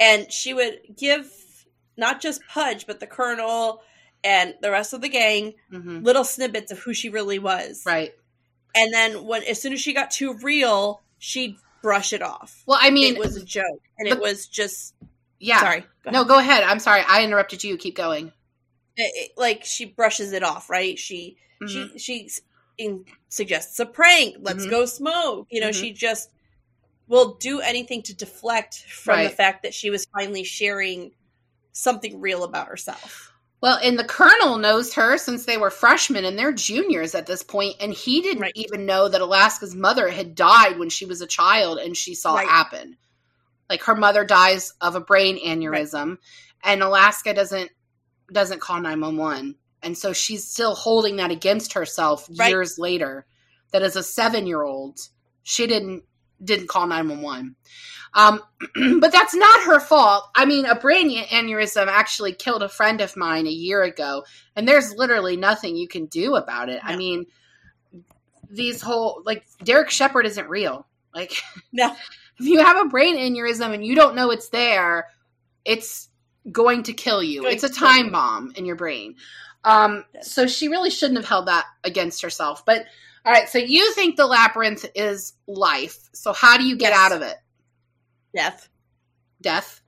And 0.00 0.30
she 0.32 0.54
would 0.54 0.80
give 0.96 1.30
not 1.96 2.20
just 2.20 2.46
Pudge, 2.48 2.86
but 2.86 3.00
the 3.00 3.06
Colonel 3.06 3.82
and 4.22 4.54
the 4.60 4.70
rest 4.70 4.92
of 4.92 5.00
the 5.00 5.08
gang 5.08 5.54
mm-hmm. 5.72 6.02
little 6.02 6.24
snippets 6.24 6.72
of 6.72 6.78
who 6.78 6.94
she 6.94 7.08
really 7.08 7.38
was. 7.38 7.82
Right. 7.86 8.14
And 8.74 8.92
then 8.92 9.24
when 9.24 9.44
as 9.44 9.60
soon 9.60 9.72
as 9.72 9.80
she 9.80 9.92
got 9.92 10.10
too 10.10 10.34
real, 10.42 11.02
she'd 11.18 11.56
brush 11.82 12.12
it 12.12 12.22
off. 12.22 12.64
Well, 12.66 12.78
I 12.80 12.90
mean, 12.90 13.14
it 13.14 13.20
was 13.20 13.36
a 13.36 13.44
joke, 13.44 13.82
and 13.98 14.08
it 14.08 14.18
was 14.18 14.48
just 14.48 14.94
yeah. 15.38 15.60
Sorry. 15.60 15.84
Go 16.02 16.10
no, 16.10 16.24
go 16.24 16.38
ahead. 16.38 16.64
I'm 16.64 16.80
sorry. 16.80 17.02
I 17.06 17.22
interrupted 17.22 17.62
you. 17.62 17.76
Keep 17.76 17.96
going. 17.96 18.32
It, 18.96 19.12
it, 19.14 19.30
like 19.36 19.64
she 19.64 19.84
brushes 19.84 20.32
it 20.32 20.42
off, 20.42 20.70
right? 20.70 20.98
She 20.98 21.36
mm-hmm. 21.62 21.96
she 21.96 22.28
she 22.78 23.04
suggests 23.28 23.78
a 23.78 23.86
prank. 23.86 24.36
Let's 24.40 24.62
mm-hmm. 24.62 24.70
go 24.70 24.86
smoke. 24.86 25.46
You 25.50 25.60
know, 25.60 25.68
mm-hmm. 25.68 25.80
she 25.80 25.92
just 25.92 26.30
will 27.06 27.34
do 27.34 27.60
anything 27.60 28.02
to 28.02 28.14
deflect 28.14 28.84
from 28.88 29.16
right. 29.16 29.30
the 29.30 29.36
fact 29.36 29.62
that 29.62 29.74
she 29.74 29.90
was 29.90 30.06
finally 30.06 30.44
sharing 30.44 31.12
something 31.72 32.20
real 32.20 32.44
about 32.44 32.68
herself. 32.68 33.32
Well, 33.60 33.78
and 33.82 33.98
the 33.98 34.04
colonel 34.04 34.58
knows 34.58 34.92
her 34.92 35.16
since 35.16 35.46
they 35.46 35.56
were 35.56 35.70
freshmen 35.70 36.26
and 36.26 36.38
they're 36.38 36.52
juniors 36.52 37.14
at 37.14 37.26
this 37.26 37.42
point, 37.42 37.76
and 37.80 37.94
he 37.94 38.20
didn't 38.20 38.42
right. 38.42 38.52
even 38.54 38.84
know 38.84 39.08
that 39.08 39.22
Alaska's 39.22 39.74
mother 39.74 40.08
had 40.08 40.34
died 40.34 40.78
when 40.78 40.90
she 40.90 41.06
was 41.06 41.22
a 41.22 41.26
child 41.26 41.78
and 41.78 41.96
she 41.96 42.14
saw 42.14 42.34
right. 42.34 42.44
it 42.44 42.50
happen. 42.50 42.96
Like 43.70 43.82
her 43.84 43.94
mother 43.94 44.24
dies 44.24 44.74
of 44.80 44.96
a 44.96 45.00
brain 45.00 45.38
aneurysm, 45.42 46.18
and 46.62 46.82
Alaska 46.82 47.32
doesn't 47.32 47.70
doesn't 48.30 48.60
call 48.60 48.80
nine 48.80 49.00
one 49.00 49.16
one, 49.16 49.54
and 49.82 49.96
so 49.96 50.12
she's 50.12 50.46
still 50.46 50.74
holding 50.74 51.16
that 51.16 51.30
against 51.30 51.72
herself 51.72 52.28
years 52.28 52.78
later. 52.78 53.24
That 53.72 53.82
as 53.82 53.96
a 53.96 54.02
seven 54.02 54.46
year 54.46 54.62
old, 54.62 55.00
she 55.42 55.66
didn't 55.66 56.04
didn't 56.44 56.68
call 56.68 56.86
911. 56.86 57.56
Um, 58.14 58.40
but 59.00 59.12
that's 59.12 59.34
not 59.34 59.64
her 59.64 59.80
fault. 59.80 60.24
I 60.34 60.44
mean, 60.44 60.66
a 60.66 60.76
brain 60.76 61.10
aneurysm 61.24 61.86
actually 61.88 62.32
killed 62.32 62.62
a 62.62 62.68
friend 62.68 63.00
of 63.00 63.16
mine 63.16 63.46
a 63.46 63.50
year 63.50 63.82
ago, 63.82 64.24
and 64.54 64.66
there's 64.66 64.94
literally 64.94 65.36
nothing 65.36 65.76
you 65.76 65.88
can 65.88 66.06
do 66.06 66.36
about 66.36 66.68
it. 66.68 66.80
No. 66.84 66.92
I 66.92 66.96
mean, 66.96 67.26
these 68.50 68.80
whole 68.80 69.22
like 69.24 69.44
Derek 69.62 69.90
Shepherd 69.90 70.26
isn't 70.26 70.48
real. 70.48 70.86
Like, 71.12 71.32
no, 71.72 71.94
if 72.38 72.46
you 72.46 72.64
have 72.64 72.86
a 72.86 72.88
brain 72.88 73.16
aneurysm 73.16 73.74
and 73.74 73.84
you 73.84 73.94
don't 73.94 74.14
know 74.14 74.30
it's 74.30 74.48
there, 74.48 75.08
it's 75.64 76.08
going 76.50 76.84
to 76.84 76.92
kill 76.92 77.22
you. 77.22 77.42
Going 77.42 77.54
it's 77.54 77.64
a 77.64 77.68
time 77.68 78.10
bomb 78.10 78.52
in 78.56 78.64
your 78.64 78.76
brain. 78.76 79.16
Um, 79.64 80.04
so 80.20 80.46
she 80.46 80.68
really 80.68 80.90
shouldn't 80.90 81.18
have 81.18 81.28
held 81.28 81.48
that 81.48 81.64
against 81.82 82.22
herself. 82.22 82.64
But 82.66 82.84
all 83.24 83.32
right, 83.32 83.48
so 83.48 83.58
you 83.58 83.92
think 83.94 84.16
the 84.16 84.26
labyrinth 84.26 84.84
is 84.94 85.32
life. 85.46 86.10
So 86.12 86.32
how 86.32 86.58
do 86.58 86.64
you 86.64 86.76
get 86.76 86.90
yes. 86.90 86.98
out 86.98 87.16
of 87.16 87.22
it? 87.22 87.36
Death. 88.34 88.68
Death. 89.40 89.80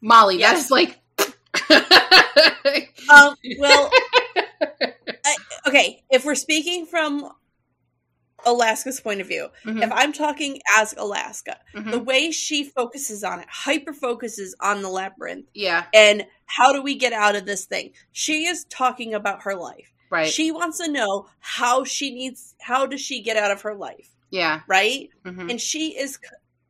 Molly, 0.00 0.38
yes. 0.38 0.68
that's 0.68 0.70
like 0.70 1.00
um, 1.70 3.34
well, 3.58 3.90
I, 5.24 5.36
okay, 5.66 6.04
if 6.10 6.24
we're 6.24 6.34
speaking 6.34 6.86
from 6.86 7.30
Alaska's 8.44 9.00
point 9.00 9.20
of 9.20 9.26
view, 9.26 9.48
mm-hmm. 9.64 9.82
if 9.82 9.90
I'm 9.92 10.12
talking 10.12 10.60
as 10.78 10.94
Alaska, 10.96 11.56
mm-hmm. 11.74 11.90
the 11.90 11.98
way 11.98 12.30
she 12.30 12.64
focuses 12.64 13.24
on 13.24 13.40
it, 13.40 13.46
hyper 13.50 13.92
focuses 13.92 14.54
on 14.60 14.82
the 14.82 14.88
labyrinth. 14.88 15.46
Yeah. 15.54 15.86
And 15.92 16.26
how 16.44 16.72
do 16.72 16.82
we 16.82 16.94
get 16.94 17.12
out 17.12 17.34
of 17.34 17.46
this 17.46 17.64
thing? 17.64 17.92
She 18.12 18.46
is 18.46 18.64
talking 18.64 19.14
about 19.14 19.42
her 19.42 19.54
life. 19.54 19.92
Right. 20.10 20.28
She 20.28 20.50
wants 20.50 20.78
to 20.78 20.90
know 20.90 21.28
how 21.40 21.84
she 21.84 22.14
needs 22.14 22.54
how 22.60 22.86
does 22.86 23.00
she 23.00 23.22
get 23.22 23.36
out 23.36 23.50
of 23.50 23.62
her 23.62 23.74
life? 23.74 24.10
Yeah. 24.30 24.60
Right? 24.66 25.10
Mm-hmm. 25.24 25.50
And 25.50 25.60
she 25.60 25.98
is 25.98 26.18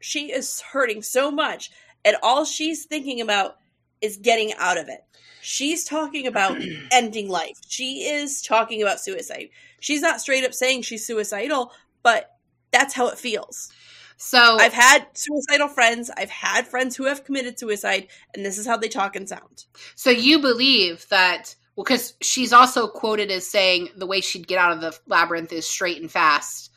she 0.01 0.33
is 0.33 0.61
hurting 0.61 1.03
so 1.03 1.31
much 1.31 1.71
and 2.05 2.17
all 2.23 2.45
she's 2.45 2.85
thinking 2.85 3.21
about 3.21 3.57
is 4.01 4.17
getting 4.17 4.53
out 4.55 4.79
of 4.79 4.89
it. 4.89 5.01
She's 5.43 5.85
talking 5.85 6.27
about 6.27 6.59
ending 6.93 7.29
life. 7.29 7.59
She 7.69 8.09
is 8.09 8.43
talking 8.43 8.83
about 8.83 9.01
suicide. 9.01 9.49
She's 9.81 10.03
not 10.03 10.21
straight 10.21 10.45
up 10.45 10.55
saying 10.55 10.83
she's 10.83 11.07
suicidal, 11.07 11.73
but 12.03 12.31
that's 12.71 12.95
how 12.95 13.09
it 13.09 13.19
feels. 13.19 13.73
So 14.17 14.39
I've 14.39 14.73
had 14.73 15.07
suicidal 15.13 15.69
friends. 15.69 16.11
I've 16.17 16.31
had 16.31 16.67
friends 16.67 16.97
who 16.97 17.05
have 17.05 17.25
committed 17.25 17.59
suicide, 17.59 18.09
and 18.35 18.45
this 18.45 18.57
is 18.57 18.67
how 18.67 18.77
they 18.77 18.89
talk 18.89 19.15
and 19.15 19.29
sound. 19.29 19.67
So 19.95 20.11
you 20.11 20.41
believe 20.41 21.07
that 21.11 21.55
Well, 21.77 21.85
because 21.85 22.15
she's 22.23 22.55
also 22.55 22.89
quoted 22.89 23.31
as 23.31 23.47
saying 23.47 23.91
the 23.97 24.07
way 24.07 24.23
she'd 24.23 24.49
get 24.49 24.59
out 24.59 24.73
of 24.73 24.81
the 24.81 24.99
labyrinth 25.07 25.53
is 25.53 25.69
straight 25.69 26.01
and 26.01 26.11
fast. 26.11 26.73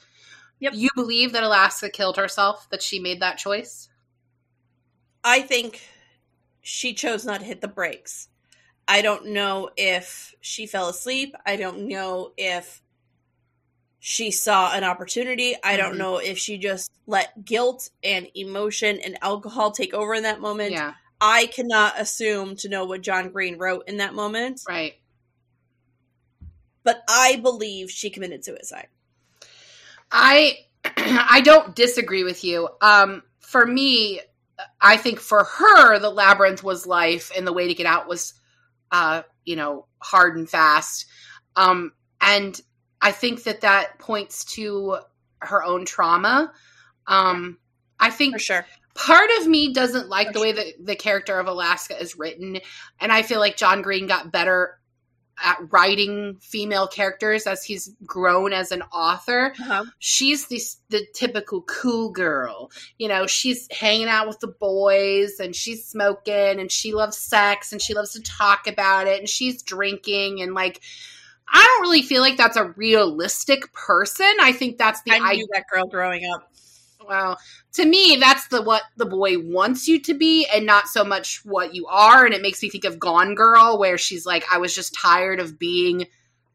Yep. 0.59 0.73
You 0.75 0.89
believe 0.93 1.31
that 1.31 1.43
Alaska 1.43 1.89
killed 1.89 2.17
herself, 2.17 2.67
that 2.69 2.83
she 2.83 2.99
made 2.99 3.21
that 3.21 3.37
choice? 3.37 3.87
I 5.23 5.41
think 5.41 5.81
she 6.61 6.93
chose 6.93 7.25
not 7.25 7.39
to 7.39 7.45
hit 7.45 7.61
the 7.61 7.67
brakes. 7.69 8.27
I 8.87 9.01
don't 9.01 9.27
know 9.27 9.69
if 9.77 10.33
she 10.41 10.65
fell 10.65 10.89
asleep. 10.89 11.33
I 11.45 11.55
don't 11.55 11.87
know 11.87 12.33
if 12.35 12.81
she 13.99 14.31
saw 14.31 14.73
an 14.73 14.83
opportunity. 14.83 15.55
I 15.63 15.77
don't 15.77 15.95
Mhm. 15.95 15.99
know 15.99 16.17
if 16.17 16.37
she 16.37 16.57
just 16.57 16.91
let 17.05 17.45
guilt 17.45 17.89
and 18.03 18.29
emotion 18.33 18.99
and 18.99 19.17
alcohol 19.21 19.71
take 19.71 19.93
over 19.93 20.13
in 20.13 20.23
that 20.23 20.41
moment. 20.41 20.71
Yeah, 20.71 20.95
I 21.21 21.47
cannot 21.47 21.99
assume 21.99 22.55
to 22.57 22.69
know 22.69 22.85
what 22.85 23.01
John 23.01 23.31
Green 23.31 23.57
wrote 23.57 23.87
in 23.87 23.97
that 23.97 24.13
moment, 24.13 24.61
right. 24.67 24.95
but 26.83 27.03
I 27.09 27.37
believe 27.41 27.91
she 27.91 28.09
committed 28.09 28.45
suicide. 28.45 28.87
I 30.11 30.59
I 30.85 31.41
don't 31.41 31.75
disagree 31.75 32.23
with 32.23 32.43
you. 32.43 32.69
Um, 32.81 33.23
for 33.39 33.65
me, 33.65 34.21
I 34.79 34.97
think 34.97 35.19
for 35.19 35.43
her, 35.43 35.99
the 35.99 36.09
labyrinth 36.09 36.63
was 36.63 36.85
life, 36.85 37.31
and 37.35 37.45
the 37.45 37.53
way 37.53 37.67
to 37.67 37.73
get 37.73 37.85
out 37.85 38.07
was, 38.07 38.33
uh, 38.91 39.23
you 39.45 39.55
know, 39.55 39.85
hard 40.01 40.37
and 40.37 40.49
fast. 40.49 41.05
Um, 41.55 41.93
and 42.21 42.59
I 43.01 43.11
think 43.11 43.43
that 43.43 43.61
that 43.61 43.99
points 43.99 44.45
to 44.55 44.97
her 45.39 45.63
own 45.63 45.85
trauma. 45.85 46.51
Um, 47.07 47.57
I 47.99 48.09
think 48.09 48.35
For 48.35 48.39
sure. 48.39 48.65
Part 48.93 49.29
of 49.39 49.47
me 49.47 49.73
doesn't 49.73 50.09
like 50.09 50.33
the 50.33 50.39
way 50.39 50.51
that 50.51 50.65
the 50.79 50.95
character 50.95 51.39
of 51.39 51.47
Alaska 51.47 51.99
is 51.99 52.17
written, 52.17 52.59
and 52.99 53.11
I 53.11 53.21
feel 53.21 53.39
like 53.39 53.57
John 53.57 53.81
Green 53.81 54.07
got 54.07 54.31
better 54.31 54.79
at 55.41 55.57
writing 55.71 56.37
female 56.41 56.87
characters 56.87 57.47
as 57.47 57.63
he's 57.63 57.95
grown 58.05 58.51
as 58.51 58.71
an 58.71 58.81
author. 58.93 59.53
Uh-huh. 59.59 59.85
She's 59.99 60.47
the 60.47 60.61
the 60.89 61.05
typical 61.13 61.61
cool 61.63 62.11
girl, 62.11 62.71
you 62.97 63.07
know. 63.07 63.25
She's 63.25 63.67
hanging 63.71 64.07
out 64.07 64.27
with 64.27 64.39
the 64.39 64.47
boys, 64.47 65.39
and 65.39 65.55
she's 65.55 65.85
smoking, 65.85 66.59
and 66.59 66.71
she 66.71 66.93
loves 66.93 67.17
sex, 67.17 67.71
and 67.71 67.81
she 67.81 67.93
loves 67.93 68.11
to 68.13 68.21
talk 68.21 68.67
about 68.67 69.07
it, 69.07 69.19
and 69.19 69.29
she's 69.29 69.61
drinking, 69.63 70.41
and 70.41 70.53
like. 70.53 70.81
I 71.51 71.65
don't 71.65 71.81
really 71.81 72.03
feel 72.03 72.21
like 72.21 72.37
that's 72.37 72.57
a 72.57 72.65
realistic 72.75 73.73
person. 73.73 74.31
I 74.39 74.51
think 74.51 74.77
that's 74.77 75.01
the 75.01 75.13
I 75.13 75.33
knew 75.33 75.47
that 75.51 75.65
girl 75.67 75.87
growing 75.87 76.23
up. 76.31 76.47
Well, 77.07 77.39
to 77.73 77.85
me, 77.85 78.17
that's 78.19 78.47
the 78.47 78.61
what 78.61 78.83
the 78.97 79.05
boy 79.05 79.39
wants 79.39 79.87
you 79.87 79.99
to 80.01 80.13
be, 80.13 80.45
and 80.53 80.65
not 80.65 80.87
so 80.87 81.03
much 81.03 81.41
what 81.45 81.73
you 81.73 81.87
are. 81.87 82.25
And 82.25 82.33
it 82.33 82.41
makes 82.41 82.61
me 82.61 82.69
think 82.69 82.85
of 82.85 82.99
Gone 82.99 83.35
Girl, 83.35 83.77
where 83.77 83.97
she's 83.97 84.25
like, 84.25 84.43
"I 84.51 84.57
was 84.57 84.75
just 84.75 84.93
tired 84.93 85.39
of 85.39 85.57
being 85.57 86.07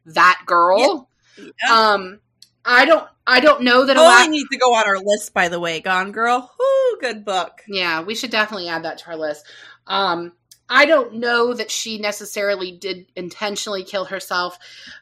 that 0.07 0.43
girl." 0.47 1.09
Yeah. 1.39 1.53
Um, 1.73 2.21
I 2.65 2.85
don't, 2.85 3.07
I 3.27 3.41
don't 3.41 3.63
know 3.63 3.85
that. 3.87 3.95
Totally 3.95 4.07
Alaska- 4.07 4.31
needs 4.31 4.49
to 4.51 4.59
go 4.59 4.75
on 4.75 4.87
our 4.87 4.99
list, 4.99 5.35
by 5.35 5.49
the 5.49 5.61
way. 5.61 5.81
Gone 5.81 6.13
Girl. 6.13 6.51
Whoo, 6.59 6.99
good 7.01 7.25
book. 7.25 7.61
yeah, 7.69 8.03
we 8.03 8.15
should 8.15 8.31
definitely 8.31 8.69
add 8.69 8.85
that 8.85 8.99
to 8.99 9.11
our 9.11 9.17
list. 9.17 9.47
Um, 9.87 10.33
I 10.69 10.87
don't 10.87 11.15
know 11.17 11.53
that 11.53 11.71
she 11.71 11.99
necessarily 11.99 12.73
did 12.73 13.07
intentionally 13.17 13.85
kill 13.85 14.07
herself, 14.07 14.59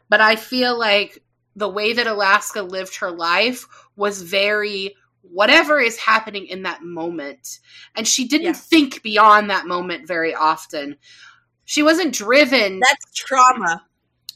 but 0.09 0.21
I 0.21 0.37
feel 0.37 0.77
like 0.77 1.23
the 1.55 1.69
way 1.69 1.93
that 1.93 2.07
Alaska 2.07 2.63
lived 2.63 2.97
her 2.97 3.11
life 3.11 3.67
was 3.95 4.23
very 4.23 4.97
whatever 5.23 5.79
is 5.81 5.97
happening 5.99 6.47
in 6.47 6.63
that 6.65 6.83
moment. 6.83 7.59
And 7.95 8.07
she 8.07 8.27
didn't 8.29 8.55
think 8.55 9.03
beyond 9.03 9.51
that 9.51 9.67
moment 9.67 10.07
very 10.07 10.35
often. 10.35 10.97
She 11.65 11.83
wasn't 11.83 12.13
driven. 12.15 12.81
That's 12.81 13.15
trauma. 13.15 13.85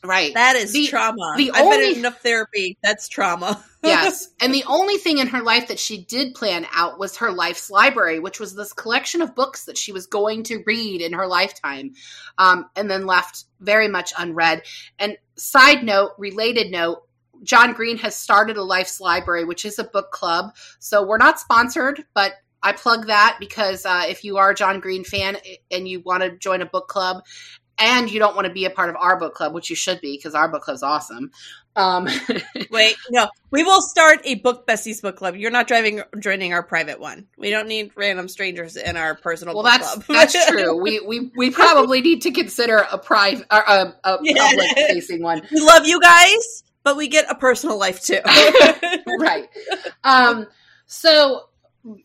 right. 0.04 0.32
That 0.34 0.54
is 0.56 0.72
The- 0.72 0.86
trauma. 0.86 1.34
the 1.36 1.50
I've 1.50 1.54
been 1.56 1.64
only- 1.64 1.92
in 1.92 1.98
enough 1.98 2.22
therapy. 2.22 2.78
That's 2.82 3.08
trauma. 3.08 3.64
yes. 3.82 4.28
And 4.40 4.54
the 4.54 4.62
only 4.68 4.98
thing 4.98 5.18
in 5.18 5.26
her 5.28 5.42
life 5.42 5.66
that 5.68 5.80
she 5.80 6.04
did 6.04 6.34
plan 6.34 6.66
out 6.72 6.98
was 6.98 7.16
her 7.16 7.32
life's 7.32 7.68
library, 7.70 8.20
which 8.20 8.38
was 8.38 8.54
this 8.54 8.72
collection 8.72 9.20
of 9.22 9.34
books 9.34 9.64
that 9.64 9.76
she 9.76 9.90
was 9.92 10.06
going 10.06 10.44
to 10.44 10.62
read 10.66 11.00
in 11.00 11.12
her 11.14 11.26
lifetime, 11.26 11.94
um, 12.38 12.66
and 12.76 12.88
then 12.88 13.06
left 13.06 13.44
very 13.58 13.88
much 13.88 14.12
unread. 14.16 14.62
And 14.98 15.16
side 15.36 15.82
note, 15.82 16.12
related 16.18 16.70
note, 16.70 17.02
John 17.42 17.72
Green 17.72 17.96
has 17.98 18.14
started 18.14 18.56
a 18.56 18.62
Life's 18.62 19.00
Library, 19.00 19.44
which 19.44 19.64
is 19.64 19.78
a 19.78 19.84
book 19.84 20.10
club. 20.10 20.54
So 20.78 21.04
we're 21.06 21.18
not 21.18 21.38
sponsored, 21.40 22.04
but 22.14 22.32
I 22.62 22.72
plug 22.72 23.06
that 23.06 23.36
because 23.40 23.86
uh, 23.86 24.04
if 24.08 24.24
you 24.24 24.38
are 24.38 24.50
a 24.50 24.54
John 24.54 24.80
Green 24.80 25.04
fan 25.04 25.36
and 25.70 25.86
you 25.86 26.00
want 26.00 26.22
to 26.22 26.36
join 26.36 26.62
a 26.62 26.66
book 26.66 26.88
club 26.88 27.22
and 27.78 28.10
you 28.10 28.18
don't 28.18 28.34
want 28.34 28.46
to 28.48 28.52
be 28.52 28.64
a 28.64 28.70
part 28.70 28.88
of 28.90 28.96
our 28.96 29.18
book 29.18 29.34
club, 29.34 29.52
which 29.54 29.70
you 29.70 29.76
should 29.76 30.00
be 30.00 30.16
because 30.16 30.34
our 30.34 30.48
book 30.48 30.62
club's 30.62 30.82
awesome. 30.82 31.30
Um, 31.76 32.08
Wait, 32.70 32.96
no. 33.10 33.28
We 33.50 33.62
will 33.62 33.82
start 33.82 34.20
a 34.24 34.36
book 34.36 34.66
besties 34.66 35.02
book 35.02 35.16
club. 35.16 35.36
You're 35.36 35.50
not 35.50 35.68
driving 35.68 36.00
joining 36.18 36.54
our 36.54 36.62
private 36.62 36.98
one. 36.98 37.26
We 37.36 37.50
don't 37.50 37.68
need 37.68 37.90
random 37.94 38.28
strangers 38.28 38.76
in 38.76 38.96
our 38.96 39.14
personal 39.14 39.54
well, 39.54 39.62
book 39.62 39.72
that's 39.72 39.92
club. 40.04 40.04
that's 40.08 40.46
true. 40.50 40.82
We 40.82 41.00
we 41.00 41.30
we 41.36 41.50
probably 41.50 42.00
need 42.00 42.22
to 42.22 42.30
consider 42.30 42.78
a 42.90 42.96
private 42.96 43.46
or 43.52 43.58
a, 43.60 43.94
a 44.04 44.18
Yeah. 44.22 44.48
public 44.48 44.68
facing 44.88 45.22
one. 45.22 45.42
we 45.52 45.60
love 45.60 45.86
you 45.86 46.00
guys, 46.00 46.64
but 46.86 46.96
we 46.96 47.08
get 47.08 47.28
a 47.28 47.34
personal 47.34 47.76
life 47.76 48.00
too. 48.00 48.20
right. 49.18 49.48
Um, 50.04 50.46
so 50.86 51.48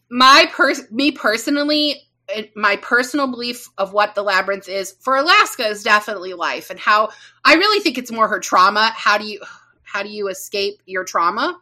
my 0.09 0.49
pers- 0.51 0.89
me 0.91 1.11
personally, 1.11 2.01
it- 2.27 2.57
my 2.57 2.77
personal 2.77 3.27
belief 3.27 3.69
of 3.77 3.93
what 3.93 4.15
the 4.15 4.23
labyrinth 4.23 4.67
is 4.67 4.95
for 4.99 5.17
Alaska 5.17 5.67
is 5.67 5.83
definitely 5.83 6.33
life, 6.33 6.71
and 6.71 6.79
how 6.79 7.09
I 7.45 7.53
really 7.53 7.79
think 7.83 7.99
it's 7.99 8.11
more 8.11 8.27
her 8.27 8.39
trauma. 8.39 8.91
How 8.95 9.19
do 9.19 9.25
you 9.27 9.39
how 9.83 10.01
do 10.01 10.09
you 10.09 10.29
escape 10.29 10.81
your 10.87 11.03
trauma? 11.03 11.59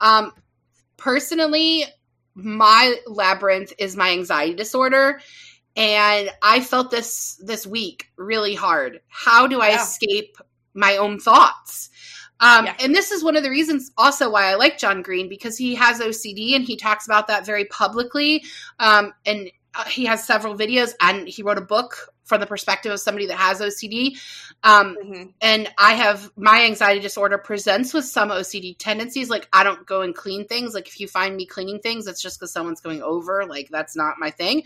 Um, 0.00 0.32
personally, 0.96 1.84
my 2.34 2.96
labyrinth 3.06 3.74
is 3.78 3.96
my 3.96 4.10
anxiety 4.10 4.54
disorder. 4.54 5.20
And 5.76 6.30
I 6.42 6.60
felt 6.60 6.90
this 6.90 7.38
this 7.44 7.64
week 7.64 8.06
really 8.16 8.54
hard. 8.56 9.02
How 9.08 9.46
do 9.46 9.60
I 9.60 9.68
Yeah. 9.68 9.82
escape 9.82 10.36
my 10.74 10.96
own 10.96 11.20
thoughts? 11.20 11.90
Um, 12.40 12.66
Yeah. 12.66 12.76
And 12.80 12.94
this 12.94 13.10
is 13.10 13.24
one 13.24 13.36
of 13.36 13.42
the 13.42 13.50
reasons 13.50 13.90
also 13.96 14.30
why 14.30 14.50
I 14.50 14.54
like 14.56 14.78
John 14.78 15.02
Green 15.02 15.28
because 15.28 15.56
he 15.56 15.74
has 15.76 16.00
OCD 16.00 16.54
and 16.54 16.64
he 16.64 16.76
talks 16.76 17.06
about 17.06 17.28
that 17.28 17.46
very 17.46 17.64
publicly. 17.66 18.44
Um, 18.78 19.12
and 19.24 19.50
uh, 19.74 19.84
he 19.84 20.06
has 20.06 20.26
several 20.26 20.54
videos 20.56 20.94
and 21.00 21.28
he 21.28 21.42
wrote 21.42 21.58
a 21.58 21.62
book 21.62 22.12
from 22.24 22.40
the 22.40 22.46
perspective 22.46 22.90
of 22.92 22.98
somebody 22.98 23.26
that 23.26 23.36
has 23.36 23.60
OCD. 23.60 24.18
Um, 24.64 24.96
Mhm. 25.00 25.32
and 25.40 25.68
I 25.78 25.94
have 25.94 26.28
my 26.36 26.64
anxiety 26.64 26.98
disorder 27.00 27.38
presents 27.38 27.94
with 27.94 28.04
some 28.04 28.30
OCD 28.30 28.74
tendencies. 28.76 29.30
Like 29.30 29.48
I 29.52 29.62
don't 29.62 29.86
go 29.86 30.02
and 30.02 30.14
clean 30.14 30.46
things. 30.48 30.74
Like 30.74 30.88
if 30.88 30.98
you 30.98 31.06
find 31.06 31.36
me 31.36 31.46
cleaning 31.46 31.78
things, 31.78 32.06
it's 32.08 32.20
just 32.20 32.40
because 32.40 32.52
someone's 32.52 32.80
going 32.80 33.00
over. 33.02 33.44
Like 33.46 33.68
that's 33.70 33.94
not 33.96 34.14
my 34.18 34.30
thing. 34.30 34.64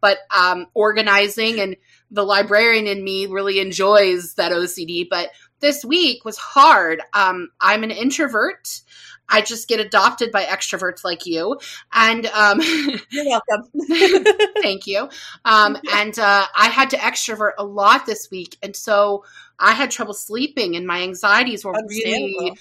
But 0.00 0.18
um, 0.34 0.66
organizing 0.74 1.60
and 1.60 1.76
the 2.10 2.24
librarian 2.24 2.86
in 2.86 3.04
me 3.04 3.26
really 3.26 3.60
enjoys 3.60 4.34
that 4.34 4.52
OCD. 4.52 5.06
But 5.08 5.30
this 5.62 5.84
week 5.84 6.24
was 6.26 6.36
hard. 6.36 7.00
Um, 7.14 7.48
I'm 7.60 7.84
an 7.84 7.90
introvert. 7.90 8.82
I 9.28 9.40
just 9.40 9.66
get 9.68 9.80
adopted 9.80 10.30
by 10.30 10.44
extroverts 10.44 11.04
like 11.04 11.24
you, 11.24 11.58
and 11.94 12.26
um, 12.26 12.60
You're 13.10 13.24
welcome. 13.24 13.70
Thank 14.60 14.86
you. 14.86 15.08
Um, 15.46 15.78
and 15.94 16.18
uh, 16.18 16.44
I 16.54 16.68
had 16.68 16.90
to 16.90 16.98
extrovert 16.98 17.52
a 17.56 17.64
lot 17.64 18.04
this 18.04 18.30
week, 18.30 18.58
and 18.62 18.76
so 18.76 19.24
I 19.58 19.72
had 19.72 19.90
trouble 19.90 20.12
sleeping, 20.12 20.76
and 20.76 20.86
my 20.86 21.00
anxieties 21.00 21.64
were 21.64 21.72
really 21.88 22.54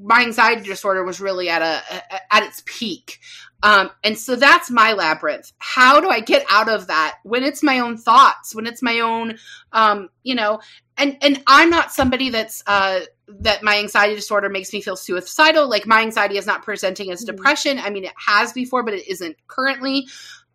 my 0.00 0.22
anxiety 0.22 0.62
disorder 0.62 1.04
was 1.04 1.20
really 1.20 1.48
at 1.48 1.62
a, 1.62 1.82
a 1.90 2.34
at 2.34 2.44
its 2.44 2.62
peak. 2.64 3.20
Um, 3.62 3.90
and 4.02 4.18
so 4.18 4.34
that's 4.34 4.70
my 4.70 4.92
labyrinth. 4.92 5.52
How 5.58 6.00
do 6.00 6.08
I 6.08 6.20
get 6.20 6.44
out 6.50 6.68
of 6.68 6.88
that 6.88 7.18
when 7.22 7.44
it's 7.44 7.62
my 7.62 7.78
own 7.78 7.96
thoughts, 7.96 8.54
when 8.54 8.66
it's 8.66 8.82
my 8.82 9.00
own, 9.00 9.38
um, 9.72 10.08
you 10.24 10.34
know, 10.34 10.60
and 10.96 11.16
and 11.22 11.42
I'm 11.46 11.70
not 11.70 11.92
somebody 11.92 12.30
that's 12.30 12.62
uh, 12.66 13.00
that 13.28 13.62
my 13.62 13.78
anxiety 13.78 14.14
disorder 14.14 14.48
makes 14.48 14.72
me 14.72 14.80
feel 14.80 14.96
suicidal. 14.96 15.68
Like 15.68 15.86
my 15.86 16.02
anxiety 16.02 16.36
is 16.36 16.46
not 16.46 16.62
presenting 16.62 17.10
as 17.12 17.22
Mhm. 17.22 17.26
depression. 17.26 17.78
I 17.78 17.90
mean, 17.90 18.04
it 18.04 18.12
has 18.16 18.52
before, 18.52 18.82
but 18.82 18.94
it 18.94 19.08
isn't 19.08 19.36
currently. 19.46 20.08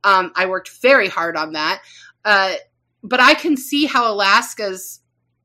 Um, 0.03 0.31
I 0.35 0.45
worked 0.45 0.69
very 0.81 1.07
hard 1.07 1.37
on 1.37 1.53
that, 1.53 1.81
uh, 2.23 2.55
but 3.03 3.19
I 3.19 3.33
can 3.33 3.57
see 3.57 3.85
how 3.85 4.11
Alaska's 4.11 4.99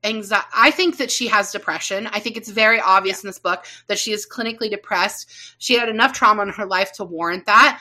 anxiety. 0.05 0.47
I 0.55 0.71
think 0.71 0.99
that 0.99 1.11
she 1.11 1.29
has 1.29 1.53
depression. 1.53 2.07
I 2.09 2.19
think 2.21 2.37
it's 2.37 2.49
very 2.51 2.81
obvious 2.81 3.23
in 3.23 3.29
this 3.29 3.39
book 3.39 3.65
that 3.87 3.99
she 3.99 4.13
is 4.13 4.27
clinically 4.27 4.71
depressed. 4.71 5.31
She 5.59 5.75
had 5.75 5.89
enough 5.89 6.13
trauma 6.13 6.43
in 6.43 6.49
her 6.51 6.67
life 6.67 6.93
to 6.95 7.05
warrant 7.05 7.47
that. 7.47 7.81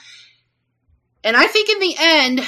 And 1.24 1.36
I 1.38 1.47
think 1.47 1.69
in 1.69 1.80
the 1.80 1.95
end, 1.99 2.41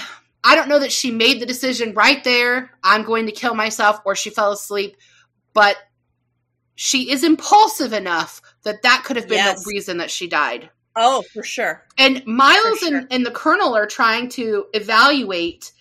I 0.43 0.55
don't 0.55 0.69
know 0.69 0.79
that 0.79 0.91
she 0.91 1.11
made 1.11 1.39
the 1.39 1.45
decision 1.45 1.93
right 1.93 2.23
there, 2.23 2.71
I'm 2.83 3.03
going 3.03 3.27
to 3.27 3.31
kill 3.31 3.55
myself, 3.55 3.99
or 4.05 4.15
she 4.15 4.29
fell 4.29 4.51
asleep, 4.51 4.97
but 5.53 5.77
she 6.75 7.11
is 7.11 7.23
impulsive 7.23 7.93
enough 7.93 8.41
that 8.63 8.81
that 8.81 9.03
could 9.05 9.15
have 9.15 9.27
been 9.27 9.37
Yes. 9.37 9.63
the 9.63 9.69
reason 9.69 9.97
that 9.97 10.11
she 10.11 10.27
died. 10.27 10.69
Oh, 10.95 11.23
for 11.33 11.43
sure. 11.43 11.85
And 11.97 12.25
Miles 12.25 12.79
sure. 12.79 12.97
and, 12.97 13.07
and 13.11 13.25
the 13.25 13.31
Colonel 13.31 13.75
are 13.75 13.87
trying 13.87 14.29
to 14.29 14.65
evaluate 14.73 15.71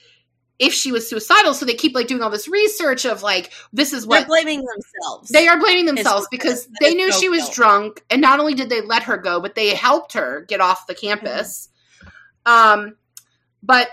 if 0.62 0.72
she 0.72 0.92
was 0.92 1.10
suicidal. 1.10 1.54
So 1.54 1.66
they 1.66 1.74
keep 1.74 1.92
like 1.92 2.06
doing 2.06 2.22
all 2.22 2.30
this 2.30 2.46
research 2.46 3.04
of 3.04 3.22
like 3.22 3.50
this 3.72 3.92
is 3.92 4.06
what 4.06 4.20
They're 4.20 4.26
blaming 4.28 4.64
themselves. 4.64 5.28
they 5.30 5.48
are 5.48 5.58
blaming 5.58 5.86
themselves 5.86 6.28
because 6.30 6.68
they 6.80 6.94
knew 6.94 7.10
so 7.10 7.20
she 7.20 7.28
was 7.28 7.42
guilt. 7.42 7.54
drunk, 7.54 8.04
and 8.08 8.22
not 8.22 8.38
only 8.38 8.54
did 8.54 8.70
they 8.70 8.80
let 8.80 9.02
her 9.02 9.18
go, 9.18 9.40
but 9.40 9.56
they 9.56 9.74
helped 9.74 10.12
her 10.12 10.44
get 10.48 10.60
off 10.60 10.86
the 10.86 10.94
campus. 10.94 11.68
Um, 12.46 12.96
but 13.60 13.88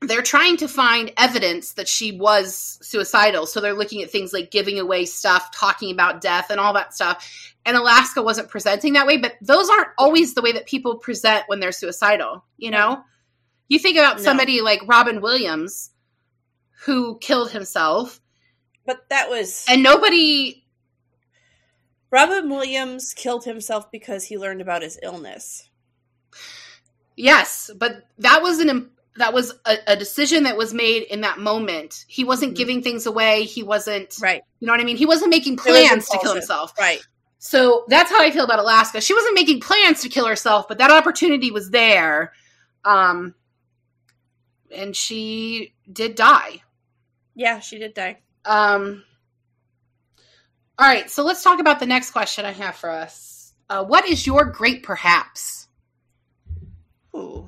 they're 0.00 0.22
trying 0.22 0.56
to 0.58 0.68
find 0.68 1.12
evidence 1.16 1.72
that 1.72 1.88
she 1.88 2.12
was 2.12 2.78
suicidal. 2.80 3.44
So 3.46 3.60
they're 3.60 3.74
looking 3.74 4.00
at 4.02 4.10
things 4.10 4.32
like 4.32 4.50
giving 4.52 4.78
away 4.78 5.04
stuff, 5.04 5.50
talking 5.52 5.92
about 5.92 6.20
death, 6.20 6.50
and 6.50 6.60
all 6.60 6.72
that 6.74 6.94
stuff. 6.94 7.52
And 7.66 7.76
Alaska 7.76 8.22
wasn't 8.22 8.48
presenting 8.48 8.92
that 8.94 9.06
way, 9.08 9.18
but 9.18 9.34
those 9.42 9.68
aren't 9.68 9.88
always 9.98 10.34
the 10.34 10.40
way 10.40 10.52
that 10.52 10.66
people 10.66 10.96
present 10.96 11.44
when 11.48 11.58
they're 11.60 11.72
suicidal. 11.72 12.44
You 12.56 12.70
know, 12.70 13.02
you 13.70 13.78
think 13.78 13.96
about 13.96 14.18
No. 14.18 14.22
somebody 14.22 14.60
like 14.60 14.80
Robin 14.86 15.22
Williams, 15.22 15.90
who 16.84 17.18
killed 17.18 17.50
himself, 17.52 18.20
But 18.86 19.08
that 19.08 19.30
was 19.30 19.64
and 19.68 19.82
nobody 19.82 20.64
Robin 22.10 22.48
Williams 22.50 23.14
killed 23.14 23.44
himself 23.44 23.90
because 23.92 24.24
he 24.24 24.36
learned 24.36 24.60
about 24.60 24.82
his 24.82 24.98
illness. 25.02 25.68
Yes, 27.16 27.70
but 27.76 28.04
that 28.18 28.42
was 28.42 28.58
an 28.58 28.90
that 29.16 29.32
was 29.34 29.52
a, 29.66 29.76
a 29.88 29.96
decision 29.96 30.44
that 30.44 30.56
was 30.56 30.72
made 30.72 31.02
in 31.02 31.20
that 31.22 31.38
moment. 31.38 32.04
He 32.08 32.24
wasn't 32.24 32.52
Mhm. 32.54 32.56
giving 32.56 32.82
things 32.82 33.06
away. 33.06 33.44
He 33.44 33.62
wasn't, 33.62 34.14
Right. 34.20 34.42
you 34.60 34.66
know 34.66 34.72
what 34.72 34.80
I 34.80 34.84
mean. 34.84 34.96
He 34.96 35.04
wasn't 35.04 35.30
making 35.30 35.56
was 35.56 35.64
plans 35.66 36.08
to 36.08 36.18
kill 36.22 36.32
himself. 36.34 36.72
Right. 36.78 37.00
So 37.38 37.84
that's 37.88 38.10
how 38.10 38.20
I 38.22 38.30
feel 38.30 38.44
about 38.44 38.60
Alaska. 38.60 39.00
She 39.00 39.12
wasn't 39.12 39.34
making 39.34 39.60
plans 39.60 40.00
to 40.02 40.08
kill 40.08 40.26
herself, 40.26 40.68
but 40.68 40.78
that 40.78 40.90
opportunity 40.90 41.50
was 41.50 41.70
there, 41.70 42.32
um, 42.84 43.34
and 44.74 44.94
she 44.94 45.74
did 45.90 46.14
die. 46.14 46.62
Yeah, 47.34 47.60
she 47.60 47.78
did 47.78 47.94
die. 47.94 48.18
Um, 48.44 49.04
all 50.78 50.86
right, 50.88 51.10
so 51.10 51.24
let's 51.24 51.42
talk 51.42 51.60
about 51.60 51.80
the 51.80 51.86
next 51.86 52.10
question 52.10 52.44
I 52.44 52.52
have 52.52 52.76
for 52.76 52.90
us. 52.90 53.54
Uh, 53.68 53.84
what 53.84 54.06
is 54.08 54.26
your 54.26 54.44
great 54.46 54.82
perhaps? 54.82 55.68
Ooh. 57.14 57.46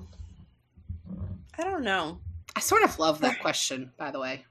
I 1.58 1.64
don't 1.64 1.84
know. 1.84 2.18
I 2.54 2.60
sort 2.60 2.82
of 2.82 2.98
love 2.98 3.20
that 3.20 3.40
question, 3.40 3.92
by 3.96 4.10
the 4.10 4.20
way. 4.20 4.44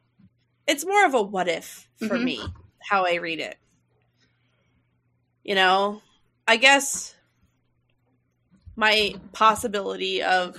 It's 0.68 0.86
more 0.86 1.06
of 1.06 1.14
a 1.14 1.22
what 1.22 1.48
if 1.48 1.88
for 1.98 2.18
Mhm. 2.18 2.24
me, 2.24 2.54
how 2.80 3.06
I 3.06 3.16
read 3.16 3.40
it. 3.40 3.58
You 5.44 5.56
know, 5.56 6.02
I 6.48 6.58
guess 6.58 7.16
my 8.76 9.16
possibility 9.34 10.24
of 10.24 10.58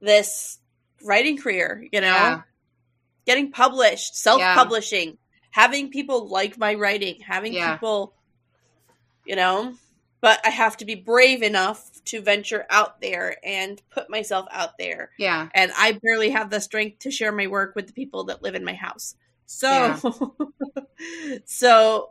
this 0.00 0.58
writing 1.04 1.36
career, 1.38 1.86
you 1.92 2.00
know, 2.00 2.06
Yeah. 2.06 2.42
getting 3.26 3.52
published, 3.52 4.16
self 4.16 4.40
publishing, 4.40 5.18
having 5.50 5.90
people 5.90 6.28
like 6.28 6.58
my 6.58 6.74
writing, 6.74 7.20
having 7.20 7.52
Yeah. 7.52 7.74
people, 7.74 8.14
you 9.26 9.36
know, 9.36 9.74
but 10.20 10.40
I 10.46 10.50
have 10.50 10.76
to 10.78 10.84
be 10.84 10.94
brave 10.94 11.42
enough 11.42 11.90
to 12.06 12.20
venture 12.22 12.64
out 12.70 13.00
there 13.00 13.36
and 13.44 13.80
put 13.90 14.08
myself 14.08 14.46
out 14.50 14.78
there. 14.78 15.10
Yeah. 15.18 15.48
And 15.54 15.72
I 15.76 15.98
barely 16.02 16.30
have 16.30 16.48
the 16.50 16.60
strength 16.60 17.00
to 17.00 17.10
share 17.10 17.32
my 17.32 17.48
work 17.48 17.74
with 17.74 17.88
the 17.88 17.92
people 17.92 18.24
that 18.24 18.42
live 18.42 18.54
in 18.54 18.64
my 18.64 18.74
house. 18.74 19.16
So, 19.46 20.34
so 21.44 22.10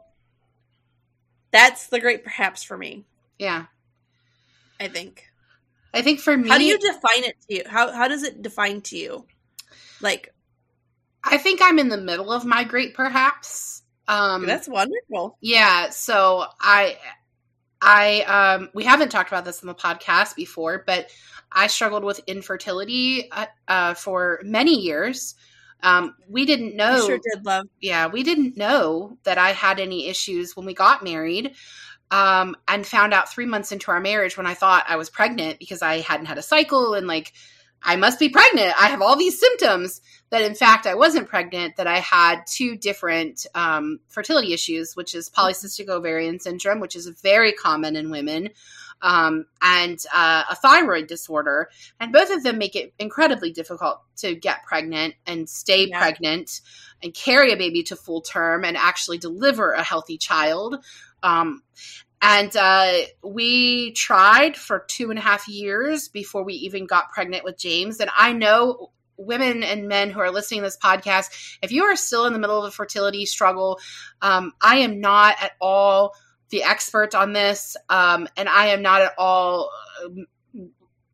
that's 1.51 1.87
the 1.87 1.99
great 1.99 2.23
perhaps 2.23 2.63
for 2.63 2.77
me, 2.77 3.05
Yeah. 3.39 3.65
I 4.79 4.87
think. 4.87 5.30
I 5.93 6.01
think 6.01 6.19
for 6.19 6.35
me, 6.37 6.49
How 6.49 6.57
do 6.57 6.63
you 6.63 6.77
define 6.77 7.23
it 7.25 7.35
to 7.49 7.55
you? 7.55 7.63
How 7.67 7.91
how 7.91 8.07
does 8.07 8.23
it 8.23 8.41
define 8.41 8.81
to 8.81 8.97
you? 8.97 9.25
Like 10.01 10.33
I 11.23 11.37
think 11.37 11.59
I'm 11.61 11.79
in 11.79 11.89
the 11.89 11.97
middle 11.97 12.31
of 12.31 12.45
my 12.45 12.63
great 12.63 12.93
perhaps. 12.93 13.83
Um 14.07 14.45
that's 14.45 14.67
wonderful. 14.67 15.37
yeah, 15.41 15.89
so 15.89 16.45
I 16.59 16.97
I 17.81 18.21
um 18.21 18.69
we 18.73 18.83
haven't 18.83 19.09
talked 19.09 19.29
about 19.31 19.45
this 19.45 19.61
in 19.61 19.67
the 19.67 19.75
podcast 19.75 20.35
before, 20.35 20.83
but 20.85 21.09
I 21.51 21.67
struggled 21.67 22.03
with 22.03 22.19
infertility 22.27 23.29
uh, 23.31 23.45
uh 23.67 23.93
for 23.93 24.39
many 24.43 24.79
years. 24.79 25.35
Um 25.83 26.15
we 26.29 26.45
didn't 26.45 26.75
know 26.75 26.95
You 26.97 27.05
sure 27.07 27.19
did 27.33 27.45
love. 27.45 27.67
yeah, 27.81 28.07
we 28.07 28.23
didn't 28.23 28.55
know 28.57 29.17
that 29.23 29.37
I 29.37 29.51
had 29.51 29.79
any 29.79 30.07
issues 30.07 30.55
when 30.55 30.65
we 30.65 30.73
got 30.73 31.03
married. 31.03 31.53
Um, 32.11 32.57
and 32.67 32.85
found 32.85 33.13
out 33.13 33.31
three 33.31 33.45
months 33.45 33.71
into 33.71 33.89
our 33.89 34.01
marriage 34.01 34.35
when 34.35 34.45
I 34.45 34.53
thought 34.53 34.83
I 34.87 34.97
was 34.97 35.09
pregnant 35.09 35.59
because 35.59 35.81
I 35.81 36.01
hadn't 36.01 36.25
had 36.25 36.37
a 36.37 36.43
cycle 36.43 36.93
and 36.93 37.07
like 37.07 37.31
I 37.81 37.95
must 37.95 38.19
be 38.19 38.29
pregnant. 38.29 38.73
I 38.79 38.87
have 38.89 39.01
all 39.01 39.15
these 39.15 39.39
symptoms 39.39 40.01
that 40.29 40.41
in 40.43 40.53
fact 40.53 40.85
I 40.85 40.95
wasn't 40.95 41.29
pregnant, 41.29 41.77
that 41.77 41.87
I 41.87 41.99
had 41.99 42.41
two 42.45 42.75
different 42.75 43.47
um, 43.55 43.99
fertility 44.09 44.53
issues, 44.53 44.93
which 44.95 45.15
is 45.15 45.29
polycystic 45.29 45.89
ovarian 45.89 46.39
syndrome, 46.39 46.79
which 46.79 46.95
is 46.95 47.07
very 47.23 47.53
common 47.53 47.95
in 47.95 48.11
women, 48.11 48.49
um, 49.01 49.45
and 49.61 49.97
uh, 50.13 50.43
a 50.49 50.55
thyroid 50.55 51.07
disorder. 51.07 51.69
And 51.99 52.13
both 52.13 52.29
of 52.29 52.43
them 52.43 52.57
make 52.59 52.75
it 52.75 52.93
incredibly 52.99 53.51
difficult 53.51 54.01
to 54.17 54.35
get 54.35 54.63
pregnant 54.63 55.15
and 55.25 55.49
stay 55.49 55.87
Yeah. 55.87 55.99
pregnant 55.99 56.61
and 57.01 57.13
carry 57.13 57.51
a 57.51 57.57
baby 57.57 57.81
to 57.83 57.95
full 57.95 58.21
term 58.21 58.63
and 58.63 58.77
actually 58.77 59.17
deliver 59.17 59.71
a 59.71 59.81
healthy 59.81 60.19
child. 60.19 60.75
Um, 61.23 61.63
and 62.21 62.55
uh, 62.55 62.93
we 63.23 63.93
tried 63.93 64.55
for 64.55 64.85
two 64.87 65.09
and 65.09 65.17
a 65.17 65.21
half 65.21 65.47
years 65.47 66.07
before 66.07 66.43
we 66.43 66.53
even 66.53 66.85
got 66.85 67.11
pregnant 67.11 67.43
with 67.43 67.57
James. 67.57 67.99
And 67.99 68.11
I 68.15 68.33
know 68.33 68.91
women 69.17 69.63
and 69.63 69.87
men 69.87 70.11
who 70.11 70.19
are 70.19 70.31
listening 70.31 70.61
to 70.61 70.67
this 70.67 70.77
podcast, 70.77 71.57
if 71.63 71.71
you 71.71 71.83
are 71.85 71.95
still 71.95 72.25
in 72.25 72.33
the 72.33 72.39
middle 72.39 72.59
of 72.59 72.65
a 72.65 72.71
fertility 72.71 73.25
struggle, 73.25 73.79
um, 74.21 74.53
I 74.61 74.77
am 74.77 74.99
not 74.99 75.35
at 75.41 75.53
all 75.59 76.13
the 76.49 76.63
expert 76.63 77.15
on 77.15 77.33
this. 77.33 77.75
Um, 77.89 78.27
and 78.37 78.47
I 78.47 78.67
am 78.67 78.83
not 78.83 79.01
at 79.01 79.13
all. 79.17 79.71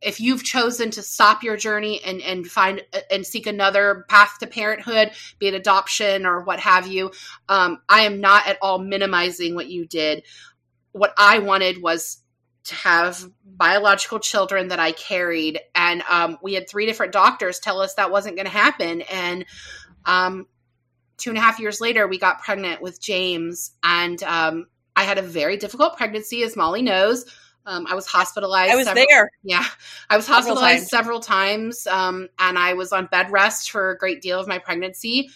If 0.02 0.20
you've 0.20 0.44
chosen 0.44 0.92
to 0.92 1.02
stop 1.02 1.44
your 1.44 1.58
journey 1.58 2.02
and, 2.04 2.22
and 2.22 2.46
find 2.46 2.84
and 3.10 3.26
seek 3.26 3.48
another 3.48 4.06
path 4.08 4.38
to 4.40 4.48
parenthood, 4.48 5.12
be 5.40 5.48
it 5.48 5.54
adoption 5.54 6.26
or 6.26 6.44
what 6.44 6.60
have 6.60 6.88
you, 6.88 7.12
um, 7.50 7.82
I 7.90 8.02
am 8.02 8.22
not 8.22 8.48
at 8.48 8.58
all 8.62 8.80
minimizing 8.80 9.56
what 9.56 9.70
you 9.70 9.86
did. 9.86 10.24
What 10.92 11.14
I 11.18 11.40
wanted 11.40 11.82
was 11.82 12.22
to 12.66 12.76
have 12.76 13.26
biological 13.46 14.20
children 14.20 14.68
that 14.68 14.80
I 14.80 14.92
carried, 14.92 15.60
and 15.74 16.04
um, 16.10 16.38
we 16.44 16.54
had 16.54 16.70
three 16.70 16.86
different 16.86 17.14
doctors 17.14 17.60
tell 17.60 17.82
us 17.82 17.96
that 17.96 18.12
wasn't 18.12 18.36
going 18.36 18.46
to 18.46 18.52
happen. 18.52 19.02
And 19.02 19.46
um, 20.06 20.48
two 21.18 21.32
and 21.32 21.38
a 21.38 21.42
half 21.42 21.60
years 21.60 21.82
later, 21.82 22.08
we 22.08 22.20
got 22.20 22.44
pregnant 22.44 22.82
with 22.82 23.02
James, 23.02 23.72
and 23.84 24.22
um, 24.24 24.68
I 24.96 25.04
had 25.04 25.18
a 25.18 25.22
very 25.22 25.58
difficult 25.58 25.98
pregnancy, 25.98 26.44
as 26.44 26.56
Molly 26.56 26.82
knows. 26.82 27.26
Um, 27.68 27.86
I 27.88 27.94
was 27.96 28.08
hospitalized. 28.08 28.72
I 28.72 28.76
was 28.76 28.86
several- 28.88 29.06
there. 29.10 29.30
yeah, 29.44 29.66
I 30.10 30.16
was 30.16 30.26
Several 30.26 30.42
hospitalized 30.42 30.80
times. 30.84 30.90
several 30.90 31.20
times, 31.20 31.86
um, 31.88 32.30
and 32.40 32.58
I 32.58 32.74
was 32.74 32.92
on 32.94 33.06
bed 33.08 33.32
rest 33.32 33.70
for 33.72 33.92
a 33.92 33.98
great 33.98 34.22
deal 34.22 34.40
of 34.40 34.48
my 34.48 34.58
pregnancy. 34.58 35.30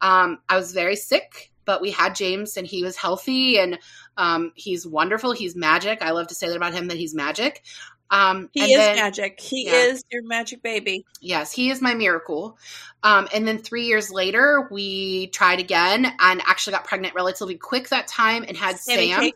Um, 0.00 0.38
I 0.48 0.56
was 0.56 0.72
very 0.72 0.96
sick, 0.96 1.52
but 1.66 1.80
we 1.80 1.90
had 1.90 2.14
James, 2.14 2.56
and 2.56 2.66
he 2.66 2.82
was 2.82 2.96
healthy, 2.96 3.58
and 3.58 3.78
um, 4.16 4.52
he's 4.54 4.86
wonderful. 4.86 5.32
He's 5.32 5.54
magic. 5.54 6.00
I 6.02 6.10
love 6.12 6.26
to 6.28 6.34
say 6.34 6.48
that 6.48 6.56
about 6.56 6.72
him 6.74 6.88
that 6.88 6.96
he's 6.96 7.14
magic. 7.14 7.62
Um, 8.10 8.48
He 8.52 8.60
and 8.62 8.70
is 8.70 8.76
then- 8.76 8.96
magic. 8.96 9.40
He 9.40 9.64
Yeah. 9.66 9.72
is 9.86 10.04
your 10.10 10.22
magic 10.24 10.62
baby. 10.62 11.04
Yes, 11.20 11.52
he 11.52 11.70
is 11.70 11.80
my 11.80 11.94
miracle. 11.94 12.58
Um, 13.02 13.28
and 13.34 13.46
then 13.48 13.58
three 13.58 13.86
years 13.86 14.10
later, 14.10 14.68
we 14.70 15.28
tried 15.28 15.58
again 15.60 16.14
and 16.18 16.42
actually 16.46 16.72
got 16.74 16.84
pregnant 16.84 17.14
relatively 17.14 17.56
quick 17.56 17.88
that 17.88 18.06
time 18.06 18.44
and 18.46 18.56
had 18.56 18.78
Sammy 18.78 19.10
Sam. 19.10 19.20
cake. 19.20 19.34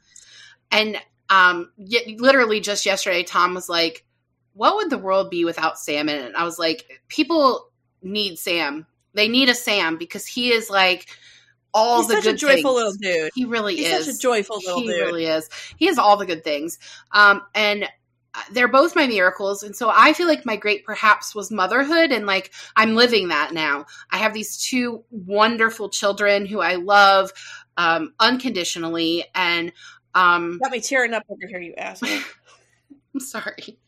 And 0.70 0.98
um, 1.30 1.72
y- 1.76 2.16
literally 2.18 2.60
just 2.60 2.86
yesterday, 2.86 3.22
Tom 3.22 3.54
was 3.54 3.68
like, 3.68 4.04
"What 4.54 4.76
would 4.76 4.90
the 4.90 4.98
world 4.98 5.30
be 5.30 5.44
without 5.44 5.78
Sam?" 5.78 6.08
And 6.08 6.36
I 6.36 6.44
was 6.44 6.58
like, 6.58 7.02
"People 7.08 7.70
need 8.02 8.38
Sam. 8.38 8.86
They 9.14 9.28
need 9.28 9.48
a 9.48 9.54
Sam 9.54 9.96
because 9.96 10.26
he 10.26 10.52
is 10.52 10.70
like 10.70 11.08
all 11.74 11.98
He's 11.98 12.08
the 12.08 12.14
such 12.14 12.26
a 12.26 12.30
good 12.30 12.38
joyful 12.38 12.74
things. 12.74 12.74
little 12.76 12.92
dude. 12.92 13.30
He 13.34 13.44
really 13.44 13.76
He's 13.76 13.86
is 13.86 14.06
such 14.06 14.14
a 14.14 14.18
joyful 14.18 14.56
little 14.58 14.80
he 14.80 14.86
dude. 14.86 14.96
really 14.96 15.26
is. 15.26 15.48
He 15.76 15.86
has 15.86 15.98
all 15.98 16.16
the 16.16 16.26
good 16.26 16.44
things. 16.44 16.78
Um, 17.12 17.42
and 17.54 17.84
uh, 18.34 18.42
they're 18.52 18.68
both 18.68 18.96
my 18.96 19.06
miracles. 19.06 19.62
And 19.62 19.74
so 19.76 19.90
I 19.92 20.12
feel 20.12 20.26
like 20.26 20.46
my 20.46 20.56
great 20.56 20.84
perhaps 20.84 21.34
was 21.34 21.50
motherhood. 21.50 22.10
And 22.12 22.26
like 22.26 22.52
I'm 22.76 22.94
living 22.94 23.28
that 23.28 23.52
now. 23.52 23.86
I 24.10 24.18
have 24.18 24.34
these 24.34 24.56
two 24.58 25.04
wonderful 25.10 25.88
children 25.90 26.46
who 26.46 26.60
I 26.60 26.76
love 26.76 27.32
um, 27.76 28.14
unconditionally. 28.20 29.24
And 29.34 29.72
um, 30.18 30.58
Got 30.58 30.70
me 30.72 30.80
tearing 30.80 31.14
up 31.14 31.24
over 31.28 31.46
here, 31.48 31.60
you 31.60 31.74
asshole. 31.76 32.08
I'm 33.14 33.20
sorry. 33.20 33.78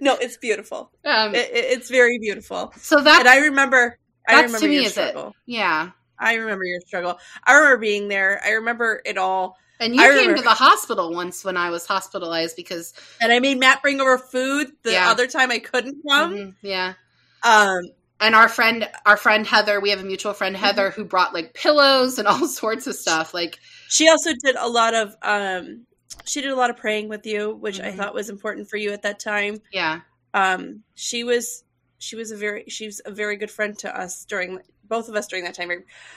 no, 0.00 0.14
it's 0.16 0.36
beautiful. 0.36 0.90
Um, 1.04 1.34
It, 1.34 1.50
it- 1.50 1.64
it's 1.78 1.90
very 1.90 2.18
beautiful. 2.18 2.72
so 2.76 3.00
that, 3.00 3.20
and 3.20 3.28
I 3.28 3.38
remember, 3.38 3.98
I 4.26 4.36
that's 4.42 4.46
remember 4.46 4.58
to 4.60 4.68
me 4.68 4.74
your 4.76 4.84
is 4.84 4.98
it. 4.98 5.16
Yeah. 5.46 5.90
I 6.18 6.34
remember 6.34 6.64
your 6.64 6.80
struggle. 6.80 7.18
I 7.44 7.54
remember 7.54 7.78
being 7.78 8.08
there. 8.08 8.40
I 8.44 8.50
remember 8.52 9.02
it 9.04 9.18
all. 9.18 9.56
And 9.80 9.96
you 9.96 10.00
I 10.00 10.06
came 10.08 10.16
remember- 10.18 10.36
to 10.38 10.42
the 10.44 10.50
hospital 10.50 11.12
once 11.12 11.44
when 11.44 11.56
I 11.56 11.70
was 11.70 11.84
hospitalized 11.86 12.54
because, 12.54 12.94
And 13.20 13.32
I 13.32 13.40
made 13.40 13.58
Matt 13.58 13.82
bring 13.82 14.00
over 14.00 14.16
food 14.18 14.70
the 14.84 14.92
Yeah. 14.92 15.10
other 15.10 15.26
time 15.26 15.50
I 15.50 15.58
couldn't 15.58 16.00
come. 16.08 16.34
Mhm, 16.34 16.54
yeah, 16.62 16.94
Um, 17.42 17.80
and 18.20 18.36
our 18.36 18.48
friend 18.48 18.88
our 19.04 19.16
friend 19.16 19.44
Heather, 19.44 19.80
we 19.80 19.90
have 19.90 19.98
a 19.98 20.04
mutual 20.04 20.32
friend 20.34 20.54
Mm-hmm. 20.54 20.64
Heather 20.64 20.90
who 20.90 21.04
brought 21.04 21.34
like 21.34 21.54
pillows 21.54 22.20
and 22.20 22.28
all 22.28 22.46
sorts 22.46 22.86
of 22.86 22.94
stuff. 22.94 23.34
Like 23.34 23.58
She 23.92 24.08
also 24.08 24.30
did 24.44 24.56
a 24.56 24.66
lot 24.68 24.94
of 24.94 25.14
um 25.22 25.86
she 26.24 26.40
did 26.40 26.50
a 26.50 26.56
lot 26.56 26.70
of 26.70 26.76
praying 26.76 27.08
with 27.08 27.26
you, 27.26 27.54
which 27.54 27.78
I 27.80 27.90
Mhm. 27.90 27.96
thought 27.96 28.14
was 28.14 28.28
important 28.30 28.68
for 28.70 28.76
you 28.78 28.92
at 28.92 29.02
that 29.02 29.20
time. 29.20 29.60
yeah. 29.72 30.00
Um 30.34 30.82
she 30.94 31.24
was 31.24 31.64
she 31.98 32.16
was 32.16 32.30
a 32.30 32.36
very 32.36 32.64
she 32.68 32.86
was 32.86 33.00
a 33.04 33.10
very 33.12 33.36
good 33.36 33.50
friend 33.50 33.78
to 33.80 33.88
us 33.96 34.24
during 34.24 34.60
both 34.84 35.08
of 35.08 35.14
us 35.14 35.26
during 35.26 35.44
that 35.44 35.54
time. 35.54 35.70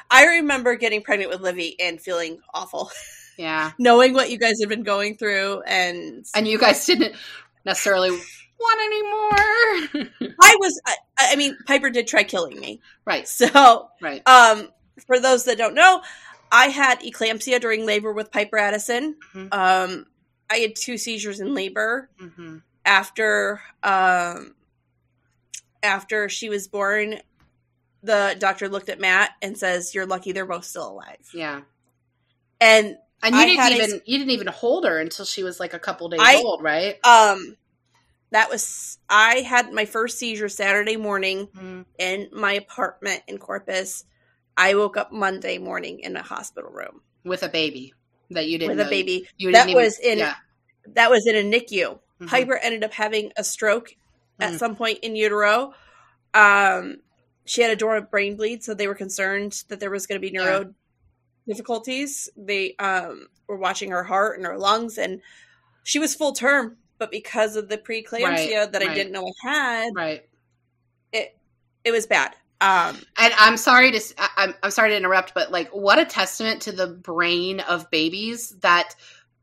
I 0.09 0.25
remember 0.25 0.75
getting 0.75 1.01
pregnant 1.01 1.31
with 1.31 1.41
Livy 1.41 1.75
and 1.79 2.01
feeling 2.01 2.39
awful, 2.53 2.91
Yeah. 3.37 3.71
knowing 3.79 4.13
what 4.13 4.29
you 4.31 4.37
guys 4.37 4.55
had 4.61 4.69
been 4.69 4.83
going 4.83 5.17
through 5.17 5.61
and 5.67 6.25
And 6.33 6.47
you 6.47 6.57
guys 6.57 6.85
didn't 6.85 7.15
necessarily 7.65 8.11
want 8.11 8.79
any 8.83 9.01
more. 9.03 10.33
I 10.41 10.55
was 10.59 10.79
I, 10.85 10.95
I 11.31 11.35
mean 11.35 11.57
Piper 11.67 11.89
did 11.89 12.07
try 12.07 12.23
killing 12.23 12.59
me. 12.59 12.81
right. 13.05 13.27
So, 13.27 13.89
Right. 14.01 14.21
um 14.27 14.69
for 15.07 15.19
those 15.19 15.43
that 15.45 15.57
don't 15.57 15.75
know, 15.75 16.01
I 16.51 16.67
had 16.67 17.01
eclampsia 17.01 17.59
during 17.59 17.85
labor 17.85 18.13
with 18.13 18.31
Piper 18.31 18.57
Addison. 18.57 19.15
Mhm. 19.33 19.53
Um 19.53 20.05
I 20.49 20.57
had 20.57 20.75
two 20.75 20.97
seizures 20.97 21.39
in 21.39 21.53
labor. 21.55 22.09
hmm 22.19 22.57
after 22.87 23.61
um 23.81 24.53
after 25.81 26.29
she 26.29 26.49
was 26.49 26.67
born 26.67 27.19
the 28.03 28.35
doctor 28.37 28.69
looked 28.69 28.89
at 28.89 28.99
matt 28.99 29.31
and 29.41 29.57
says 29.57 29.95
you're 29.95 30.05
lucky 30.05 30.31
they're 30.31 30.45
both 30.45 30.65
still 30.65 30.91
alive 30.91 31.27
Yeah. 31.33 31.61
and 32.61 32.97
And 33.23 33.35
you 33.35 33.41
I 33.41 33.45
didn't 33.45 33.59
had 33.59 33.71
a- 33.71 33.75
even 33.75 34.01
you 34.05 34.17
didn't 34.19 34.31
even 34.31 34.47
hold 34.47 34.85
her 34.85 34.99
until 34.99 35.25
she 35.25 35.41
was 35.43 35.59
like 35.59 35.73
a 35.73 35.79
couple 35.79 36.09
days 36.09 36.19
I- 36.21 36.35
old, 36.35 36.61
right? 36.61 37.03
um 37.03 37.57
that 38.31 38.49
was 38.51 38.99
i 39.09 39.37
had 39.37 39.71
my 39.73 39.85
first 39.85 40.19
seizure 40.19 40.49
saturday 40.49 40.97
morning 40.97 41.47
Mhm. 41.47 41.85
in 41.97 42.29
my 42.31 42.53
apartment 42.53 43.23
in 43.27 43.37
corpus 43.39 44.03
i 44.57 44.73
woke 44.75 44.97
up 44.97 45.11
monday 45.11 45.57
morning 45.57 45.99
in 45.99 46.15
a 46.15 46.21
hospital 46.23 46.69
room 46.71 47.01
With 47.23 47.43
a 47.43 47.49
baby 47.49 47.93
that 48.31 48.47
you 48.47 48.57
didn't 48.57 48.77
with 48.77 48.87
a 48.87 48.89
baby 48.89 49.27
You 49.37 49.51
that 49.51 49.69
even- 49.69 49.83
was 49.83 49.99
in 49.99 50.19
yeah. 50.19 50.35
that 50.93 51.09
was 51.09 51.25
in 51.27 51.35
a 51.35 51.43
nicu 51.43 51.99
Mhm. 52.21 52.27
Piper 52.29 52.55
ended 52.57 52.83
up 52.85 52.93
having 52.93 53.33
a 53.35 53.43
stroke 53.43 53.93
at 54.39 54.53
Mhm. 54.53 54.57
some 54.57 54.75
point 54.77 54.99
in 55.01 55.17
utero. 55.17 55.73
Um, 56.33 57.01
she 57.43 57.61
had 57.61 57.71
a 57.71 57.75
dormant 57.75 58.09
brain 58.09 58.37
bleed, 58.37 58.63
so 58.63 58.73
they 58.73 58.87
were 58.87 58.95
concerned 58.95 59.63
that 59.67 59.81
there 59.81 59.89
was 59.91 60.07
going 60.07 60.21
to 60.21 60.25
be 60.25 60.31
neuro 60.31 60.73
difficulties. 61.47 62.29
They 62.37 62.75
um, 62.77 63.27
were 63.47 63.57
watching 63.57 63.91
her 63.91 64.03
heart 64.05 64.37
and 64.37 64.45
her 64.47 64.57
lungs, 64.57 64.97
and 64.97 65.21
she 65.83 65.99
was 65.99 66.15
full 66.15 66.31
term. 66.31 66.77
But 66.97 67.11
because 67.11 67.57
of 67.57 67.67
the 67.67 67.77
preeclampsia 67.77 68.21
Right, 68.23 68.71
that 68.71 68.81
I 68.81 68.85
right. 68.87 68.95
didn't 68.95 69.11
know 69.11 69.27
I 69.27 69.49
had, 69.49 69.89
Right. 69.93 70.29
it 71.11 71.37
it 71.83 71.91
was 71.91 72.07
bad. 72.07 72.33
Um, 72.65 72.97
And 73.17 73.33
I'm 73.37 73.57
sorry 73.57 73.91
to 73.91 74.01
I'm 74.37 74.53
I'm 74.63 74.71
sorry 74.71 74.89
to 74.91 74.97
interrupt, 74.97 75.33
but 75.33 75.51
like 75.51 75.69
what 75.69 75.99
a 75.99 76.05
testament 76.05 76.63
to 76.63 76.71
the 76.71 76.87
brain 76.87 77.59
of 77.59 77.89
babies 77.91 78.55
that 78.61 78.95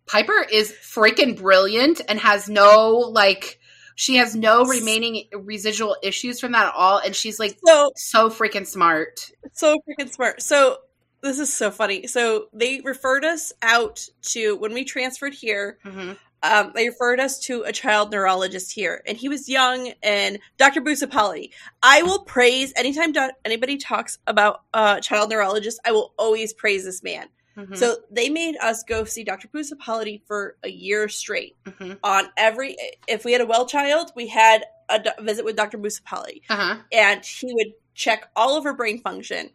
Piper 0.06 0.44
is 0.50 0.72
freaking 0.72 1.38
brilliant 1.38 2.00
and 2.08 2.18
has 2.18 2.48
no 2.48 2.90
like 2.90 3.60
she 3.94 4.16
has 4.16 4.34
no 4.34 4.64
remaining 4.64 5.28
residual 5.32 5.96
issues 6.02 6.40
from 6.40 6.52
that 6.52 6.66
at 6.68 6.74
all, 6.74 6.98
and 6.98 7.14
she's 7.14 7.38
like 7.38 7.58
so 7.64 7.90
so 7.96 8.28
freaking 8.28 8.66
smart. 8.66 9.30
so 9.52 9.76
freaking 9.88 10.10
smart. 10.10 10.42
So 10.42 10.78
this 11.20 11.38
is 11.38 11.54
so 11.54 11.70
funny. 11.70 12.08
So 12.08 12.46
they 12.52 12.80
referred 12.84 13.24
us 13.24 13.52
out 13.62 14.04
to 14.32 14.56
when 14.56 14.74
we 14.74 14.84
transferred 14.84 15.34
here. 15.34 15.78
hmm 15.84 16.12
um, 16.42 16.72
they 16.74 16.88
referred 16.88 17.20
us 17.20 17.38
to 17.40 17.62
a 17.62 17.72
child 17.72 18.10
neurologist 18.10 18.72
here, 18.72 19.02
and 19.06 19.16
he 19.16 19.28
was 19.28 19.48
young 19.48 19.92
and 20.02 20.38
Dr. 20.58 20.80
Busapali. 20.80 21.50
I 21.82 22.02
will 22.02 22.20
praise 22.24 22.72
anytime 22.76 23.12
do- 23.12 23.30
anybody 23.44 23.76
talks 23.76 24.18
about 24.26 24.62
a 24.74 25.00
child 25.00 25.30
neurologist. 25.30 25.80
I 25.84 25.92
will 25.92 26.14
always 26.18 26.52
praise 26.52 26.84
this 26.84 27.02
man. 27.02 27.28
hmm 27.56 27.74
So 27.74 27.96
they 28.10 28.28
made 28.28 28.56
us 28.56 28.82
go 28.82 29.04
see 29.04 29.24
Dr. 29.24 29.48
Busapali 29.48 30.22
for 30.26 30.56
a 30.64 30.68
year 30.68 31.08
straight. 31.08 31.56
hmm 31.78 31.92
On 32.02 32.24
every, 32.36 32.76
if 33.06 33.24
we 33.24 33.32
had 33.32 33.40
a 33.40 33.46
well 33.46 33.66
child, 33.66 34.12
we 34.16 34.28
had 34.28 34.64
a 34.88 34.98
do- 34.98 35.10
visit 35.24 35.44
with 35.44 35.56
Dr. 35.56 35.78
Busapali, 35.78 36.42
uh-huh. 36.50 36.76
and 36.90 37.24
he 37.24 37.52
would 37.54 37.72
check 37.94 38.28
all 38.34 38.56
of 38.56 38.64
her 38.64 38.74
brain 38.74 39.00
function. 39.00 39.50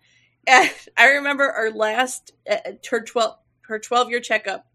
And 0.45 0.71
I 0.97 1.07
remember 1.09 1.51
our 1.51 1.71
last 1.71 2.31
uh, 2.49 2.57
her 2.89 3.01
twelve 3.01 3.38
her 3.67 3.77
twelve 3.79 4.09
year 4.09 4.19
checkup. 4.21 4.65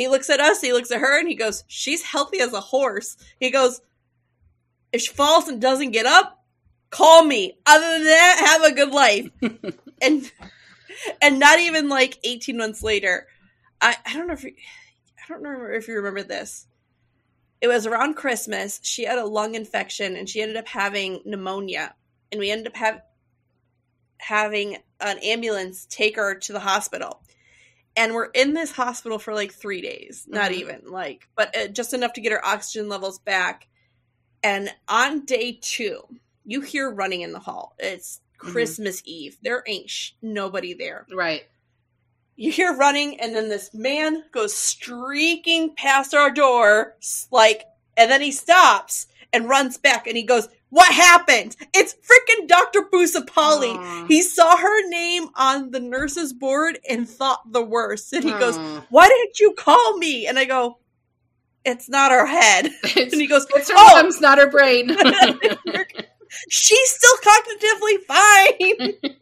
He 0.00 0.08
looks 0.08 0.30
at 0.30 0.40
us, 0.40 0.62
he 0.62 0.72
looks 0.72 0.90
at 0.90 1.00
her, 1.00 1.18
and 1.18 1.28
he 1.28 1.34
goes, 1.34 1.62
"She's 1.66 2.02
healthy 2.02 2.40
as 2.40 2.54
a 2.54 2.60
horse." 2.62 3.18
He 3.38 3.50
goes, 3.50 3.82
"If 4.92 5.02
she 5.02 5.12
falls 5.12 5.46
and 5.46 5.60
doesn't 5.60 5.90
get 5.90 6.06
up, 6.06 6.42
call 6.88 7.22
me. 7.22 7.58
Other 7.66 7.98
than 7.98 8.04
that, 8.04 8.40
have 8.46 8.62
a 8.62 8.74
good 8.74 8.92
life." 8.92 9.28
and 10.00 10.32
and 11.20 11.38
not 11.38 11.58
even 11.58 11.90
like 11.90 12.18
eighteen 12.24 12.56
months 12.56 12.82
later, 12.82 13.26
I 13.78 13.94
I 14.06 14.14
don't 14.14 14.26
know 14.26 14.32
if 14.32 14.42
you, 14.42 14.54
I 15.18 15.28
don't 15.28 15.42
remember 15.42 15.70
if 15.70 15.86
you 15.86 15.96
remember 15.96 16.22
this. 16.22 16.66
It 17.60 17.68
was 17.68 17.84
around 17.86 18.14
Christmas. 18.14 18.80
She 18.82 19.04
had 19.04 19.18
a 19.18 19.26
lung 19.26 19.54
infection 19.54 20.16
and 20.16 20.26
she 20.26 20.40
ended 20.40 20.56
up 20.56 20.68
having 20.68 21.20
pneumonia, 21.26 21.94
and 22.32 22.38
we 22.38 22.50
ended 22.50 22.68
up 22.68 22.76
have, 22.76 23.02
having 24.16 24.78
an 24.98 25.18
ambulance 25.18 25.86
take 25.90 26.16
her 26.16 26.36
to 26.36 26.54
the 26.54 26.60
hospital. 26.60 27.20
And 27.96 28.14
we're 28.14 28.26
in 28.26 28.54
this 28.54 28.70
hospital 28.72 29.18
for 29.18 29.34
like 29.34 29.52
three 29.52 29.80
days, 29.80 30.24
not 30.28 30.52
Mhm. 30.52 30.54
even 30.54 30.80
like, 30.86 31.28
but 31.36 31.54
uh, 31.56 31.66
just 31.68 31.92
enough 31.92 32.12
to 32.14 32.20
get 32.20 32.32
her 32.32 32.44
oxygen 32.44 32.88
levels 32.88 33.18
back. 33.18 33.66
And 34.42 34.72
on 34.88 35.24
day 35.26 35.58
two, 35.60 36.02
you 36.44 36.60
hear 36.60 36.90
running 36.90 37.22
in 37.22 37.32
the 37.32 37.38
hall. 37.40 37.74
It's 37.78 38.20
Mhm. 38.38 38.52
Christmas 38.52 39.02
Eve. 39.04 39.36
There 39.42 39.62
ain't 39.66 39.90
sh- 39.90 40.12
nobody 40.22 40.72
there. 40.72 41.06
Right. 41.12 41.44
You 42.36 42.50
hear 42.50 42.72
running, 42.74 43.20
and 43.20 43.36
then 43.36 43.48
this 43.50 43.74
man 43.74 44.24
goes 44.32 44.54
streaking 44.54 45.74
past 45.74 46.14
our 46.14 46.30
door, 46.30 46.96
like, 47.30 47.64
and 47.98 48.10
then 48.10 48.22
he 48.22 48.32
stops 48.32 49.08
and 49.32 49.46
runs 49.48 49.76
back, 49.76 50.06
and 50.06 50.16
he 50.16 50.22
goes, 50.22 50.48
"What 50.70 50.92
happened? 50.92 51.56
It's 51.74 51.94
freaking 51.94 52.46
Doctor 52.48 52.82
Busapali." 52.92 53.74
Aw. 53.76 54.06
He 54.06 54.22
saw 54.22 54.56
her 54.56 54.88
name 54.88 55.28
on 55.34 55.70
the 55.70 55.80
nurse's 55.80 56.32
board 56.32 56.78
and 56.88 57.08
thought 57.08 57.52
the 57.52 57.62
worst, 57.62 58.12
and 58.12 58.24
he 58.24 58.30
goes, 58.32 58.56
mm. 58.56 58.84
"Why 58.90 59.06
didn't 59.08 59.38
you 59.38 59.52
call 59.58 59.98
me?" 59.98 60.26
And 60.26 60.38
I 60.38 60.44
go, 60.44 60.78
"It's 61.64 61.88
not 61.88 62.12
her 62.12 62.26
head." 62.26 62.70
It's, 62.84 63.12
And 63.12 63.20
he 63.20 63.26
goes, 63.28 63.46
it's 63.54 63.68
her 63.70 63.74
"Oh, 63.76 64.02
mom's, 64.02 64.20
not 64.20 64.38
her 64.38 64.48
brain. 64.50 64.88
she's 66.48 66.90
still 66.90 67.16
cognitively 67.16 67.98
fine." 68.06 69.14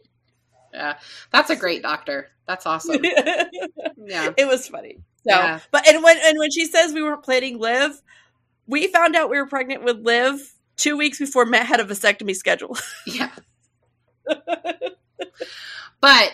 yeah, 0.73 0.97
that's 1.31 1.49
a 1.49 1.55
great 1.55 1.81
doctor. 1.81 2.29
That's 2.47 2.65
awesome. 2.65 3.03
Yeah. 3.03 4.31
it 4.37 4.47
was 4.47 4.67
funny. 4.67 4.97
So, 5.27 5.35
Yeah. 5.35 5.59
but 5.71 5.87
and 5.87 6.03
when 6.03 6.17
and 6.23 6.37
when 6.39 6.49
she 6.51 6.65
says 6.65 6.93
we 6.93 7.03
were 7.03 7.17
planning 7.17 7.59
Liv, 7.59 8.01
we 8.65 8.87
found 8.87 9.15
out 9.15 9.29
we 9.29 9.37
were 9.37 9.45
pregnant 9.47 9.83
with 9.83 9.97
Liv 9.97 10.53
two 10.79 10.97
weeks 10.97 11.19
before 11.19 11.45
Matt 11.45 11.65
had 11.67 11.79
a 11.79 11.85
vasectomy 11.85 12.35
schedule. 12.35 12.77
Yeah. 13.05 13.29
but 16.01 16.33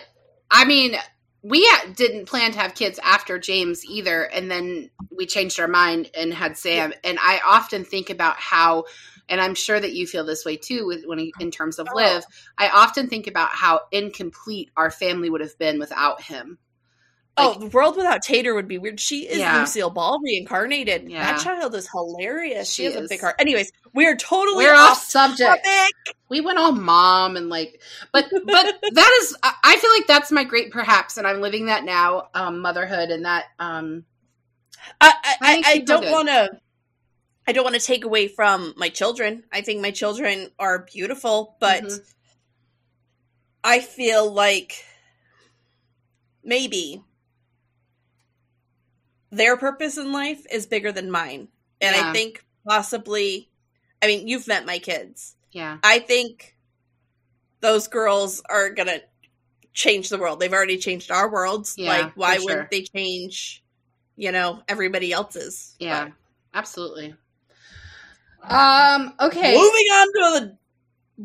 I 0.50 0.64
mean, 0.64 0.96
we 1.42 1.68
didn't 1.94 2.26
plan 2.26 2.52
to 2.52 2.58
have 2.58 2.74
kids 2.74 2.98
after 3.02 3.38
James 3.38 3.84
either, 3.84 4.22
and 4.24 4.50
then 4.50 4.90
we 5.16 5.26
changed 5.26 5.60
our 5.60 5.68
mind 5.68 6.10
and 6.16 6.32
had 6.34 6.56
Sam. 6.56 6.92
And 7.04 7.18
I 7.20 7.40
often 7.46 7.84
think 7.84 8.10
about 8.10 8.36
how, 8.36 8.84
and 9.28 9.40
I'm 9.40 9.54
sure 9.54 9.78
that 9.78 9.92
you 9.92 10.06
feel 10.06 10.24
this 10.24 10.44
way 10.44 10.56
too, 10.56 10.86
with 10.86 11.04
when 11.04 11.30
in 11.40 11.50
terms 11.50 11.78
of 11.78 11.86
Oh. 11.90 11.96
Liv. 11.96 12.24
I 12.58 12.68
often 12.68 13.08
think 13.08 13.26
about 13.26 13.50
how 13.50 13.82
incomplete 13.92 14.70
our 14.76 14.90
family 14.90 15.30
would 15.30 15.40
have 15.40 15.58
been 15.58 15.78
without 15.78 16.22
him. 16.22 16.58
Oh, 17.38 17.50
Like- 17.50 17.60
the 17.60 17.66
world 17.66 17.96
without 17.96 18.22
Tater 18.22 18.54
would 18.54 18.68
be 18.68 18.78
weird. 18.78 18.98
She 19.00 19.26
is 19.28 19.38
Yeah. 19.38 19.60
Lucille 19.60 19.90
Ball 19.90 20.18
reincarnated. 20.22 21.08
Yeah. 21.10 21.32
That 21.32 21.42
child 21.42 21.74
is 21.74 21.88
hilarious. 21.90 22.72
She, 22.72 22.82
She 22.82 22.92
has 22.92 22.96
a 22.96 23.06
big 23.08 23.20
heart. 23.20 23.36
Anyways, 23.38 23.72
we 23.94 24.06
are 24.06 24.16
totally 24.16 24.64
We're 24.64 24.74
off 24.74 24.92
off 24.92 25.02
subject. 25.04 25.64
topic. 25.64 25.92
we 26.28 26.40
went 26.40 26.58
all 26.58 26.72
mom 26.72 27.36
and 27.36 27.48
like 27.48 27.80
but 28.12 28.26
but 28.30 28.42
that 28.92 29.18
is 29.20 29.36
I- 29.42 29.76
feel 29.76 29.90
like 29.92 30.06
that's 30.06 30.32
my 30.32 30.44
great 30.44 30.70
perhaps 30.72 31.16
and 31.18 31.26
i'm 31.26 31.40
living 31.40 31.66
that 31.66 31.84
now 31.84 32.28
um 32.34 32.60
motherhood 32.60 33.10
and 33.10 33.24
that 33.24 33.44
um 33.58 34.04
I 35.00 35.12
I, 35.40 35.62
I, 35.66 35.78
don't 35.78 36.10
want 36.10 36.28
to. 36.28 36.48
I 37.46 37.52
don't 37.52 37.64
want 37.64 37.74
to 37.76 37.80
take 37.80 38.04
away 38.04 38.28
from 38.28 38.72
my 38.76 38.88
children. 38.88 39.42
I 39.52 39.60
think 39.62 39.80
my 39.80 39.90
children 39.90 40.50
are 40.58 40.80
beautiful, 40.92 41.56
but 41.60 41.82
Mhm. 41.84 42.12
I 43.64 43.80
feel 43.80 44.30
like 44.32 44.84
maybe 46.44 47.02
their 49.36 49.56
purpose 49.56 49.98
in 49.98 50.12
life 50.12 50.44
is 50.50 50.66
bigger 50.66 50.92
than 50.92 51.10
mine. 51.10 51.48
And 51.80 51.94
Yeah. 51.94 52.10
I 52.10 52.12
think 52.12 52.44
possibly, 52.68 53.50
I 54.02 54.06
mean, 54.06 54.28
you've 54.28 54.48
met 54.48 54.66
my 54.66 54.78
kids. 54.78 55.36
yeah 55.52 55.78
I 55.82 55.98
think 56.00 56.56
those 57.60 57.88
girls 57.88 58.42
are 58.48 58.70
going 58.70 58.88
to 58.88 59.02
change 59.72 60.08
the 60.08 60.18
world. 60.18 60.40
They've 60.40 60.52
already 60.52 60.78
changed 60.78 61.10
our 61.10 61.30
worlds. 61.30 61.74
Yeah, 61.76 61.88
like, 61.88 62.12
why 62.16 62.36
sure. 62.36 62.44
wouldn't 62.44 62.70
they 62.70 62.82
change, 62.82 63.62
you 64.16 64.32
know, 64.32 64.62
everybody 64.68 65.12
else's? 65.12 65.74
yeah 65.78 66.08
absolutely 66.54 67.14
um 68.42 69.12
okay 69.20 69.52
moving 69.54 69.88
on 69.92 70.06
to 70.12 70.40
the 70.40 70.58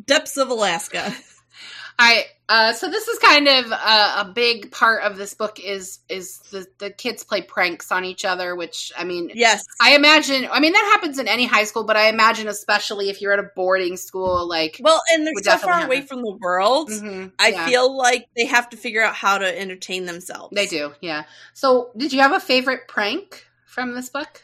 depths 0.06 0.38
of 0.38 0.50
Alaska. 0.50 1.14
I 2.00 2.26
uh, 2.52 2.74
so 2.74 2.90
this 2.90 3.08
is 3.08 3.18
kind 3.20 3.48
of 3.48 3.72
a, 3.72 3.76
a, 4.18 4.32
big 4.36 4.72
part 4.72 5.04
of 5.04 5.16
this 5.16 5.34
book 5.34 5.58
is 5.58 6.00
is 6.10 6.40
the 6.52 6.68
the 6.80 6.90
kids 6.90 7.24
play 7.24 7.42
pranks 7.42 7.94
on 7.94 8.04
each 8.04 8.26
other, 8.26 8.58
which 8.58 8.92
I 8.98 9.06
mean, 9.06 9.32
yes, 9.34 9.64
I 9.80 9.96
imagine. 9.96 10.50
I 10.52 10.60
mean 10.60 10.74
that 10.74 10.92
happens 10.94 11.18
in 11.18 11.30
any 11.30 11.46
high 11.46 11.64
school, 11.64 11.86
but 11.86 11.96
I 11.96 12.10
imagine 12.10 12.50
especially 12.50 13.10
if 13.10 13.22
you're 13.22 13.32
at 13.32 13.40
a 13.40 13.50
boarding 13.56 13.96
school, 13.96 14.50
like 14.50 14.82
well, 14.82 15.02
and 15.14 15.26
they're 15.26 15.34
so 15.44 15.60
far 15.60 15.86
away 15.86 16.02
from 16.02 16.24
the 16.24 16.38
world. 16.42 16.90
Mm-hmm, 16.90 17.28
I 17.40 17.52
yeah. 17.52 17.68
feel 17.68 17.96
like 17.96 18.28
they 18.36 18.48
have 18.48 18.70
to 18.72 18.78
figure 18.78 19.02
out 19.02 19.16
how 19.16 19.38
to 19.38 19.60
entertain 19.60 20.06
themselves. 20.06 20.54
They 20.54 20.68
do, 20.68 20.92
yeah. 21.00 21.24
So, 21.54 21.92
did 21.96 22.12
you 22.12 22.20
have 22.20 22.34
a 22.34 22.42
favorite 22.42 22.90
prank 22.90 23.46
from 23.66 23.96
this 23.96 24.10
book? 24.10 24.44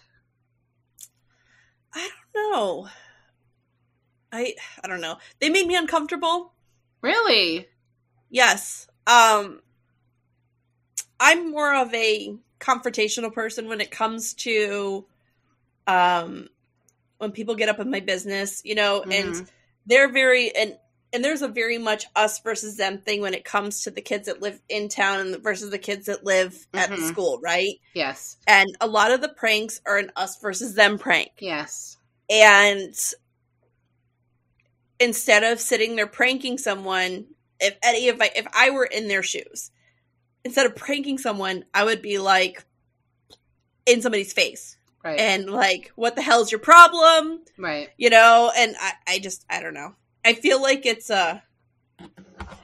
I 1.94 2.10
don't 2.34 2.54
know. 2.54 2.88
I 4.32 4.54
I 4.82 4.88
don't 4.88 5.02
know. 5.02 5.18
They 5.42 5.50
made 5.50 5.68
me 5.68 5.76
uncomfortable. 5.76 6.54
Really? 7.02 7.68
Yes. 8.30 8.88
Um 9.06 9.62
I'm 11.20 11.52
more 11.52 11.76
of 11.76 11.94
a 11.94 12.36
confrontational 12.60 13.34
person 13.34 13.68
when 13.68 13.82
it 13.82 13.92
comes 13.92 14.34
to 14.36 15.06
um 15.86 16.50
when 17.18 17.32
people 17.32 17.56
get 17.56 17.70
up 17.70 17.80
in 17.80 17.90
my 17.90 18.00
business, 18.00 18.62
you 18.64 18.76
know, 18.76 19.02
mm-hmm. 19.02 19.12
and 19.12 19.52
they're 19.86 20.12
very 20.12 20.56
and 20.56 20.78
and 21.14 21.24
there's 21.24 21.42
a 21.42 21.48
very 21.48 21.78
much 21.78 22.06
us 22.16 22.40
versus 22.40 22.78
them 22.78 23.00
thing 23.00 23.22
when 23.22 23.34
it 23.34 23.46
comes 23.46 23.84
to 23.84 23.92
the 23.92 24.02
kids 24.02 24.28
that 24.28 24.42
live 24.42 24.60
in 24.68 24.90
town 24.90 25.42
versus 25.42 25.72
the 25.72 25.78
kids 25.78 26.08
that 26.08 26.26
live 26.26 26.54
mm-hmm. 26.54 26.80
at 26.80 26.90
the 26.90 26.98
school, 26.98 27.40
right? 27.42 27.76
Yes. 27.94 28.38
And 28.46 28.68
a 28.82 28.88
lot 28.88 29.12
of 29.12 29.22
the 29.22 29.30
pranks 29.30 29.82
are 29.86 29.98
an 29.98 30.12
us 30.16 30.38
versus 30.40 30.74
them 30.76 31.00
prank. 31.00 31.32
Yes. 31.40 31.98
And 32.30 32.94
instead 35.00 35.44
of 35.44 35.60
sitting 35.62 35.96
there 35.96 36.08
pranking 36.08 36.58
someone, 36.58 37.26
if 37.60 37.78
any 37.84 38.08
if 38.08 38.22
I 38.22 38.32
if 38.36 38.48
I 38.54 38.70
were 38.72 38.86
in 38.86 39.08
their 39.08 39.24
shoes, 39.24 39.72
instead 40.44 40.66
of 40.66 40.76
pranking 40.76 41.18
someone, 41.18 41.66
I 41.74 41.84
would 41.84 42.02
be 42.02 42.20
like 42.20 42.66
in 43.86 44.02
somebody's 44.02 44.34
face. 44.34 44.78
Right. 45.04 45.20
And 45.20 45.50
like, 45.50 45.92
what 45.96 46.16
the 46.16 46.22
hell's 46.22 46.52
your 46.52 46.60
problem? 46.60 47.42
Right. 47.58 47.90
You 47.98 48.10
know, 48.10 48.52
and 48.56 48.76
I, 48.80 48.94
I 49.08 49.20
just 49.20 49.46
I 49.50 49.62
don't 49.62 49.74
know. 49.74 49.96
I 50.26 50.34
feel 50.34 50.62
like 50.62 50.86
it's 50.86 51.10
a 51.10 51.42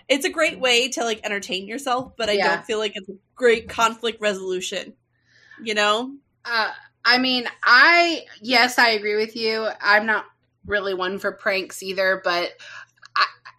it's 0.09 0.25
a 0.25 0.29
great 0.29 0.59
way 0.59 0.89
to 0.89 1.03
like 1.03 1.21
entertain 1.23 1.67
yourself, 1.67 2.13
but 2.17 2.29
I 2.29 2.33
yeah. 2.33 2.55
don't 2.55 2.65
feel 2.65 2.79
like 2.79 2.93
it's 2.95 3.09
a 3.09 3.15
great 3.35 3.69
conflict 3.69 4.19
resolution. 4.21 4.93
You 5.61 5.73
know? 5.73 6.15
Uh 6.43 6.71
I 7.05 7.17
mean, 7.17 7.45
I 7.63 8.25
yes, 8.41 8.77
I 8.77 8.89
agree 8.89 9.15
with 9.15 9.35
you. 9.35 9.67
I'm 9.81 10.05
not 10.05 10.25
really 10.65 10.93
one 10.93 11.19
for 11.19 11.31
pranks 11.31 11.83
either, 11.83 12.21
but 12.23 12.51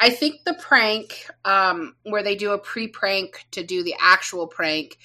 I, 0.01 0.11
think 0.11 0.45
the 0.45 0.55
prank 0.55 1.29
um, 1.45 1.95
where 2.03 2.23
they 2.23 2.37
do 2.37 2.53
a 2.53 2.59
pre 2.59 2.89
prank 2.89 3.47
to 3.53 3.63
do 3.63 3.83
the 3.83 3.95
actual 4.01 4.47
prank. 4.47 4.99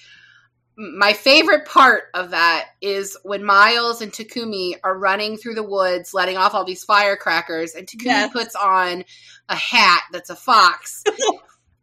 My 0.76 1.12
favorite 1.12 1.66
part 1.66 2.04
of 2.14 2.30
that 2.30 2.68
is 2.80 3.16
when 3.22 3.44
Miles 3.44 4.00
and 4.00 4.12
Takumi 4.12 4.76
are 4.82 4.96
running 4.96 5.36
through 5.36 5.54
the 5.54 5.62
woods, 5.62 6.14
letting 6.14 6.38
off 6.38 6.54
all 6.54 6.64
these 6.64 6.84
firecrackers, 6.84 7.74
and 7.74 7.86
Takumi 7.86 8.04
yes. 8.06 8.32
puts 8.32 8.54
on 8.54 9.04
a 9.48 9.56
hat 9.56 10.02
that's 10.12 10.30
a 10.30 10.36
fox. 10.36 11.04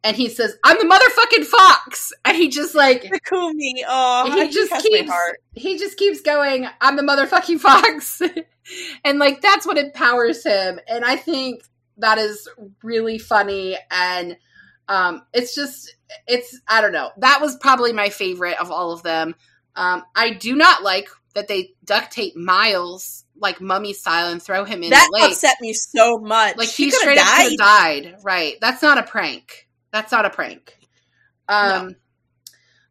and 0.03 0.15
he 0.15 0.29
says, 0.29 0.55
"I'm 0.63 0.77
the 0.77 0.85
motherfucking 0.85 1.45
fox," 1.45 2.13
and 2.23 2.37
he 2.37 2.49
just 2.49 2.75
like 2.75 3.03
Takumi, 3.03 3.83
oh, 3.87 4.31
he 4.31 4.49
just 4.49 4.83
keeps 4.83 5.11
he 5.53 5.77
just 5.77 5.97
keeps 5.97 6.21
going, 6.21 6.67
"I'm 6.79 6.95
the 6.95 7.03
motherfucking 7.03 7.59
fox," 7.59 8.21
and 9.03 9.19
like 9.19 9.41
that's 9.41 9.65
what 9.65 9.77
empowers 9.77 10.43
him, 10.43 10.79
and 10.87 11.03
I 11.03 11.17
think 11.17 11.63
that 11.97 12.17
is 12.17 12.47
really 12.83 13.17
funny, 13.17 13.77
and 13.91 14.37
um, 14.87 15.23
it's 15.33 15.55
just 15.55 15.95
it's 16.27 16.59
I 16.67 16.81
don't 16.81 16.93
know 16.93 17.11
that 17.17 17.41
was 17.41 17.57
probably 17.57 17.93
my 17.93 18.09
favorite 18.09 18.59
of 18.59 18.71
all 18.71 18.91
of 18.91 19.03
them. 19.03 19.35
Um, 19.75 20.03
I 20.15 20.31
do 20.31 20.55
not 20.55 20.83
like 20.83 21.09
that 21.35 21.47
they 21.47 21.75
duct 21.85 22.11
tape 22.11 22.35
Miles 22.35 23.23
like 23.39 23.61
mummy 23.61 23.93
style 23.93 24.31
and 24.31 24.41
throw 24.41 24.63
him 24.65 24.83
in 24.83 24.89
that 24.89 25.07
the 25.11 25.21
lake. 25.21 25.31
upset 25.31 25.57
me 25.61 25.73
so 25.73 26.17
much. 26.17 26.57
Like 26.57 26.69
he, 26.69 26.85
he 26.85 26.91
straight 26.91 27.17
died. 27.17 27.51
up 27.51 27.57
died. 27.57 28.15
Right. 28.23 28.55
That's 28.59 28.81
not 28.81 28.97
a 28.97 29.03
prank. 29.03 29.67
That's 29.91 30.11
not 30.11 30.25
a 30.25 30.29
prank. 30.29 30.77
Um, 31.47 31.89
no. 31.89 31.95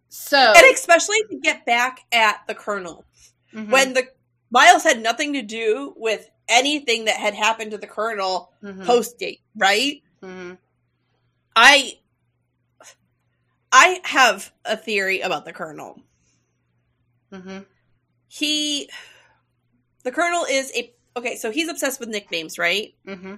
So, 0.08 0.38
and 0.38 0.74
especially 0.74 1.18
to 1.30 1.38
get 1.38 1.66
back 1.66 2.00
at 2.12 2.40
the 2.46 2.54
Colonel 2.54 3.04
mm-hmm. 3.52 3.70
when 3.70 3.92
the 3.92 4.06
Miles 4.50 4.84
had 4.84 5.00
nothing 5.00 5.34
to 5.34 5.42
do 5.42 5.94
with 5.96 6.28
anything 6.48 7.06
that 7.06 7.16
had 7.16 7.34
happened 7.34 7.72
to 7.72 7.78
the 7.78 7.86
Colonel 7.86 8.52
mm-hmm. 8.62 8.84
post 8.84 9.18
date, 9.18 9.40
right? 9.56 10.02
Mm-hmm. 10.22 10.54
I 11.54 11.98
I 13.72 14.00
have 14.04 14.52
a 14.64 14.76
theory 14.76 15.20
about 15.20 15.44
the 15.44 15.52
Colonel. 15.52 16.00
Mm-hmm. 17.32 17.58
He, 18.28 18.88
the 20.02 20.12
Colonel 20.12 20.44
is 20.48 20.72
a 20.74 20.92
okay. 21.16 21.36
So 21.36 21.50
he's 21.50 21.68
obsessed 21.68 22.00
with 22.00 22.08
nicknames, 22.08 22.58
right? 22.58 22.94
Mm-hmm. 23.06 23.34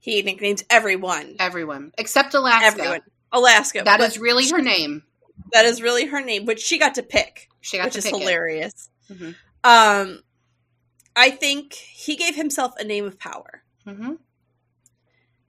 He 0.00 0.22
nicknames 0.22 0.64
everyone. 0.70 1.36
Everyone. 1.38 1.92
Except 1.98 2.34
Alaska. 2.34 2.66
Everyone. 2.66 3.00
Alaska. 3.32 3.82
That 3.84 4.00
is 4.00 4.18
really 4.18 4.48
her 4.48 4.62
name. 4.62 5.02
That 5.52 5.64
is 5.64 5.82
really 5.82 6.06
her 6.06 6.20
name, 6.20 6.44
which 6.44 6.60
she 6.60 6.78
got 6.78 6.94
to 6.96 7.02
pick. 7.02 7.48
She 7.60 7.76
got 7.76 7.86
which 7.86 7.96
is 7.96 8.06
hilarious. 8.06 8.90
Mm-hmm. 9.64 10.10
Um, 10.10 10.22
I 11.14 11.30
think 11.30 11.74
he 11.74 12.16
gave 12.16 12.34
himself 12.34 12.74
a 12.78 12.84
name 12.84 13.04
of 13.04 13.18
power. 13.18 13.62
Mm-hmm. 13.86 14.14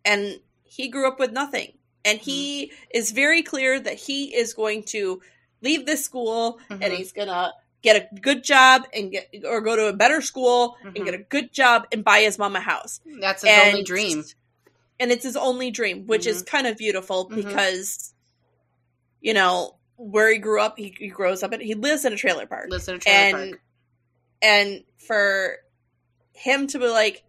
And 0.06 0.40
he 0.64 0.90
grew 0.90 1.08
up 1.08 1.20
with 1.20 1.32
nothing. 1.32 1.74
And 2.06 2.20
he 2.20 2.66
mm-hmm. 2.66 2.98
is 2.98 3.12
very 3.12 3.44
clear 3.44 3.80
that 3.80 3.94
he 3.94 4.36
is 4.36 4.54
going 4.54 4.84
to 4.88 5.22
leave 5.62 5.86
this 5.86 6.04
school 6.04 6.60
and 6.70 6.82
mm-hmm. 6.82 6.94
he's 6.94 7.14
going 7.14 7.30
to 7.30 7.52
get 7.82 7.96
a 7.96 8.16
good 8.20 8.44
job 8.44 8.84
and 8.94 9.12
get 9.12 9.30
or 9.46 9.62
go 9.62 9.76
to 9.76 9.88
a 9.88 9.94
better 9.94 10.22
school 10.22 10.78
and 10.84 10.94
get 10.94 11.06
mm-hmm. 11.06 11.16
a 11.16 11.26
good 11.26 11.54
job 11.54 11.88
and 11.92 12.04
buy 12.04 12.20
his 12.20 12.38
mom 12.38 12.56
a 12.56 12.60
house. 12.60 13.00
That's 13.22 13.44
his 13.44 13.52
and, 13.52 13.70
only 13.70 13.84
dream 13.84 14.24
and 15.00 15.12
it's 15.12 15.24
his 15.24 15.36
only 15.36 15.72
dream, 15.72 16.08
which 16.08 16.22
mm-hmm. 16.22 16.30
is 16.30 16.44
kind 16.44 16.68
of 16.68 16.78
beautiful 16.78 17.26
mm-hmm. 17.26 17.36
because, 17.36 18.14
you 19.22 19.34
know, 19.34 19.76
where 19.98 20.32
he 20.32 20.40
grew 20.40 20.62
up, 20.62 20.78
he, 20.78 20.96
he 20.98 21.10
grows 21.10 21.44
up 21.44 21.52
and 21.52 21.62
he 21.62 21.76
lives 21.76 22.06
in 22.06 22.14
a 22.14 22.16
trailer 22.16 22.46
park. 22.46 22.68
Lives 22.70 22.88
in 22.88 22.96
a 22.96 23.00
trailer 23.00 23.38
and, 23.38 23.52
park. 23.52 23.62
And 24.44 24.84
for 25.00 25.58
him 26.34 26.68
to 26.68 26.80
be 26.80 26.88
like, 26.88 27.24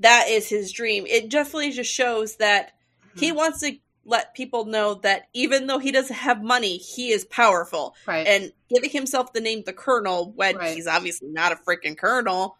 that 0.00 0.26
is 0.28 0.48
his 0.48 0.72
dream. 0.72 1.06
It 1.06 1.30
definitely 1.30 1.70
just 1.70 1.92
shows 1.92 2.36
that 2.36 2.72
mm-hmm. 3.06 3.20
he 3.20 3.32
wants 3.32 3.60
to 3.60 3.76
let 4.04 4.34
people 4.34 4.64
know 4.64 4.94
that 4.94 5.28
even 5.34 5.66
though 5.66 5.78
he 5.78 5.92
doesn't 5.92 6.14
have 6.14 6.42
money, 6.42 6.76
he 6.78 7.10
is 7.10 7.24
powerful. 7.24 7.94
Right. 8.06 8.26
And 8.26 8.52
giving 8.72 8.90
himself 8.90 9.32
the 9.32 9.40
name 9.40 9.62
the 9.66 9.72
Colonel 9.72 10.32
when 10.34 10.56
right. 10.56 10.74
he's 10.74 10.86
obviously 10.86 11.28
not 11.28 11.52
a 11.52 11.56
freaking 11.56 11.98
Colonel 11.98 12.56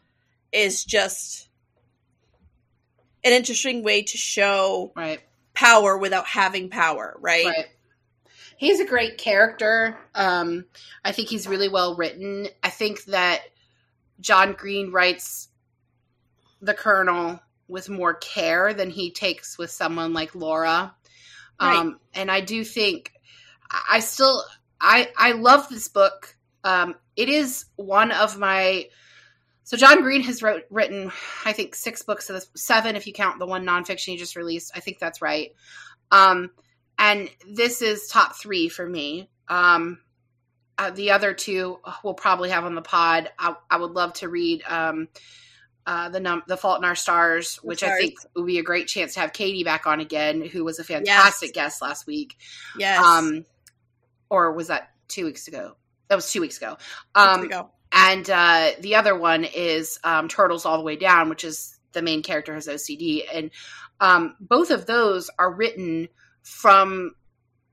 is 0.52 0.84
just 0.84 1.48
an 3.24 3.32
interesting 3.32 3.82
way 3.82 4.02
to 4.02 4.16
show 4.16 4.92
right. 4.96 5.20
power 5.54 5.96
without 5.96 6.26
having 6.26 6.68
power, 6.68 7.16
right? 7.20 7.66
He's 8.56 8.80
a 8.80 8.86
great 8.86 9.18
character. 9.18 9.98
Um, 10.14 10.64
I 11.04 11.12
think 11.12 11.28
he's 11.28 11.46
really 11.46 11.68
well 11.68 11.94
written. 11.94 12.48
I 12.62 12.70
think 12.70 13.04
that 13.04 13.42
John 14.20 14.52
Green 14.52 14.90
writes 14.90 15.48
the 16.60 16.74
Colonel 16.74 17.40
with 17.68 17.88
more 17.88 18.14
care 18.14 18.72
than 18.72 18.90
he 18.90 19.10
takes 19.10 19.58
with 19.58 19.70
someone 19.70 20.12
like 20.12 20.34
Laura. 20.34 20.94
Right. 21.60 21.76
Um, 21.76 22.00
and 22.14 22.30
I 22.30 22.40
do 22.40 22.64
think 22.64 23.12
I 23.70 24.00
still 24.00 24.44
I 24.80 25.10
I 25.16 25.32
love 25.32 25.68
this 25.68 25.88
book. 25.88 26.34
Um, 26.64 26.94
it 27.16 27.28
is 27.28 27.66
one 27.76 28.12
of 28.12 28.38
my 28.38 28.86
so 29.66 29.76
John 29.76 30.00
Green 30.00 30.22
has 30.22 30.44
wrote, 30.44 30.62
written, 30.70 31.10
I 31.44 31.52
think, 31.52 31.74
six 31.74 32.02
books 32.02 32.30
of 32.30 32.36
this, 32.36 32.48
seven 32.54 32.94
if 32.94 33.08
you 33.08 33.12
count 33.12 33.40
the 33.40 33.46
one 33.46 33.64
nonfiction 33.64 34.10
he 34.10 34.16
just 34.16 34.36
released. 34.36 34.70
I 34.76 34.80
think 34.80 35.00
that's 35.00 35.20
right. 35.20 35.50
Um, 36.12 36.52
and 36.98 37.28
this 37.48 37.82
is 37.82 38.08
top 38.08 38.36
three 38.36 38.68
for 38.68 38.86
me. 38.88 39.28
Um, 39.48 39.98
uh, 40.78 40.90
the 40.90 41.12
other 41.12 41.32
two 41.32 41.78
we'll 42.04 42.14
probably 42.14 42.50
have 42.50 42.64
on 42.64 42.74
the 42.74 42.82
pod. 42.82 43.30
I, 43.38 43.54
I 43.70 43.78
would 43.78 43.92
love 43.92 44.12
to 44.14 44.28
read 44.28 44.62
um, 44.68 45.08
uh, 45.86 46.08
the 46.08 46.20
num- 46.20 46.42
the 46.46 46.56
Fault 46.56 46.78
in 46.78 46.84
Our 46.84 46.94
Stars, 46.94 47.56
which 47.62 47.82
I 47.82 47.96
think 47.98 48.14
would 48.34 48.46
be 48.46 48.58
a 48.58 48.62
great 48.62 48.88
chance 48.88 49.14
to 49.14 49.20
have 49.20 49.32
Katie 49.32 49.64
back 49.64 49.86
on 49.86 50.00
again, 50.00 50.42
who 50.42 50.64
was 50.64 50.78
a 50.78 50.84
fantastic 50.84 51.50
yes. 51.54 51.54
guest 51.54 51.82
last 51.82 52.06
week. 52.06 52.36
Yes. 52.76 53.02
Um, 53.02 53.44
or 54.28 54.52
was 54.52 54.68
that 54.68 54.90
two 55.08 55.24
weeks 55.24 55.48
ago? 55.48 55.76
That 56.08 56.16
was 56.16 56.30
two 56.30 56.40
weeks 56.40 56.58
ago. 56.58 56.76
Um, 57.14 57.42
weeks 57.42 57.54
ago. 57.54 57.70
And 57.92 58.28
uh, 58.28 58.72
the 58.80 58.96
other 58.96 59.16
one 59.16 59.44
is 59.44 59.98
um, 60.04 60.28
Turtles 60.28 60.66
All 60.66 60.76
the 60.76 60.84
Way 60.84 60.96
Down, 60.96 61.28
which 61.28 61.44
is 61.44 61.78
the 61.92 62.02
main 62.02 62.22
character 62.22 62.52
has 62.54 62.66
OCD. 62.66 63.22
And 63.32 63.50
um, 64.00 64.36
both 64.40 64.70
of 64.70 64.86
those 64.86 65.30
are 65.38 65.52
written 65.52 66.08
from 66.46 67.12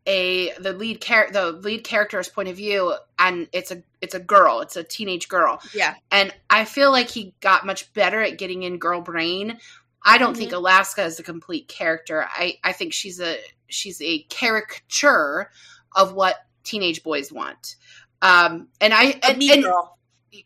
a 0.08 0.52
the 0.60 0.74
lead 0.74 1.00
char- 1.00 1.30
the 1.32 1.52
lead 1.52 1.84
character's 1.84 2.28
point 2.28 2.50
of 2.50 2.58
view 2.58 2.94
and 3.20 3.48
it's 3.54 3.72
a 3.72 3.82
it's 4.02 4.16
a 4.16 4.20
girl 4.20 4.62
it's 4.62 4.76
a 4.76 4.84
teenage 4.84 5.30
girl. 5.30 5.62
Yeah. 5.74 5.94
And 6.12 6.34
i 6.50 6.66
feel 6.66 6.92
like 6.92 7.10
he 7.10 7.36
got 7.40 7.66
much 7.66 7.94
better 7.94 8.20
at 8.22 8.38
getting 8.38 8.64
in 8.64 8.80
girl 8.80 9.00
brain. 9.00 9.60
I 10.06 10.18
don't 10.18 10.36
think 10.36 10.52
Alaska 10.52 11.04
is 11.06 11.20
a 11.20 11.24
complete 11.24 11.70
character. 11.70 12.26
I, 12.28 12.58
I 12.62 12.74
think 12.74 12.92
she's 12.92 13.22
a 13.22 13.38
she's 13.68 14.02
a 14.02 14.24
caricature 14.24 15.50
of 15.96 16.14
what 16.14 16.36
teenage 16.66 17.04
boys 17.04 17.32
want. 17.32 17.76
Um, 18.22 18.68
and 18.82 18.94
i 18.94 19.20
and, 19.24 19.42
and, 19.42 19.66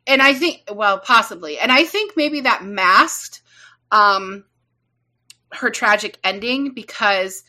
and 0.05 0.21
I 0.21 0.33
think 0.33 0.63
well 0.71 0.99
possibly, 0.99 1.57
and 1.57 1.71
I 1.71 1.85
think 1.85 2.13
maybe 2.15 2.41
that 2.41 2.63
masked 2.63 3.41
um, 3.91 4.43
her 5.53 5.69
tragic 5.71 6.19
ending 6.23 6.73
because 6.73 7.43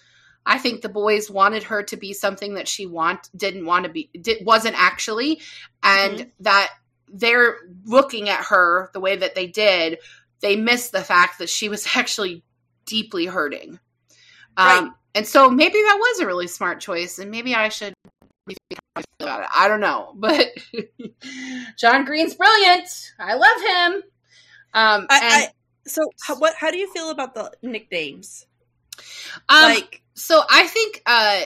I 0.48 0.56
think 0.56 0.80
the 0.80 0.88
boys 0.88 1.30
wanted 1.30 1.64
her 1.64 1.82
to 1.84 1.96
be 1.98 2.14
something 2.14 2.54
that 2.54 2.66
she 2.66 2.86
want 2.86 3.28
didn't 3.36 3.66
want 3.66 3.84
to 3.84 3.90
be 3.90 4.08
did, 4.18 4.46
wasn't 4.46 4.76
actually, 4.78 5.42
and 5.82 6.30
that 6.40 6.70
they're 7.12 7.58
looking 7.84 8.30
at 8.30 8.46
her 8.46 8.90
the 8.94 9.00
way 9.00 9.16
that 9.16 9.34
they 9.34 9.46
did. 9.46 9.98
They 10.40 10.56
missed 10.56 10.92
the 10.92 11.02
fact 11.02 11.38
that 11.40 11.50
she 11.50 11.68
was 11.68 11.86
actually 11.94 12.42
deeply 12.86 13.26
hurting. 13.26 13.78
Um, 14.56 14.94
And 15.14 15.26
so 15.26 15.50
maybe 15.50 15.74
that 15.74 15.96
was 15.98 16.20
a 16.20 16.26
really 16.26 16.48
smart 16.48 16.80
choice, 16.80 17.18
and 17.18 17.30
maybe 17.30 17.54
I 17.54 17.68
should 17.68 17.92
about 19.20 19.42
it. 19.42 19.48
I 19.54 19.68
don't 19.68 19.80
know, 19.80 20.14
but 20.16 20.46
John 21.76 22.06
Green's 22.06 22.34
brilliant. 22.34 22.88
I 23.18 23.34
love 23.34 23.60
him. 23.60 24.02
Um, 24.72 25.06
I, 25.10 25.20
and, 25.22 25.34
I, 25.34 25.48
so 25.86 26.02
how, 26.26 26.38
what? 26.38 26.54
How 26.56 26.70
do 26.70 26.78
you 26.78 26.90
feel 26.90 27.10
about 27.10 27.34
the 27.34 27.52
nicknames? 27.62 28.46
um, 29.48 29.62
like, 29.62 30.02
so 30.18 30.42
I 30.50 30.66
think 30.66 31.02
uh, 31.06 31.42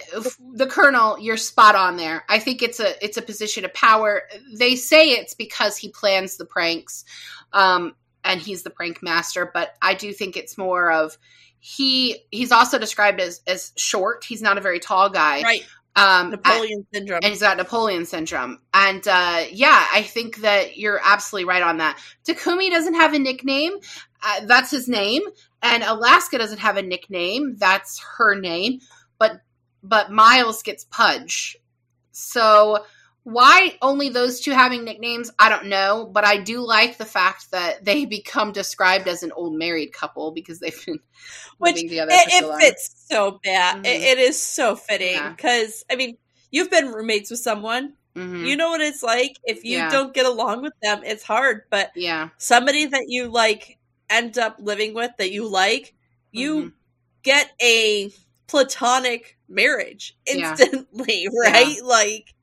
the 0.55 0.67
colonel, 0.67 1.19
you're 1.19 1.37
spot 1.37 1.75
on 1.75 1.97
there. 1.97 2.25
I 2.29 2.39
think 2.39 2.63
it's 2.63 2.81
a 2.81 3.05
it's 3.05 3.19
a 3.19 3.23
position 3.23 3.65
of 3.65 3.75
power. 3.75 4.23
They 4.57 4.77
say 4.77 5.11
it's 5.11 5.35
because 5.35 5.77
he 5.77 5.91
plans 5.91 6.39
the 6.39 6.47
pranks, 6.47 7.05
um, 7.53 7.95
and 8.25 8.41
he's 8.41 8.63
the 8.63 8.71
prank 8.71 9.03
master. 9.03 9.51
But 9.53 9.75
I 9.83 9.95
do 9.95 10.13
think 10.13 10.37
it's 10.37 10.57
more 10.57 10.91
of 10.91 11.19
he 11.61 12.25
he's 12.31 12.51
also 12.51 12.79
described 12.79 13.21
as 13.21 13.43
as 13.47 13.73
short. 13.77 14.25
He's 14.25 14.41
not 14.41 14.57
a 14.57 14.63
very 14.63 14.81
tall 14.81 15.11
guy. 15.11 15.43
right? 15.43 15.67
Um, 15.95 16.31
Napoleon 16.31 16.87
syndrome. 16.95 17.21
and 17.23 17.31
he's 17.31 17.43
got 17.43 17.59
Napoleon 17.59 18.07
syndrome. 18.07 18.59
And 18.73 19.07
uh, 19.07 19.45
yeah, 19.51 19.87
I 19.93 20.01
think 20.03 20.39
that 20.39 20.79
you're 20.79 20.99
absolutely 21.05 21.45
right 21.45 21.63
on 21.63 21.77
that. 21.77 21.99
Takumi 22.27 22.71
doesn't 22.71 22.95
have 22.95 23.13
a 23.13 23.19
nickname. 23.19 23.75
Uh, 24.23 24.47
that's 24.47 24.71
his 24.71 24.89
name. 24.89 25.21
And 25.63 25.83
Alaska 25.85 26.39
doesn't 26.39 26.59
have 26.59 26.77
a 26.77 26.83
nickname. 26.83 27.57
That's 27.59 28.01
her 28.19 28.35
name. 28.39 28.81
But 29.19 29.41
but 29.83 30.11
Miles 30.11 30.63
gets 30.63 30.85
Pudge. 30.85 31.57
So 32.13 32.85
why 33.25 33.79
only 33.81 34.09
those 34.09 34.41
two 34.41 34.51
having 34.51 34.85
nicknames? 34.85 35.31
I 35.39 35.49
don't 35.49 35.67
know. 35.67 36.11
But 36.13 36.25
I 36.25 36.39
do 36.39 36.61
like 36.61 36.99
the 36.99 37.05
fact 37.05 37.51
that 37.53 37.85
they 37.85 38.05
become 38.19 38.53
described 38.53 39.07
as 39.09 39.23
an 39.23 39.33
old 39.33 39.55
married 39.55 39.93
couple 39.93 40.33
because 40.33 40.59
they've 40.59 40.85
been 40.87 40.99
Which 41.59 41.75
living 41.77 41.89
together 41.89 42.11
it, 42.13 42.25
for 42.25 42.31
so 42.31 42.37
it 42.39 42.49
long. 42.49 42.61
fits 42.61 43.07
so 43.09 43.41
bad. 43.45 43.77
Mhm. 43.77 43.87
It, 43.87 44.03
it 44.03 44.19
is 44.19 44.43
so 44.43 44.75
fitting 44.77 45.15
Yeah. 45.15 45.31
because 45.31 45.85
I 45.91 45.97
mean, 45.97 46.17
you've 46.51 46.71
been 46.71 46.89
roommates 46.93 47.31
with 47.31 47.41
someone. 47.41 47.95
Mhm. 48.17 48.47
You 48.47 48.57
know 48.57 48.71
what 48.71 48.81
it's 48.83 49.03
like. 49.03 49.37
If 49.45 49.65
you 49.65 49.79
Yeah. 49.79 49.91
don't 49.91 50.13
get 50.13 50.27
along 50.27 50.63
with 50.63 50.75
them, 50.83 51.03
it's 51.05 51.23
hard. 51.23 51.63
But 51.71 51.93
yeah. 51.95 52.29
somebody 52.39 52.87
that 52.87 53.05
you 53.07 53.29
like 53.29 53.79
end 54.13 54.39
up 54.39 54.57
living 54.61 54.95
with 54.95 55.11
that 55.19 55.33
you 55.33 55.49
like, 55.49 55.95
you 56.31 56.55
Mhm. 56.55 56.73
get 57.23 57.53
a 57.61 58.11
platonic 58.47 59.39
marriage 59.49 60.17
Yeah. 60.27 60.57
instantly, 60.57 61.29
right? 61.45 61.83
Like, 61.83 62.35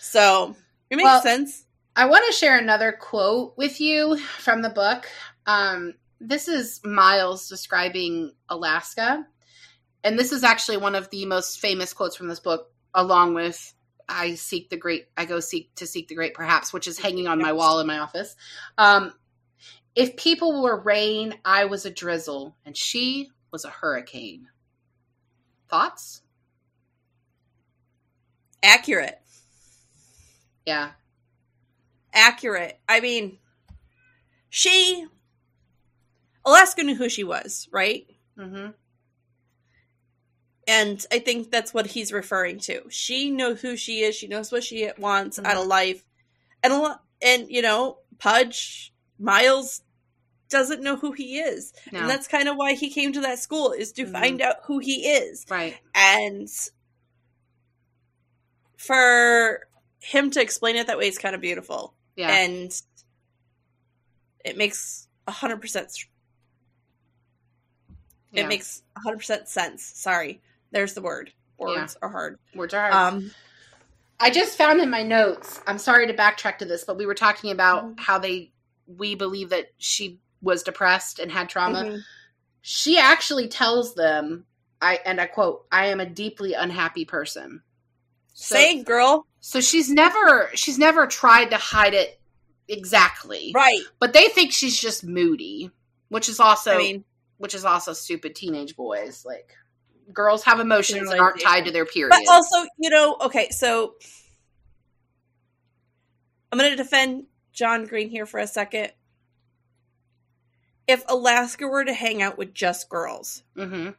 so 0.00 0.56
it 0.90 0.96
makes 0.96 1.04
Well, 1.04 1.22
sense. 1.22 1.64
I 1.96 2.06
want 2.06 2.24
to 2.26 2.32
share 2.32 2.58
another 2.58 2.92
quote 2.92 3.54
with 3.56 3.80
you 3.80 4.18
from 4.38 4.62
the 4.62 4.70
book. 4.70 5.08
Um, 5.46 5.94
this 6.20 6.48
is 6.48 6.80
Miles 6.84 7.48
describing 7.48 8.32
Alaska. 8.48 9.26
And 10.04 10.18
this 10.18 10.32
is 10.32 10.44
actually 10.44 10.76
one 10.76 10.94
of 10.94 11.10
the 11.10 11.26
most 11.26 11.58
famous 11.60 11.92
quotes 11.92 12.16
from 12.16 12.28
this 12.28 12.40
book, 12.40 12.70
along 12.94 13.34
with 13.34 13.74
I 14.08 14.36
seek 14.36 14.70
the 14.70 14.76
great, 14.76 15.06
I 15.16 15.24
go 15.24 15.40
seek 15.40 15.74
to 15.76 15.86
seek 15.86 16.08
the 16.08 16.14
great, 16.14 16.34
perhaps, 16.34 16.72
which 16.72 16.86
is 16.86 16.98
hanging 16.98 17.26
on 17.26 17.40
my 17.40 17.52
wall 17.52 17.80
in 17.80 17.86
my 17.86 17.98
office. 17.98 18.36
Um, 18.78 19.12
if 19.98 20.14
people 20.14 20.62
were 20.62 20.78
rain, 20.78 21.34
I 21.44 21.64
was 21.64 21.84
a 21.84 21.90
drizzle, 21.90 22.54
and 22.64 22.76
she 22.76 23.32
was 23.50 23.64
a 23.64 23.68
hurricane. 23.68 24.46
Thoughts? 25.68 26.22
Accurate. 28.62 29.20
Yeah. 30.64 30.90
Accurate. 32.14 32.78
I 32.88 33.00
mean, 33.00 33.38
she, 34.48 35.04
Alaska 36.46 36.84
knew 36.84 36.94
who 36.94 37.08
she 37.08 37.24
was, 37.24 37.68
right? 37.72 38.06
Mm-hmm. 38.38 38.70
And 40.68 41.06
I 41.10 41.18
think 41.18 41.50
that's 41.50 41.74
what 41.74 41.86
he's 41.88 42.12
referring 42.12 42.60
to. 42.60 42.82
She 42.88 43.32
knows 43.32 43.62
who 43.62 43.76
she 43.76 44.02
is. 44.02 44.14
She 44.14 44.28
knows 44.28 44.52
what 44.52 44.62
she 44.62 44.88
wants 44.96 45.40
out 45.40 45.56
of 45.56 45.66
life, 45.66 46.04
and 46.62 46.72
a 46.72 46.78
lot, 46.78 47.02
and 47.20 47.50
you 47.50 47.62
know, 47.62 47.98
Pudge 48.20 48.92
Miles 49.18 49.82
doesn't 50.48 50.82
know 50.82 50.96
who 50.96 51.12
he 51.12 51.38
is, 51.38 51.72
No. 51.92 52.00
and 52.00 52.10
that's 52.10 52.26
kind 52.28 52.48
of 52.48 52.56
why 52.56 52.74
he 52.74 52.90
came 52.90 53.12
to 53.12 53.20
that 53.22 53.38
school 53.38 53.72
is 53.72 53.92
to 53.92 54.04
Mhm. 54.04 54.12
find 54.12 54.40
out 54.42 54.56
who 54.64 54.78
he 54.78 55.06
is, 55.08 55.44
right. 55.50 55.76
and 55.94 56.48
for 58.76 59.66
him 60.00 60.30
to 60.30 60.40
explain 60.40 60.76
it 60.76 60.86
that 60.86 60.98
way 60.98 61.08
is 61.08 61.18
kind 61.18 61.34
of 61.34 61.40
beautiful, 61.40 61.94
Yeah. 62.16 62.30
and 62.30 62.72
it 64.44 64.56
makes 64.56 65.08
a 65.26 65.32
hundred 65.32 65.60
percent. 65.60 65.90
It 68.32 68.40
Yeah. 68.42 68.46
makes 68.46 68.82
a 68.96 69.00
hundred 69.00 69.18
percent 69.18 69.48
sense. 69.48 69.84
Sorry, 69.84 70.40
there's 70.70 70.94
the 70.94 71.02
word. 71.02 71.32
Words 71.58 71.96
are 72.00 72.08
hard. 72.08 72.38
Words 72.54 72.72
are 72.72 72.90
hard. 72.90 73.14
Um, 73.14 73.34
I 74.20 74.30
just 74.30 74.56
found 74.56 74.80
in 74.80 74.90
my 74.90 75.02
notes. 75.02 75.60
I'm 75.66 75.78
sorry 75.78 76.06
to 76.06 76.14
backtrack 76.14 76.58
to 76.58 76.64
this, 76.64 76.84
but 76.84 76.96
we 76.96 77.04
were 77.06 77.14
talking 77.14 77.50
about 77.50 77.84
Mhm. 77.84 78.00
how 78.00 78.18
they 78.18 78.52
we 78.86 79.14
believe 79.14 79.50
that 79.50 79.70
she 79.76 80.18
was 80.42 80.62
depressed 80.62 81.18
and 81.18 81.30
had 81.32 81.48
trauma. 81.48 81.84
mhm. 81.84 82.00
She 82.62 82.98
actually 82.98 83.48
tells 83.48 83.94
them, 83.94 84.44
I 84.80 85.00
and 85.04 85.20
I 85.20 85.26
quote, 85.26 85.66
"I 85.72 85.86
am 85.86 86.00
a 86.00 86.06
deeply 86.06 86.54
unhappy 86.54 87.04
person." 87.04 87.62
So, 88.34 88.54
Say, 88.54 88.82
girl. 88.82 89.26
so 89.40 89.60
she's 89.60 89.90
never 89.90 90.50
she's 90.54 90.78
never 90.78 91.06
tried 91.06 91.50
to 91.50 91.56
hide 91.56 91.94
it 91.94 92.20
exactly, 92.68 93.52
Right. 93.54 93.80
but 93.98 94.12
they 94.12 94.28
think 94.28 94.52
she's 94.52 94.78
just 94.78 95.02
moody, 95.04 95.70
which 96.08 96.28
is 96.28 96.38
also 96.38 96.72
I 96.74 96.78
mean, 96.78 97.04
which 97.38 97.54
is 97.54 97.64
also 97.64 97.92
stupid 97.92 98.34
teenage 98.34 98.76
boys 98.76 99.24
like. 99.24 99.54
Girls 100.10 100.42
have 100.44 100.58
emotions 100.58 101.10
and 101.10 101.20
aren't 101.20 101.38
tied 101.38 101.66
to 101.66 101.70
their 101.70 101.84
periods. 101.84 102.16
but 102.24 102.32
also, 102.32 102.66
you 102.78 102.88
know, 102.88 103.16
okay, 103.20 103.50
so 103.50 103.94
I'm 106.50 106.58
going 106.58 106.70
to 106.70 106.76
defend 106.76 107.26
John 107.52 107.84
Green 107.86 108.08
here 108.08 108.24
for 108.24 108.40
a 108.40 108.46
second. 108.46 108.92
If 110.88 111.04
Alaska 111.08 111.68
were 111.68 111.84
to 111.84 111.92
hang 111.92 112.22
out 112.22 112.38
with 112.38 112.54
just 112.54 112.88
girls, 112.88 113.42
hmm 113.54 113.90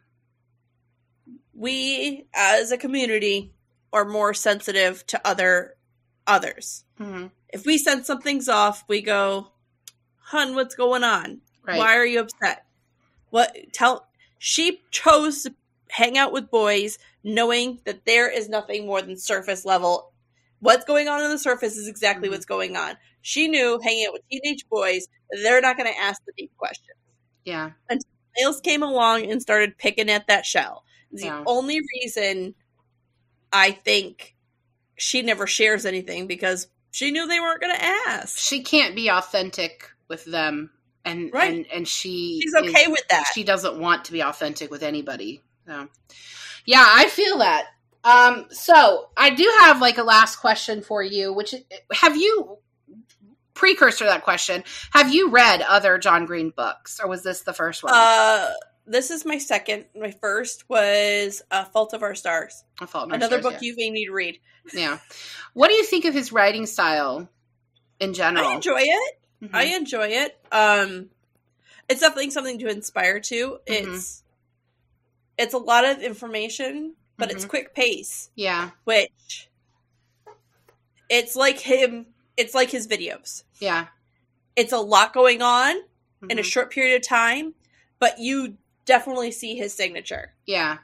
we 1.54 2.26
as 2.34 2.72
a 2.72 2.78
community 2.78 3.52
are 3.92 4.06
more 4.06 4.34
sensitive 4.34 5.06
to 5.08 5.28
other 5.28 5.76
others. 6.26 6.84
hmm 6.98 7.28
If 7.50 7.66
we 7.66 7.78
sense 7.78 8.08
something's 8.08 8.48
off, 8.48 8.84
we 8.88 9.02
go, 9.02 9.52
"Hun, 10.18 10.56
what's 10.56 10.76
going 10.76 11.04
on? 11.04 11.42
Right. 11.64 11.78
Why 11.78 11.96
are 11.98 12.06
you 12.06 12.22
upset? 12.22 12.66
What 13.30 13.56
tell 13.74 14.08
she 14.38 14.82
chose 14.92 15.44
to 15.44 15.54
hang 15.90 16.18
out 16.18 16.32
with 16.32 16.50
boys 16.52 16.98
knowing 17.24 17.82
that 17.86 18.06
there 18.06 18.30
is 18.30 18.48
nothing 18.48 18.86
more 18.86 19.02
than 19.02 19.18
surface 19.18 19.66
level. 19.66 20.12
What's 20.60 20.86
going 20.86 21.08
on 21.08 21.22
on 21.22 21.30
the 21.30 21.38
surface 21.38 21.78
is 21.78 21.88
exactly 21.88 22.30
Mhm. 22.30 22.32
what's 22.32 22.46
going 22.46 22.78
on. 22.78 22.98
She 23.22 23.47
knew 23.47 23.80
hanging 23.84 24.05
out 24.07 24.13
with 24.13 24.22
teenage 24.30 24.65
boys, 24.70 25.07
they're 25.43 25.61
not 25.61 25.78
going 25.78 25.91
to 25.91 25.99
ask 25.99 26.22
the 26.26 26.34
deep 26.38 26.51
questions. 26.57 26.97
Yeah. 27.45 27.72
And 27.89 28.01
Miles 28.39 28.61
came 28.61 28.84
along 28.84 29.30
and 29.30 29.41
started 29.41 29.78
picking 29.78 30.09
at 30.09 30.28
that 30.28 30.45
shell. 30.45 30.84
It's 31.11 31.24
Yeah. 31.24 31.39
The 31.39 31.49
only 31.49 31.80
reason 31.95 32.55
I 33.51 33.72
think 33.72 34.36
she 34.97 35.22
never 35.22 35.47
shares 35.47 35.86
anything 35.86 36.28
because 36.28 36.67
she 36.91 37.11
knew 37.11 37.28
they 37.28 37.39
weren't 37.39 37.61
going 37.61 37.76
to 37.76 37.84
ask. 37.84 38.38
she 38.38 38.61
can't 38.63 38.95
be 38.95 39.09
authentic 39.09 39.89
with 40.07 40.26
them 40.26 40.72
and 41.05 41.32
Right. 41.34 41.53
and 41.53 41.65
and 41.74 41.88
she 41.88 42.41
She's 42.41 42.53
okay 42.55 42.84
is- 42.84 42.89
with 42.89 43.07
that. 43.09 43.26
she 43.34 43.43
doesn't 43.43 43.80
want 43.80 44.05
to 44.05 44.11
be 44.11 44.22
authentic 44.22 44.70
with 44.70 44.84
anybody 44.84 45.41
so 45.65 45.88
yeah 46.65 46.84
i 46.86 47.07
feel 47.07 47.38
that 47.38 47.67
um 48.03 48.47
so 48.49 49.09
i 49.15 49.30
do 49.30 49.49
have 49.59 49.80
like 49.80 49.97
a 49.97 50.03
last 50.03 50.38
question 50.38 50.82
for 50.82 51.01
you 51.01 51.32
which 51.32 51.55
have 51.93 52.17
you 52.17 52.57
precursor 53.60 54.05
to 54.05 54.10
that 54.10 54.24
question 54.24 54.64
have 54.93 55.14
you 55.14 55.30
read 55.30 55.62
other 55.62 55.97
john 55.97 56.26
green 56.26 56.49
books 56.55 56.99
or 57.03 57.10
was 57.10 57.24
this 57.24 57.41
the 57.41 57.53
first 57.53 57.84
one 57.84 57.93
Uh, 57.93 58.49
this 58.88 59.12
is 59.12 59.24
my 59.26 59.38
second. 59.38 59.86
My 59.95 60.10
first 60.10 60.68
was 60.68 61.43
uh, 61.51 61.66
"Fault 61.66 61.93
of 61.93 62.01
Our 62.01 62.16
Stars," 62.16 62.64
I 62.82 62.86
Fault 62.88 63.05
in 63.05 63.12
Our 63.12 63.18
another 63.18 63.39
Stars, 63.39 63.53
book 63.55 63.62
you 63.62 63.76
may 63.78 63.89
need 63.91 64.05
to 64.07 64.14
read. 64.14 64.39
yeah. 64.74 64.80
yeah 64.82 64.97
what 65.53 65.68
do 65.68 65.76
you 65.76 65.84
think 65.84 66.05
of 66.05 66.14
his 66.16 66.32
writing 66.32 66.66
style 66.66 67.30
in 67.99 68.14
general 68.14 68.47
I 68.47 68.55
enjoy 68.55 68.80
it. 68.82 69.14
Mhm. 69.43 69.49
I 69.53 69.64
enjoy 69.76 70.07
it. 70.07 70.39
Um, 70.51 71.10
it's 71.88 71.99
definitely 72.01 72.32
something 72.32 72.57
to 72.60 72.68
inspire 72.70 73.20
to. 73.20 73.60
Mm-hmm. 73.68 73.93
It's 73.93 74.24
it's 75.38 75.53
a 75.53 75.57
lot 75.60 75.86
of 75.86 75.99
information, 76.01 76.95
but 77.18 77.30
it's 77.32 77.45
Mhm. 77.45 77.49
quick 77.49 77.76
pace, 77.76 78.30
Yeah. 78.36 78.72
which 78.86 79.49
it's 81.10 81.36
like 81.36 81.60
him. 81.60 82.07
It's 82.40 82.56
like 82.56 82.72
his 82.72 82.88
videos. 82.88 83.44
Yeah. 83.60 83.88
It's 84.56 84.72
a 84.72 84.78
lot 84.80 85.14
going 85.14 85.42
on 85.42 85.76
in 86.30 86.40
a 86.40 86.42
Mhm. 86.42 86.46
short 86.46 86.72
period 86.72 86.96
of 86.96 87.08
time, 87.08 87.54
but 88.00 88.18
you 88.20 88.58
definitely 88.86 89.32
see 89.32 89.56
his 89.56 89.74
signature. 89.74 90.34
Yeah. 90.46 90.78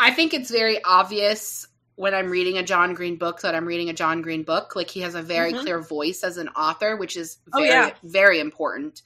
I 0.00 0.10
think 0.12 0.32
it's 0.34 0.50
very 0.50 0.82
obvious 0.82 1.66
when 1.96 2.14
I'm 2.14 2.30
reading 2.30 2.56
a 2.58 2.62
John 2.62 2.94
Green 2.94 3.16
book 3.16 3.42
that 3.42 3.54
I'm 3.54 3.66
reading 3.66 3.88
a 3.90 3.92
John 3.92 4.22
Green 4.22 4.42
book. 4.42 4.74
Like 4.74 4.90
he 4.90 5.00
has 5.02 5.14
a 5.14 5.22
very 5.22 5.52
Mhm. 5.52 5.60
clear 5.60 5.80
voice 5.80 6.24
as 6.24 6.38
an 6.38 6.48
author, 6.48 6.96
which 6.96 7.16
is 7.16 7.38
Oh, 7.52 7.58
very, 7.58 7.68
yeah. 7.68 7.94
very 8.02 8.40
important. 8.40 9.02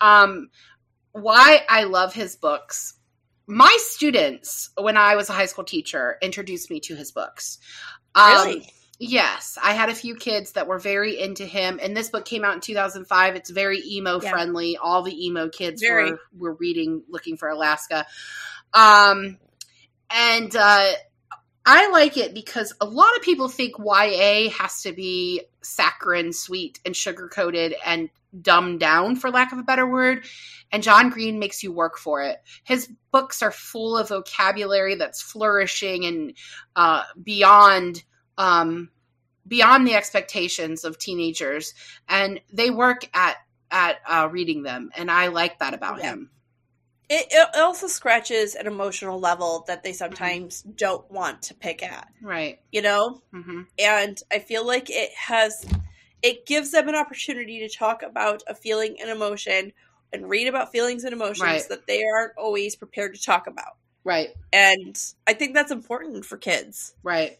Um, 0.00 0.50
why 1.12 1.66
I 1.68 1.82
love 1.84 2.14
his 2.14 2.36
books. 2.36 2.94
My 3.46 3.76
students, 3.80 4.70
when 4.78 4.96
I 4.96 5.16
was 5.16 5.28
a 5.28 5.34
high 5.34 5.46
school 5.46 5.64
teacher, 5.64 6.16
introduced 6.22 6.70
me 6.70 6.80
to 6.80 6.94
his 6.96 7.12
books. 7.12 7.58
Um, 8.14 8.46
Really? 8.46 8.72
Yes, 9.06 9.58
I 9.62 9.72
had 9.74 9.90
a 9.90 9.94
few 9.94 10.14
kids 10.16 10.52
that 10.52 10.66
were 10.66 10.78
very 10.78 11.20
into 11.20 11.44
him, 11.44 11.78
and 11.82 11.96
this 11.96 12.08
book 12.08 12.24
came 12.24 12.44
out 12.44 12.54
in 12.54 12.60
2005. 12.60 13.36
It's 13.36 13.50
very 13.50 13.82
emo 13.84 14.20
Yeah. 14.20 14.30
friendly. 14.30 14.76
All 14.76 15.02
the 15.02 15.26
emo 15.26 15.48
kids 15.48 15.82
Very. 15.82 16.12
were 16.12 16.20
were 16.36 16.54
reading, 16.54 17.02
looking 17.08 17.36
for 17.36 17.48
Alaska. 17.48 18.06
Um, 18.72 19.38
and 20.10 20.54
uh, 20.56 20.92
I 21.66 21.90
like 21.90 22.16
it 22.16 22.34
because 22.34 22.72
a 22.80 22.86
lot 22.86 23.14
of 23.16 23.22
people 23.22 23.48
think 23.48 23.74
YA 23.78 24.50
has 24.50 24.82
to 24.82 24.92
be 24.92 25.42
saccharine, 25.62 26.32
sweet, 26.32 26.80
and 26.84 26.96
sugar 26.96 27.28
coated 27.28 27.74
and 27.84 28.10
dumbed 28.40 28.80
down, 28.80 29.16
for 29.16 29.30
lack 29.30 29.52
of 29.52 29.58
a 29.58 29.62
better 29.62 29.86
word. 29.86 30.24
And 30.72 30.82
John 30.82 31.10
Green 31.10 31.38
makes 31.38 31.62
you 31.62 31.72
work 31.72 31.98
for 31.98 32.22
it. 32.22 32.38
His 32.64 32.88
books 33.12 33.42
are 33.42 33.52
full 33.52 33.96
of 33.96 34.08
vocabulary 34.08 34.96
that's 34.96 35.22
flourishing 35.22 36.04
and 36.04 36.34
uh, 36.74 37.04
beyond 37.22 38.02
um, 38.36 38.90
beyond 39.46 39.86
the 39.86 39.94
expectations 39.94 40.84
of 40.84 40.98
teenagers, 40.98 41.74
and 42.08 42.40
they 42.52 42.70
work 42.70 43.08
at 43.14 43.36
at 43.70 43.96
uh, 44.06 44.28
reading 44.30 44.62
them, 44.62 44.90
and 44.96 45.10
I 45.10 45.28
like 45.28 45.58
that 45.58 45.74
about 45.74 45.98
Yeah. 45.98 46.10
him. 46.10 46.30
It, 47.08 47.26
it 47.30 47.56
also 47.56 47.86
scratches 47.86 48.54
an 48.54 48.66
emotional 48.66 49.18
level 49.20 49.64
that 49.66 49.82
they 49.82 49.92
sometimes 49.92 50.62
don't 50.62 51.08
want 51.10 51.42
to 51.42 51.54
pick 51.54 51.82
at, 51.82 52.08
Right. 52.22 52.60
you 52.72 52.82
know? 52.82 53.22
hmm 53.32 53.62
And 53.78 54.20
I 54.32 54.38
feel 54.38 54.66
like 54.66 54.88
it 54.88 55.10
has, 55.14 55.66
it 56.22 56.46
gives 56.46 56.70
them 56.70 56.88
an 56.88 56.94
opportunity 56.94 57.58
to 57.60 57.68
talk 57.68 58.02
about 58.02 58.42
a 58.46 58.54
feeling 58.54 58.96
and 59.00 59.10
emotion 59.10 59.72
and 60.12 60.30
read 60.30 60.46
about 60.48 60.72
feelings 60.72 61.04
and 61.04 61.12
emotions 61.12 61.42
Right. 61.42 61.68
that 61.68 61.86
they 61.86 62.02
aren't 62.04 62.38
always 62.38 62.76
prepared 62.76 63.14
to 63.16 63.22
talk 63.22 63.46
about. 63.48 63.76
Right. 64.04 64.30
And 64.52 64.96
I 65.26 65.34
think 65.34 65.54
that's 65.54 65.72
important 65.72 66.24
for 66.24 66.38
kids. 66.38 66.94
Right. 67.02 67.38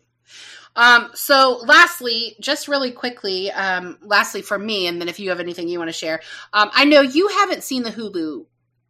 Um, 0.77 1.11
so 1.15 1.63
lastly, 1.65 2.37
just 2.41 2.69
really 2.69 2.91
quickly, 2.91 3.51
um, 3.53 3.99
lastly 4.03 4.43
for 4.43 4.59
me, 4.59 4.87
and 4.87 5.01
then 5.01 5.09
if 5.09 5.21
you 5.21 5.31
have 5.31 5.41
anything 5.41 5.69
you 5.69 5.79
want 5.79 5.89
to 5.89 5.93
share, 5.93 6.21
um, 6.53 6.71
I 6.73 6.85
know 6.85 7.01
you 7.01 7.29
haven't 7.29 7.63
seen 7.63 7.83
the 7.83 7.91
Hulu 7.93 8.47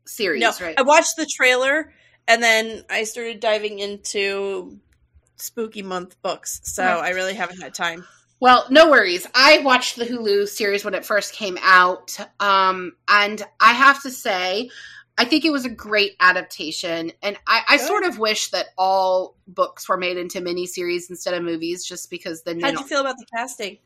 series, 0.06 0.40
No, 0.40 0.52
right? 0.60 0.74
I 0.78 0.82
watched 0.82 1.16
the 1.16 1.26
trailer 1.26 1.92
and 2.26 2.42
then 2.42 2.84
I 2.88 3.04
started 3.04 3.40
diving 3.40 3.78
into 3.78 4.78
spooky 5.36 5.82
month 5.82 6.20
books. 6.22 6.60
So 6.64 6.82
Right. 6.82 7.04
I 7.04 7.10
really 7.10 7.34
haven't 7.34 7.60
had 7.60 7.74
time. 7.74 8.06
Well, 8.40 8.66
no 8.70 8.90
worries. 8.90 9.26
I 9.34 9.58
watched 9.58 9.96
the 9.96 10.04
Hulu 10.04 10.48
series 10.48 10.84
when 10.84 10.94
it 10.94 11.04
first 11.06 11.34
came 11.34 11.58
out. 11.62 12.16
Um, 12.40 12.92
and 13.08 13.42
I 13.60 13.72
have 13.72 14.02
to 14.02 14.10
say, 14.10 14.70
I 15.16 15.24
think 15.24 15.44
it 15.44 15.50
was 15.50 15.64
a 15.64 15.70
great 15.70 16.16
adaptation. 16.18 17.12
And 17.22 17.38
I, 17.46 17.62
I 17.68 17.76
sort 17.76 18.04
of 18.04 18.18
wish 18.18 18.50
that 18.50 18.66
all 18.76 19.36
books 19.46 19.88
were 19.88 19.96
made 19.96 20.16
into 20.16 20.40
miniseries 20.40 21.08
instead 21.08 21.34
of 21.34 21.42
movies, 21.42 21.84
just 21.84 22.10
because 22.10 22.42
then 22.42 22.60
How'd 22.60 22.74
you 22.74 22.84
feel 22.84 23.00
about 23.00 23.16
the 23.18 23.26
casting? 23.32 23.78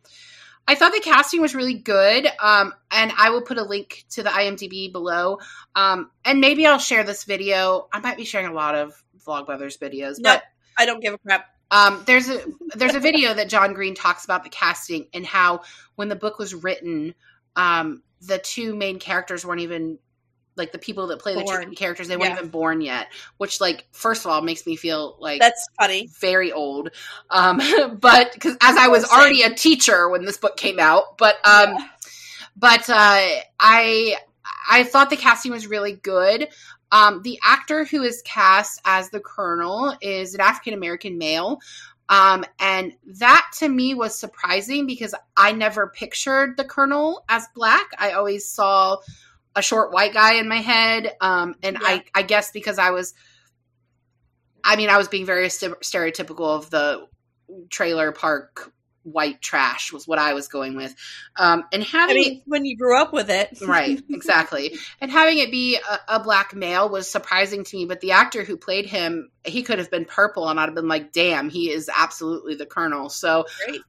I 0.67 0.75
thought 0.75 0.93
the 0.93 1.01
casting 1.01 1.41
was 1.41 1.55
really 1.55 1.75
good. 1.75 2.27
Um, 2.41 2.73
and 2.91 3.13
I 3.17 3.31
will 3.31 3.43
put 3.43 3.59
a 3.59 3.63
link 3.63 4.05
to 4.11 4.23
the 4.23 4.31
IMDb 4.31 4.91
below. 4.91 5.39
Um, 5.75 6.11
and 6.25 6.41
maybe 6.41 6.67
I'll 6.67 6.79
share 6.79 7.05
this 7.05 7.25
video. 7.25 7.89
I 7.93 8.01
might 8.01 8.17
be 8.17 8.25
sharing 8.25 8.47
a 8.47 8.53
lot 8.55 8.75
of 8.75 9.03
Vlogbrothers 9.27 9.79
videos, 9.79 10.19
No, 10.19 10.35
but 10.35 10.45
I 10.79 10.87
don't 10.87 11.01
give 11.01 11.13
a 11.15 11.19
crap. 11.19 11.47
um, 11.71 12.03
there's 12.07 12.31
a 12.31 12.41
there's 12.75 12.95
a 12.95 13.01
video 13.01 13.35
that 13.35 13.49
John 13.51 13.75
Green 13.75 13.95
talks 13.95 14.25
about 14.25 14.45
the 14.45 14.51
casting 14.51 15.09
and 15.13 15.27
how 15.27 15.63
when 15.97 16.09
the 16.09 16.17
book 16.17 16.39
was 16.39 16.55
written, 16.55 17.15
um, 17.57 18.03
the 18.23 18.39
two 18.39 18.75
main 18.75 18.99
characters 18.99 19.45
weren't 19.45 19.61
even 19.61 19.99
like 20.59 20.73
the 20.73 20.79
people 20.79 21.07
that 21.09 21.21
play 21.21 21.35
the 21.35 21.43
Born. 21.43 21.61
main 21.61 21.75
characters. 21.75 22.09
They 22.09 22.17
weren't 22.17 22.31
Yeah. 22.33 22.39
even 22.39 22.51
born 22.51 22.81
yet, 22.81 23.09
which 23.39 23.61
like 23.61 23.87
first 23.93 24.25
of 24.25 24.31
all 24.31 24.43
makes 24.43 24.67
me 24.67 24.77
feel 24.77 25.17
like 25.21 25.41
That's 25.41 25.67
funny. 25.81 26.09
very 26.21 26.53
old. 26.53 26.91
Um, 27.31 27.61
but 28.01 28.33
because 28.33 28.57
as 28.61 28.77
I 28.77 28.89
was 28.89 29.05
already 29.05 29.43
a 29.43 29.55
teacher 29.55 30.09
when 30.09 30.25
this 30.25 30.37
book 30.37 30.57
came 30.57 30.79
out, 30.79 31.17
but 31.19 31.37
um, 31.47 31.75
Yeah. 31.75 31.87
but 32.57 32.91
uh, 32.91 33.27
I 33.61 34.17
I 34.71 34.83
thought 34.85 35.11
the 35.11 35.17
casting 35.17 35.53
was 35.53 35.67
really 35.67 35.93
good. 35.93 36.49
Um, 36.91 37.23
the 37.23 37.39
actor 37.45 37.85
who 37.85 38.03
is 38.03 38.23
cast 38.23 38.81
as 38.85 39.11
the 39.11 39.21
Colonel 39.21 39.95
is 40.01 40.35
an 40.35 40.41
African 40.41 40.75
American 40.75 41.19
male. 41.19 41.61
Um, 42.11 42.47
and 42.59 42.95
that 43.19 43.47
to 43.59 43.69
me 43.69 43.93
was 43.93 44.19
surprising 44.19 44.87
because 44.87 45.15
I 45.37 45.53
never 45.53 45.89
pictured 45.89 46.57
the 46.57 46.65
Colonel 46.65 47.23
as 47.29 47.47
black. 47.55 47.91
I 47.99 48.13
always 48.13 48.49
saw 48.49 48.97
a 49.59 49.63
short 49.63 49.93
white 49.93 50.15
guy 50.15 50.35
in 50.37 50.49
my 50.49 50.59
head. 50.59 51.13
Um, 51.21 51.57
and 51.63 51.79
Yeah. 51.81 51.87
I, 51.87 52.05
I 52.15 52.23
guess 52.23 52.51
because 52.53 52.79
I 52.79 52.91
was, 52.91 53.13
I 54.63 54.77
mean, 54.77 54.89
I 54.89 54.97
was 54.97 55.09
being 55.09 55.27
very 55.27 55.49
st- 55.51 55.81
stereotypical 55.81 56.57
of 56.57 56.71
the 56.71 57.07
trailer 57.71 58.13
park 58.13 58.73
white 59.05 59.41
trash 59.41 59.91
was 59.91 60.07
what 60.07 60.19
I 60.19 60.35
was 60.35 60.49
going 60.49 60.77
with. 60.77 60.95
Um, 61.37 61.65
and 61.73 61.83
I 61.83 61.87
having 61.87 62.17
mean, 62.17 62.43
when 62.45 62.65
you 62.67 62.77
grew 62.77 63.01
up 63.01 63.13
with 63.13 63.31
it, 63.31 63.59
right 63.63 64.01
exactly 64.11 64.77
and 65.01 65.11
having 65.11 65.39
it 65.39 65.51
be 65.51 65.77
a, 65.77 66.17
a 66.17 66.21
black 66.23 66.55
male 66.55 66.89
was 66.91 67.11
surprising 67.11 67.65
to 67.65 67.77
me 67.77 67.87
but 67.87 68.01
the 68.01 68.13
actor 68.13 68.45
who 68.45 68.57
played 68.59 68.85
him 68.87 69.31
he 69.45 69.63
could 69.63 69.79
have 69.79 69.91
been 69.91 70.05
purple 70.05 70.49
and 70.49 70.61
i'd 70.61 70.67
have 70.67 70.75
been 70.75 70.89
like 70.89 71.13
damn 71.13 71.49
he 71.49 71.71
is 71.71 71.89
absolutely 71.95 72.55
the 72.55 72.67
colonel 72.67 73.09
so 73.09 73.47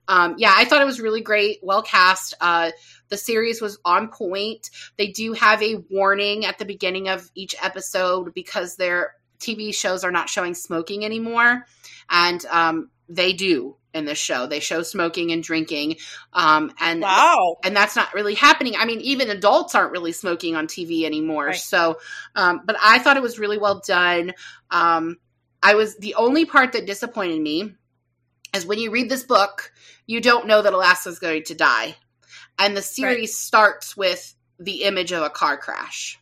um, 0.08 0.36
yeah 0.38 0.54
i 0.56 0.64
thought 0.64 0.82
it 0.82 0.86
was 0.86 1.02
really 1.02 1.22
great 1.22 1.60
well 1.62 1.82
cast 1.82 2.34
uh, 2.40 2.72
the 3.10 3.18
series 3.18 3.62
was 3.62 3.80
on 3.86 4.07
point 4.10 4.70
they 4.97 5.07
do 5.07 5.34
have 5.34 5.62
a 5.62 5.76
warning 5.89 6.45
at 6.45 6.57
the 6.57 6.66
beginning 6.66 7.10
of 7.10 7.30
each 7.36 7.55
episode 7.62 8.34
because 8.34 8.76
their 8.76 9.14
tv 9.39 9.74
shows 9.74 10.03
are 10.03 10.12
not 10.12 10.30
showing 10.30 10.53
smoking 10.53 11.03
anymore 11.05 11.66
and 12.10 12.45
um, 12.47 12.89
they 13.07 13.34
do 13.34 13.76
in 13.93 14.05
this 14.05 14.18
show 14.20 14.45
they 14.45 14.60
show 14.60 14.84
smoking 14.84 15.32
and 15.32 15.41
drinking 15.43 15.95
um, 16.34 16.72
and 16.80 17.01
Wow. 17.01 17.57
and 17.64 17.76
that's 17.76 17.95
not 17.95 18.14
really 18.14 18.36
happening. 18.36 18.76
I 18.78 18.86
mean, 18.86 19.01
even 19.01 19.30
adults 19.32 19.74
aren't 19.74 19.91
really 19.91 20.12
smoking 20.12 20.55
on 20.55 20.68
TV 20.68 21.05
anymore. 21.05 21.47
Right. 21.47 21.55
So, 21.55 21.97
um, 22.36 22.62
but 22.66 22.76
I 22.82 22.99
thought 22.99 23.18
it 23.18 23.24
was 23.24 23.39
really 23.39 23.57
well 23.57 23.82
done. 23.86 24.34
Um, 24.70 25.18
I 25.64 25.74
was 25.74 25.97
the 25.97 26.16
only 26.16 26.45
part 26.45 26.74
that 26.74 26.86
disappointed 26.86 27.41
me 27.41 27.74
is 28.53 28.66
when 28.66 28.78
you 28.80 28.91
read 28.91 29.10
this 29.10 29.24
book, 29.24 29.72
you 30.05 30.22
don't 30.22 30.45
know 30.47 30.62
that 30.62 30.74
Alaska's 30.74 31.18
going 31.20 31.43
to 31.45 31.55
die, 31.55 31.95
and 32.60 32.76
the 32.76 32.82
series 32.82 33.36
starts 33.36 33.95
with 33.97 34.36
the 34.60 34.84
image 34.84 35.12
of 35.12 35.24
a 35.24 35.30
car 35.30 35.57
crash. 35.57 36.20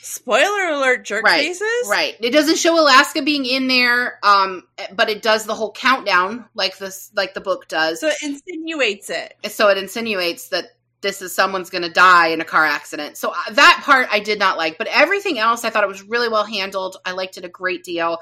Spoiler 0.00 0.68
alert, 0.68 1.04
jerk 1.04 1.22
Right, 1.22 1.48
faces. 1.48 1.88
Right. 1.88 2.16
It 2.20 2.30
doesn't 2.30 2.56
show 2.56 2.80
Alaska 2.80 3.20
being 3.20 3.44
in 3.44 3.68
there, 3.68 4.18
um, 4.22 4.62
but 4.94 5.10
it 5.10 5.20
does 5.20 5.44
the 5.44 5.54
whole 5.54 5.70
countdown 5.72 6.46
like 6.54 6.78
this, 6.78 7.10
like 7.14 7.34
the 7.34 7.42
book 7.42 7.68
does. 7.68 8.00
So 8.00 8.08
it 8.08 8.16
insinuates 8.22 9.10
it. 9.10 9.34
so 9.50 9.68
it 9.68 9.76
insinuates 9.76 10.48
that 10.48 10.64
this 11.02 11.20
is 11.20 11.34
someone's 11.34 11.68
going 11.68 11.82
to 11.82 11.90
die 11.90 12.28
in 12.28 12.40
a 12.40 12.44
car 12.44 12.64
accident. 12.64 13.18
So 13.18 13.30
uh, 13.30 13.52
that 13.52 13.82
part 13.84 14.08
I 14.10 14.20
did 14.20 14.38
not 14.38 14.56
like, 14.56 14.78
but 14.78 14.86
everything 14.86 15.38
else 15.38 15.64
I 15.64 15.70
thought 15.70 15.84
it 15.84 15.88
was 15.88 16.02
really 16.02 16.28
well 16.28 16.44
handled. 16.44 16.96
I 17.04 17.12
liked 17.12 17.36
it 17.36 17.44
a 17.44 17.48
great 17.48 17.84
deal, 17.84 18.18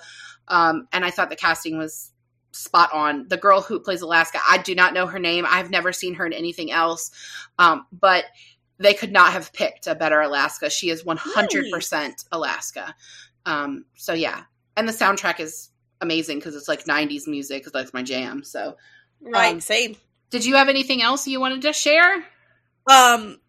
um, 0.48 0.88
and 0.92 1.04
I 1.04 1.10
thought 1.10 1.30
the 1.30 1.36
casting 1.36 1.78
was 1.78 2.10
spot 2.56 2.92
on. 2.92 3.28
The 3.28 3.36
girl 3.36 3.60
who 3.60 3.80
plays 3.80 4.02
Alaska, 4.02 4.38
I 4.48 4.58
do 4.58 4.74
not 4.74 4.94
know 4.94 5.06
her 5.06 5.18
name. 5.18 5.44
I've 5.48 5.70
never 5.70 5.92
seen 5.92 6.14
her 6.14 6.26
in 6.26 6.32
anything 6.32 6.70
else, 6.70 7.10
um, 7.58 7.86
but 7.92 8.24
they 8.78 8.94
could 8.94 9.12
not 9.12 9.32
have 9.32 9.52
picked 9.52 9.86
a 9.86 9.94
better 9.94 10.20
Alaska. 10.20 10.70
She 10.70 10.90
is 10.90 11.04
one 11.04 11.16
hundred 11.16 11.66
percent 11.72 12.24
Alaska. 12.32 12.94
Um, 13.44 13.84
so 13.94 14.12
yeah, 14.12 14.42
and 14.76 14.88
the 14.88 14.92
soundtrack 14.92 15.40
is 15.40 15.70
amazing 16.00 16.38
because 16.38 16.54
it's 16.56 16.68
like 16.68 16.84
'90s 16.84 17.26
music. 17.26 17.66
That's 17.72 17.94
my 17.94 18.02
jam. 18.02 18.42
So, 18.44 18.76
Right. 19.20 19.54
Um, 19.54 19.60
Same. 19.60 19.96
did 20.30 20.44
you 20.44 20.56
have 20.56 20.68
anything 20.68 21.02
else 21.02 21.26
you 21.26 21.40
wanted 21.40 21.62
to 21.62 21.72
share? 21.72 22.24
Um, 22.88 23.40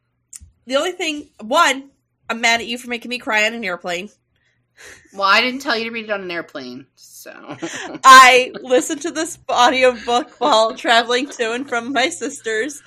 the 0.65 0.75
only 0.75 0.93
thing, 0.93 1.29
one, 1.41 1.91
I'm 2.29 2.41
mad 2.41 2.61
at 2.61 2.67
you 2.67 2.77
for 2.77 2.89
making 2.89 3.09
me 3.09 3.19
cry 3.19 3.45
on 3.45 3.53
an 3.53 3.63
airplane. 3.63 4.09
Well, 5.13 5.23
I 5.27 5.41
didn't 5.41 5.61
tell 5.61 5.77
you 5.77 5.85
to 5.85 5.91
read 5.91 6.05
it 6.05 6.11
on 6.11 6.21
an 6.21 6.31
airplane, 6.31 6.85
so 6.95 7.31
I 8.03 8.51
listened 8.61 9.01
to 9.03 9.11
this 9.11 9.39
audiobook 9.49 10.39
while 10.39 10.75
traveling 10.75 11.29
to 11.29 11.53
and 11.53 11.67
from 11.67 11.93
my 11.93 12.09
sister's. 12.09 12.81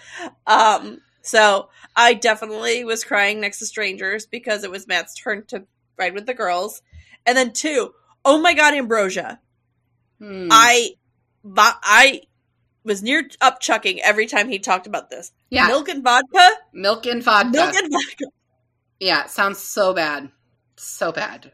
Um, 0.47 1.01
So 1.23 1.69
I 1.95 2.15
definitely 2.15 2.85
was 2.85 3.05
crying 3.05 3.41
next 3.41 3.59
to 3.59 3.67
strangers 3.67 4.27
because 4.27 4.65
it 4.65 4.71
was 4.71 4.87
Matt's 4.89 5.15
turn 5.15 5.45
to 5.49 5.65
ride 5.99 6.15
with 6.15 6.27
the 6.27 6.35
girls. 6.35 6.81
And 7.27 7.37
then 7.37 7.53
two, 7.53 7.93
oh 8.25 8.41
my 8.41 8.55
god, 8.55 8.75
Ambrosia. 8.75 9.41
Hmm. 10.19 10.49
I 10.51 10.93
I 11.57 12.23
was 12.85 13.03
near 13.03 13.29
up 13.41 13.61
chucking 13.61 14.01
every 14.01 14.27
time 14.27 14.49
he 14.49 14.59
talked 14.59 14.87
about 14.87 15.11
this. 15.11 15.33
yeah, 15.51 15.67
Milk 15.67 15.89
and 15.89 16.03
vodka? 16.03 16.51
milk 16.73 17.07
and 17.07 17.23
vodka. 17.23 17.51
Milk 17.51 17.75
and 17.75 17.93
vodka. 17.93 18.25
yeah, 18.99 19.25
it 19.25 19.31
sounds 19.31 19.59
so 19.59 19.93
bad, 19.93 20.31
so 20.77 21.13
bad. 21.13 21.53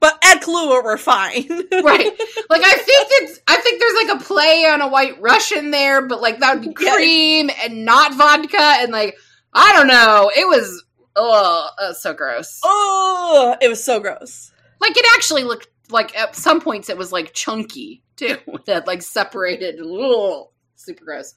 But 0.00 0.18
add 0.22 0.42
Kahlua, 0.42 0.84
we're 0.84 0.96
fine. 0.98 1.46
Right. 1.84 2.06
Like 2.50 2.62
I 2.64 2.74
think 2.74 3.08
it's 3.10 3.40
I 3.46 3.56
think 3.56 3.80
there's 3.80 4.08
like 4.08 4.20
a 4.20 4.24
play 4.24 4.64
on 4.66 4.80
a 4.80 4.88
white 4.88 5.20
Russian 5.20 5.70
there, 5.70 6.06
but 6.06 6.22
like 6.22 6.38
that 6.40 6.54
would 6.54 6.68
be 6.68 6.72
cream 6.74 7.50
and 7.62 7.84
not 7.84 8.14
vodka 8.14 8.60
and 8.60 8.92
like 8.92 9.16
I 9.52 9.72
don't 9.72 9.88
know. 9.88 10.30
It 10.34 10.46
was 10.46 10.84
oh 11.16 11.68
so 11.98 12.14
gross. 12.14 12.60
oh, 12.64 13.56
it 13.60 13.68
was 13.68 13.82
so 13.82 14.00
gross. 14.00 14.52
Like 14.80 14.96
it 14.96 15.06
actually 15.14 15.44
looked 15.44 15.68
like 15.90 16.16
at 16.16 16.34
some 16.36 16.60
points 16.60 16.88
it 16.88 16.98
was 16.98 17.12
like 17.12 17.34
chunky 17.34 18.02
too. 18.16 18.38
That 18.66 18.86
like 18.86 19.02
separated 19.02 19.80
ugh, 19.80 20.46
super 20.76 21.04
gross. 21.04 21.34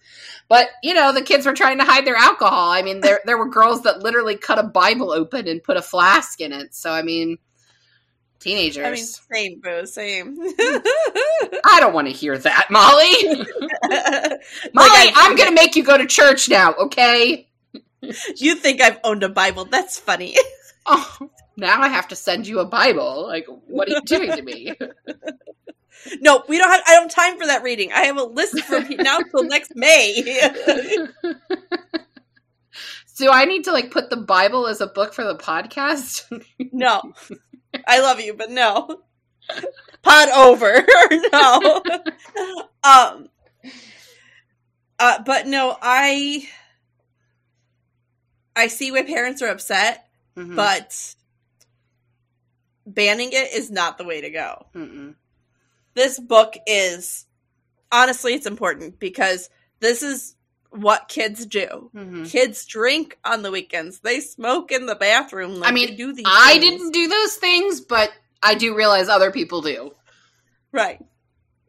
But 0.47 0.67
you 0.83 0.93
know, 0.93 1.11
the 1.13 1.21
kids 1.21 1.45
were 1.45 1.53
trying 1.53 1.79
to 1.79 1.85
hide 1.85 2.05
their 2.05 2.15
alcohol. 2.15 2.69
I 2.71 2.83
mean, 2.83 3.01
there 3.01 3.19
there 3.25 3.37
were 3.37 3.49
girls 3.49 3.83
that 3.83 4.03
literally 4.03 4.37
cut 4.37 4.59
a 4.59 4.63
Bible 4.63 5.11
open 5.11 5.47
and 5.47 5.63
put 5.63 5.77
a 5.77 5.81
flask 5.81 6.39
in 6.39 6.53
it. 6.53 6.73
So 6.73 6.91
I 6.91 7.01
mean 7.01 7.37
teenagers. 8.39 8.85
I 8.85 8.91
mean, 8.91 9.03
same, 9.03 9.59
boo, 9.61 9.85
same. 9.85 10.37
I 11.65 11.77
don't 11.79 11.93
want 11.93 12.07
to 12.07 12.13
hear 12.13 12.37
that, 12.37 12.67
Molly. 12.69 13.11
Molly, 14.73 14.89
Like, 14.89 15.13
I'm 15.15 15.35
going 15.35 15.49
to 15.49 15.55
make 15.55 15.75
you 15.75 15.83
go 15.83 15.97
to 15.97 16.05
church 16.05 16.49
now, 16.49 16.73
okay? 16.73 17.47
you 18.35 18.55
think 18.55 18.81
I've 18.81 18.99
owned 19.03 19.23
a 19.23 19.29
Bible? 19.29 19.65
That's 19.65 19.99
funny. 19.99 20.35
Oh, 20.89 21.29
now 21.57 21.81
I 21.81 21.89
have 21.89 22.07
to 22.07 22.15
send 22.15 22.47
you 22.47 22.59
a 22.59 22.65
Bible. 22.65 23.27
Like, 23.27 23.45
what 23.67 23.89
are 23.89 23.91
you 23.91 24.01
doing 24.05 24.31
to 24.31 24.41
me? 24.41 24.71
no, 26.21 26.41
we 26.47 26.57
don't 26.57 26.69
have. 26.69 26.81
I 26.87 26.93
don't 26.93 27.11
have 27.13 27.25
time 27.25 27.37
for 27.37 27.45
that 27.45 27.61
reading. 27.61 27.91
I 27.91 28.05
have 28.05 28.15
a 28.15 28.23
list 28.23 28.61
from 28.61 28.87
now 28.91 29.17
till 29.19 29.43
next 29.43 29.73
May. 29.75 30.23
Do 33.17 33.31
I 33.31 33.45
need 33.45 33.63
to 33.63 33.71
like 33.71 33.89
put 33.91 34.09
the 34.09 34.15
Bible 34.17 34.67
as 34.67 34.79
a 34.79 34.87
book 34.87 35.13
for 35.13 35.23
the 35.23 35.35
podcast? 35.35 36.23
no, 36.71 37.01
I 37.87 38.01
love 38.01 38.19
you, 38.19 38.33
but 38.33 38.51
no. 38.51 39.01
Pod 40.03 40.29
over. 40.29 40.85
no. 41.31 41.81
um. 42.83 43.29
Uh, 44.99 45.23
but 45.25 45.47
no, 45.47 45.75
I. 45.81 46.47
I 48.55 48.67
see 48.67 48.91
why 48.91 49.03
parents 49.03 49.41
are 49.41 49.47
upset, 49.49 50.07
Mhm. 50.35 50.55
but 50.55 51.15
banning 52.85 53.29
it 53.31 53.53
is 53.53 53.69
not 53.69 53.97
the 53.97 54.03
way 54.05 54.21
to 54.21 54.29
go. 54.29 54.65
Mm-mm. 54.75 55.15
this 55.93 56.19
book 56.19 56.53
is 56.67 57.25
honestly 57.91 58.33
it's 58.33 58.45
important 58.45 58.99
because 58.99 59.49
this 59.79 60.01
is 60.03 60.35
what 60.71 61.07
kids 61.09 61.45
do. 61.45 61.89
Mhm. 61.95 62.29
Kids 62.29 62.65
drink 62.65 63.17
on 63.23 63.41
the 63.41 63.51
weekends. 63.51 63.99
They 63.99 64.19
smoke 64.19 64.71
in 64.71 64.85
the 64.85 64.95
bathroom. 64.95 65.55
Like 65.55 65.69
I 65.71 65.73
mean, 65.73 65.95
do 65.95 66.13
these. 66.13 66.25
I 66.27 66.53
things. 66.59 66.63
didn't 66.63 66.91
do 66.91 67.07
those 67.07 67.35
things, 67.35 67.81
but 67.81 68.11
I 68.43 68.55
do 68.55 68.75
realize 68.75 69.09
other 69.09 69.31
people 69.31 69.61
do. 69.61 69.93
Right. 70.71 70.99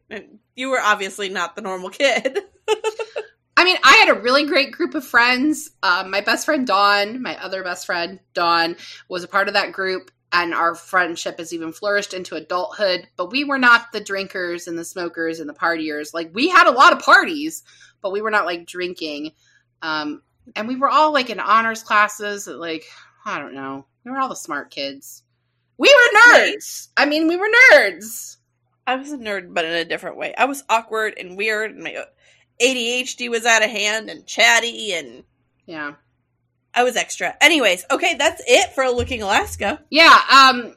And 0.09 0.39
you 0.55 0.69
were 0.69 0.79
obviously 0.81 1.29
not 1.29 1.55
the 1.55 1.61
normal 1.61 1.89
kid. 1.89 2.39
I 3.57 3.65
mean, 3.65 3.77
I 3.83 3.93
had 4.05 4.09
a 4.15 4.19
really 4.21 4.45
great 4.45 4.71
group 4.71 4.95
of 4.95 5.03
friends. 5.05 5.71
Um, 5.83 6.11
my 6.11 6.21
best 6.21 6.45
friend 6.45 6.65
Dawn, 6.65 7.21
my 7.21 7.37
other 7.43 7.61
best 7.63 7.85
friend 7.85 8.19
Dawn, 8.33 8.77
was 9.09 9.23
a 9.23 9.27
part 9.27 9.49
of 9.49 9.55
that 9.55 9.73
group, 9.73 10.11
and 10.31 10.53
our 10.53 10.75
friendship 10.75 11.39
has 11.39 11.53
even 11.53 11.73
flourished 11.73 12.13
into 12.13 12.35
adulthood. 12.35 13.07
But 13.17 13.31
we 13.31 13.43
were 13.43 13.57
not 13.57 13.91
the 13.91 13.99
drinkers 13.99 14.67
and 14.67 14.77
the 14.77 14.85
smokers 14.85 15.39
and 15.39 15.49
the 15.49 15.53
partiers. 15.53 16.13
Like 16.13 16.31
we 16.33 16.49
had 16.49 16.67
a 16.67 16.71
lot 16.71 16.93
of 16.93 16.99
parties, 16.99 17.63
but 18.01 18.11
we 18.11 18.21
were 18.21 18.31
not 18.31 18.45
like 18.45 18.67
drinking. 18.67 19.31
Um, 19.81 20.21
and 20.55 20.67
we 20.67 20.75
were 20.75 20.89
all 20.89 21.13
like 21.13 21.29
in 21.29 21.39
honors 21.39 21.83
classes. 21.83 22.47
Like 22.47 22.85
I 23.25 23.39
don't 23.39 23.55
know, 23.55 23.85
we 24.03 24.11
were 24.11 24.19
all 24.19 24.29
the 24.29 24.35
smart 24.35 24.71
kids. 24.71 25.23
We 25.77 25.87
were 25.87 26.19
nerds. 26.33 26.89
I 26.97 27.05
mean, 27.05 27.27
we 27.27 27.37
were 27.37 27.49
nerds. 27.71 28.37
I 28.85 28.95
was 28.95 29.11
a 29.11 29.17
nerd, 29.17 29.53
but 29.53 29.65
in 29.65 29.71
a 29.71 29.85
different 29.85 30.17
way. 30.17 30.33
I 30.35 30.45
was 30.45 30.63
awkward 30.67 31.13
and 31.17 31.37
weird, 31.37 31.71
and 31.71 31.83
my 31.83 32.03
ADHD 32.61 33.29
was 33.29 33.45
out 33.45 33.63
of 33.63 33.69
hand 33.69 34.09
and 34.09 34.25
chatty, 34.25 34.93
and 34.93 35.23
Yeah. 35.65 35.93
I 36.79 36.83
was 36.83 36.95
extra. 36.95 37.35
Anyways, 37.41 37.83
okay, 37.91 38.15
that's 38.15 38.41
it 38.47 38.71
for 38.71 38.87
Looking 38.87 39.21
Alaska. 39.21 39.81
Yeah, 39.89 40.17
um 40.31 40.75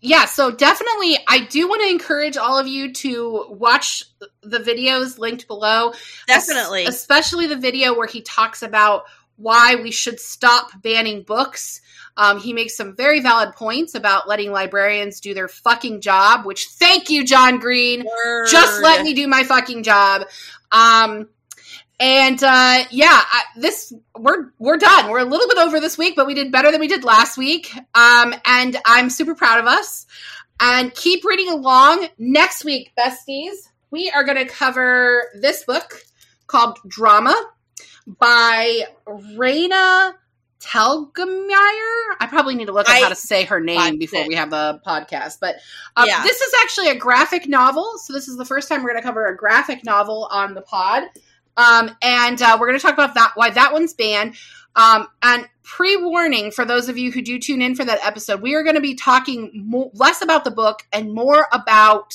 yeah, 0.00 0.26
so 0.26 0.52
definitely 0.52 1.18
I 1.28 1.44
do 1.44 1.68
want 1.68 1.82
to 1.82 1.88
encourage 1.88 2.36
all 2.36 2.56
of 2.56 2.68
you 2.68 2.92
to 2.92 3.46
watch 3.50 4.04
the 4.42 4.60
videos 4.60 5.18
linked 5.18 5.48
below. 5.48 5.92
Definitely. 6.28 6.84
Especially 6.84 7.48
the 7.48 7.56
video 7.56 7.96
where 7.96 8.06
he 8.06 8.22
talks 8.22 8.62
about 8.62 9.06
why 9.36 9.74
we 9.74 9.90
should 9.90 10.20
stop 10.20 10.70
banning 10.82 11.24
books. 11.24 11.80
Um, 12.16 12.38
he 12.38 12.52
makes 12.52 12.76
some 12.76 12.94
very 12.94 13.18
valid 13.18 13.52
points 13.54 13.96
about 13.96 14.28
letting 14.28 14.52
librarians 14.52 15.20
do 15.20 15.34
their 15.34 15.48
fucking 15.48 16.00
job, 16.00 16.46
which 16.46 16.68
thank 16.74 17.10
you, 17.10 17.24
John 17.24 17.58
Green. 17.58 18.04
Just 18.48 18.82
let 18.82 19.02
me 19.02 19.14
do 19.14 19.26
my 19.26 19.42
fucking 19.42 19.82
job. 19.82 20.28
Um, 20.70 21.28
and 22.00 22.42
uh, 22.42 22.84
yeah, 22.90 23.08
I, 23.10 23.42
this 23.56 23.92
we're 24.18 24.50
we're 24.58 24.78
done. 24.78 25.10
We're 25.10 25.18
a 25.20 25.24
little 25.24 25.46
bit 25.46 25.58
over 25.58 25.78
this 25.78 25.96
week, 25.98 26.16
but 26.16 26.26
we 26.26 26.34
did 26.34 26.50
better 26.50 26.72
than 26.72 26.80
we 26.80 26.88
did 26.88 27.04
last 27.04 27.36
week. 27.38 27.70
Um, 27.94 28.34
and 28.44 28.76
I'm 28.84 29.10
super 29.10 29.34
proud 29.34 29.60
of 29.60 29.66
us. 29.66 30.06
And 30.58 30.92
keep 30.94 31.24
reading 31.24 31.50
along. 31.50 32.08
Next 32.18 32.64
week, 32.64 32.92
besties, 32.98 33.68
we 33.90 34.10
are 34.10 34.24
going 34.24 34.38
to 34.38 34.44
cover 34.46 35.24
this 35.40 35.64
book 35.64 36.02
called 36.46 36.78
Drama 36.88 37.34
by 38.18 38.82
Raina 39.06 40.14
Telgemeier. 40.60 42.14
I 42.20 42.26
probably 42.28 42.54
need 42.54 42.66
to 42.66 42.72
look 42.72 42.88
up 42.88 42.94
I- 42.94 43.00
how 43.00 43.08
to 43.08 43.14
say 43.14 43.44
her 43.44 43.60
name 43.60 43.98
before 43.98 44.20
it. 44.20 44.28
we 44.28 44.34
have 44.34 44.50
the 44.50 44.80
podcast. 44.86 45.38
But 45.40 45.56
um, 45.96 46.06
Yeah. 46.06 46.22
this 46.22 46.40
is 46.40 46.52
actually 46.62 46.88
a 46.90 46.94
graphic 46.96 47.48
novel. 47.48 47.92
So 47.98 48.12
this 48.12 48.28
is 48.28 48.36
the 48.36 48.44
first 48.44 48.68
time 48.68 48.82
we're 48.82 48.90
going 48.90 49.02
to 49.02 49.06
cover 49.06 49.26
a 49.26 49.36
graphic 49.36 49.84
novel 49.84 50.28
on 50.30 50.54
the 50.54 50.62
pod. 50.62 51.04
Um, 51.60 51.90
and 52.00 52.40
uh, 52.40 52.56
we're 52.58 52.68
going 52.68 52.78
to 52.78 52.82
talk 52.82 52.94
about 52.94 53.14
that 53.14 53.32
why 53.34 53.50
that 53.50 53.72
one's 53.72 53.92
banned. 53.94 54.34
Um, 54.76 55.08
and 55.22 55.48
pre-warning 55.62 56.52
for 56.52 56.64
those 56.64 56.88
of 56.88 56.96
you 56.96 57.12
who 57.12 57.22
do 57.22 57.38
tune 57.38 57.60
in 57.60 57.74
for 57.74 57.84
that 57.84 58.04
episode, 58.04 58.40
we 58.40 58.54
are 58.54 58.62
going 58.62 58.76
to 58.76 58.80
be 58.80 58.94
talking 58.94 59.50
mo- 59.54 59.90
less 59.94 60.22
about 60.22 60.44
the 60.44 60.50
book 60.50 60.82
and 60.92 61.12
more 61.12 61.46
about 61.52 62.14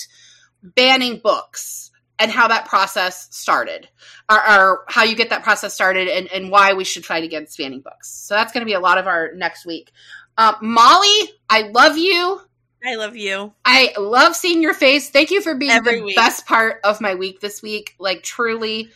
banning 0.64 1.20
books 1.24 1.92
and 2.18 2.32
how 2.32 2.48
that 2.48 2.66
process 2.66 3.28
started, 3.36 3.90
or, 4.30 4.38
or 4.38 4.86
how 4.88 5.04
you 5.04 5.16
get 5.16 5.30
that 5.32 5.44
process 5.44 5.74
started, 5.74 6.08
and, 6.08 6.32
and 6.32 6.50
why 6.50 6.74
we 6.74 6.86
should 6.86 7.06
fight 7.06 7.26
against 7.26 7.58
banning 7.58 7.82
books. 7.82 8.10
So 8.10 8.36
that's 8.36 8.54
going 8.54 8.62
to 8.62 8.66
be 8.66 8.74
a 8.74 8.80
lot 8.80 8.98
of 8.98 9.06
our 9.06 9.34
next 9.36 9.66
week. 9.66 9.92
Um, 10.38 10.56
Molly, 10.62 11.30
I 11.50 11.70
love 11.74 11.98
you. 11.98 12.42
I 12.86 12.96
love 12.96 13.16
you. 13.18 13.54
I 13.66 13.94
love 13.98 14.36
seeing 14.36 14.62
your 14.62 14.74
face. 14.74 15.10
Thank 15.10 15.32
you 15.32 15.42
for 15.42 15.56
being 15.56 15.72
Every 15.72 16.00
the 16.00 16.06
week. 16.06 16.16
best 16.16 16.46
part 16.46 16.80
of 16.84 17.02
my 17.02 17.16
week 17.16 17.42
this 17.42 17.62
week. 17.62 17.96
Like 18.00 18.22
truly. 18.24 18.92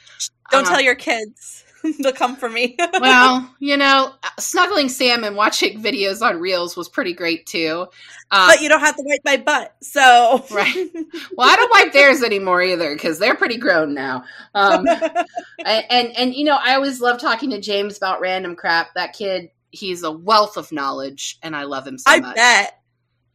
Don't 0.51 0.65
Uh, 0.65 0.69
tell 0.69 0.81
your 0.81 0.95
kids. 0.95 1.63
They'll 2.01 2.11
come 2.11 2.35
for 2.35 2.49
me. 2.49 2.75
well, 2.99 3.55
you 3.59 3.77
know, 3.77 4.13
snuggling 4.37 4.89
Sam 4.89 5.23
and 5.23 5.37
watching 5.37 5.81
videos 5.81 6.21
on 6.21 6.37
Reels 6.41 6.75
was 6.75 6.89
pretty 6.89 7.13
great 7.13 7.45
too. 7.45 7.87
Uh, 8.29 8.47
but 8.47 8.61
you 8.61 8.67
don't 8.67 8.81
have 8.81 8.97
to 8.97 9.03
wipe 9.05 9.21
my 9.23 9.37
butt. 9.37 9.73
So 9.81 10.43
Right. 10.51 10.89
well, 11.37 11.49
I 11.49 11.55
don't 11.55 11.71
wipe 11.71 11.93
theirs 11.93 12.21
anymore 12.21 12.61
either 12.61 12.93
because 12.93 13.17
they're 13.17 13.35
pretty 13.35 13.57
grown 13.57 13.93
now. 13.93 14.25
Um, 14.53 14.85
and, 14.87 15.85
and 15.89 16.17
and 16.17 16.33
you 16.35 16.43
know, 16.43 16.57
I 16.61 16.75
always 16.75 16.99
love 16.99 17.19
talking 17.19 17.51
to 17.51 17.61
James 17.61 17.95
about 17.95 18.19
random 18.19 18.57
crap. 18.57 18.93
That 18.95 19.13
kid, 19.13 19.49
he's 19.71 20.03
a 20.03 20.11
wealth 20.11 20.57
of 20.57 20.73
knowledge, 20.73 21.37
and 21.41 21.55
I 21.55 21.63
love 21.63 21.87
him 21.87 21.97
so 21.97 22.11
I 22.11 22.19
much. 22.19 22.35
bet. 22.35 22.77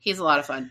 He's 0.01 0.19
a 0.19 0.25
lot 0.25 0.39
of 0.39 0.45
fun. 0.45 0.71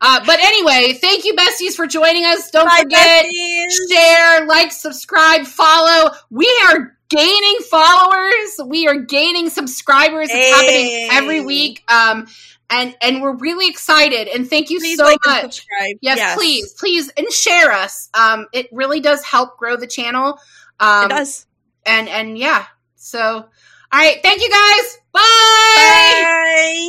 Uh, 0.00 0.20
but 0.26 0.38
anyway, 0.40 0.92
thank 1.00 1.24
you, 1.24 1.34
besties, 1.34 1.74
for 1.74 1.86
joining 1.86 2.24
us. 2.24 2.50
Don't 2.50 2.66
Bye, 2.68 2.80
forget 2.82 3.24
besties. 3.26 3.90
share, 3.90 4.46
like, 4.46 4.72
subscribe, 4.72 5.46
follow. 5.46 6.10
We 6.30 6.46
are 6.68 6.96
gaining 7.08 7.58
followers. 7.70 8.60
We 8.66 8.86
are 8.88 8.96
gaining 8.96 9.50
subscribers. 9.50 10.28
It's 10.32 10.54
happening 10.56 11.08
every 11.12 11.44
week. 11.44 11.82
Um, 11.88 12.26
and 12.70 12.96
and 13.02 13.22
we're 13.22 13.36
really 13.36 13.68
excited. 13.68 14.26
And 14.28 14.48
thank 14.48 14.70
you 14.70 14.78
Please 14.80 14.96
so 14.98 15.04
like 15.04 15.18
much. 15.26 15.42
subscribe. 15.42 15.96
Yes, 16.00 16.34
please, 16.34 16.72
please, 16.72 17.10
and 17.16 17.30
share 17.30 17.70
us. 17.72 18.08
Um, 18.14 18.46
it 18.52 18.68
really 18.72 19.00
does 19.00 19.22
help 19.22 19.58
grow 19.58 19.76
the 19.76 19.86
channel. 19.86 20.38
Um, 20.80 21.04
It 21.04 21.08
does. 21.10 21.46
and 21.86 22.08
and 22.08 22.38
yeah. 22.38 22.64
So, 22.96 23.20
all 23.20 23.44
right, 23.92 24.18
thank 24.22 24.40
you 24.42 24.50
guys. 24.50 24.98
Bye. 25.12 25.20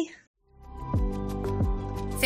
Bye. 0.08 0.15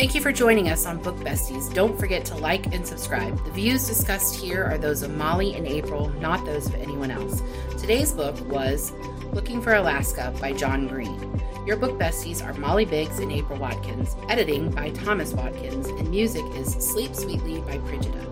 Thank 0.00 0.14
you 0.14 0.22
for 0.22 0.32
joining 0.32 0.70
us 0.70 0.86
on 0.86 0.96
Book 1.02 1.16
Besties. 1.16 1.74
Don't 1.74 2.00
forget 2.00 2.24
to 2.24 2.34
like 2.34 2.72
and 2.74 2.86
subscribe. 2.86 3.36
The 3.44 3.50
views 3.50 3.86
discussed 3.86 4.34
here 4.34 4.64
are 4.64 4.78
those 4.78 5.02
of 5.02 5.14
Molly 5.14 5.54
and 5.56 5.66
April, 5.66 6.08
not 6.20 6.42
those 6.46 6.68
of 6.68 6.74
anyone 6.76 7.10
else. 7.10 7.42
Today's 7.78 8.10
book 8.10 8.34
was 8.48 8.94
Looking 9.34 9.60
for 9.60 9.74
Alaska 9.74 10.34
by 10.40 10.54
John 10.54 10.88
Green. 10.88 11.42
Your 11.66 11.76
book 11.76 11.98
besties 11.98 12.42
are 12.42 12.54
Molly 12.54 12.86
Biggs 12.86 13.18
and 13.18 13.30
April 13.30 13.58
Watkins, 13.58 14.16
editing 14.30 14.70
by 14.70 14.88
Thomas 14.88 15.34
Watkins, 15.34 15.88
and 15.88 16.08
music 16.08 16.46
is 16.54 16.72
Sleep 16.72 17.14
Sweetly 17.14 17.60
by 17.60 17.76
Brigida. 17.76 18.26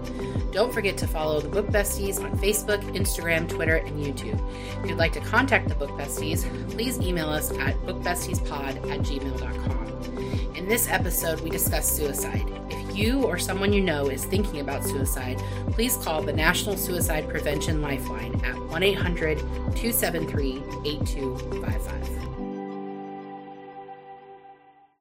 Don't 0.50 0.72
forget 0.72 0.96
to 0.96 1.06
follow 1.06 1.38
the 1.38 1.50
Book 1.50 1.66
Besties 1.66 2.18
on 2.18 2.38
Facebook, 2.38 2.80
Instagram, 2.96 3.46
Twitter, 3.46 3.76
and 3.76 4.02
YouTube. 4.02 4.40
If 4.82 4.88
you'd 4.88 4.96
like 4.96 5.12
to 5.12 5.20
contact 5.20 5.68
the 5.68 5.74
Book 5.74 5.90
Besties, 5.90 6.46
please 6.70 6.98
email 6.98 7.28
us 7.28 7.50
at 7.58 7.76
bookbestiespod 7.82 8.90
at 8.90 9.00
gmail.com. 9.00 10.37
In 10.58 10.66
this 10.66 10.88
episode, 10.88 11.40
we 11.40 11.50
discuss 11.50 11.88
suicide. 11.88 12.44
If 12.68 12.96
you 12.96 13.22
or 13.22 13.38
someone 13.38 13.72
you 13.72 13.80
know 13.80 14.08
is 14.08 14.24
thinking 14.24 14.58
about 14.58 14.84
suicide, 14.84 15.40
please 15.70 15.96
call 15.98 16.20
the 16.20 16.32
National 16.32 16.76
Suicide 16.76 17.28
Prevention 17.28 17.80
Lifeline 17.80 18.44
at 18.44 18.60
1 18.60 18.82
800 18.82 19.38
273 19.38 20.60
8255. 20.84 22.17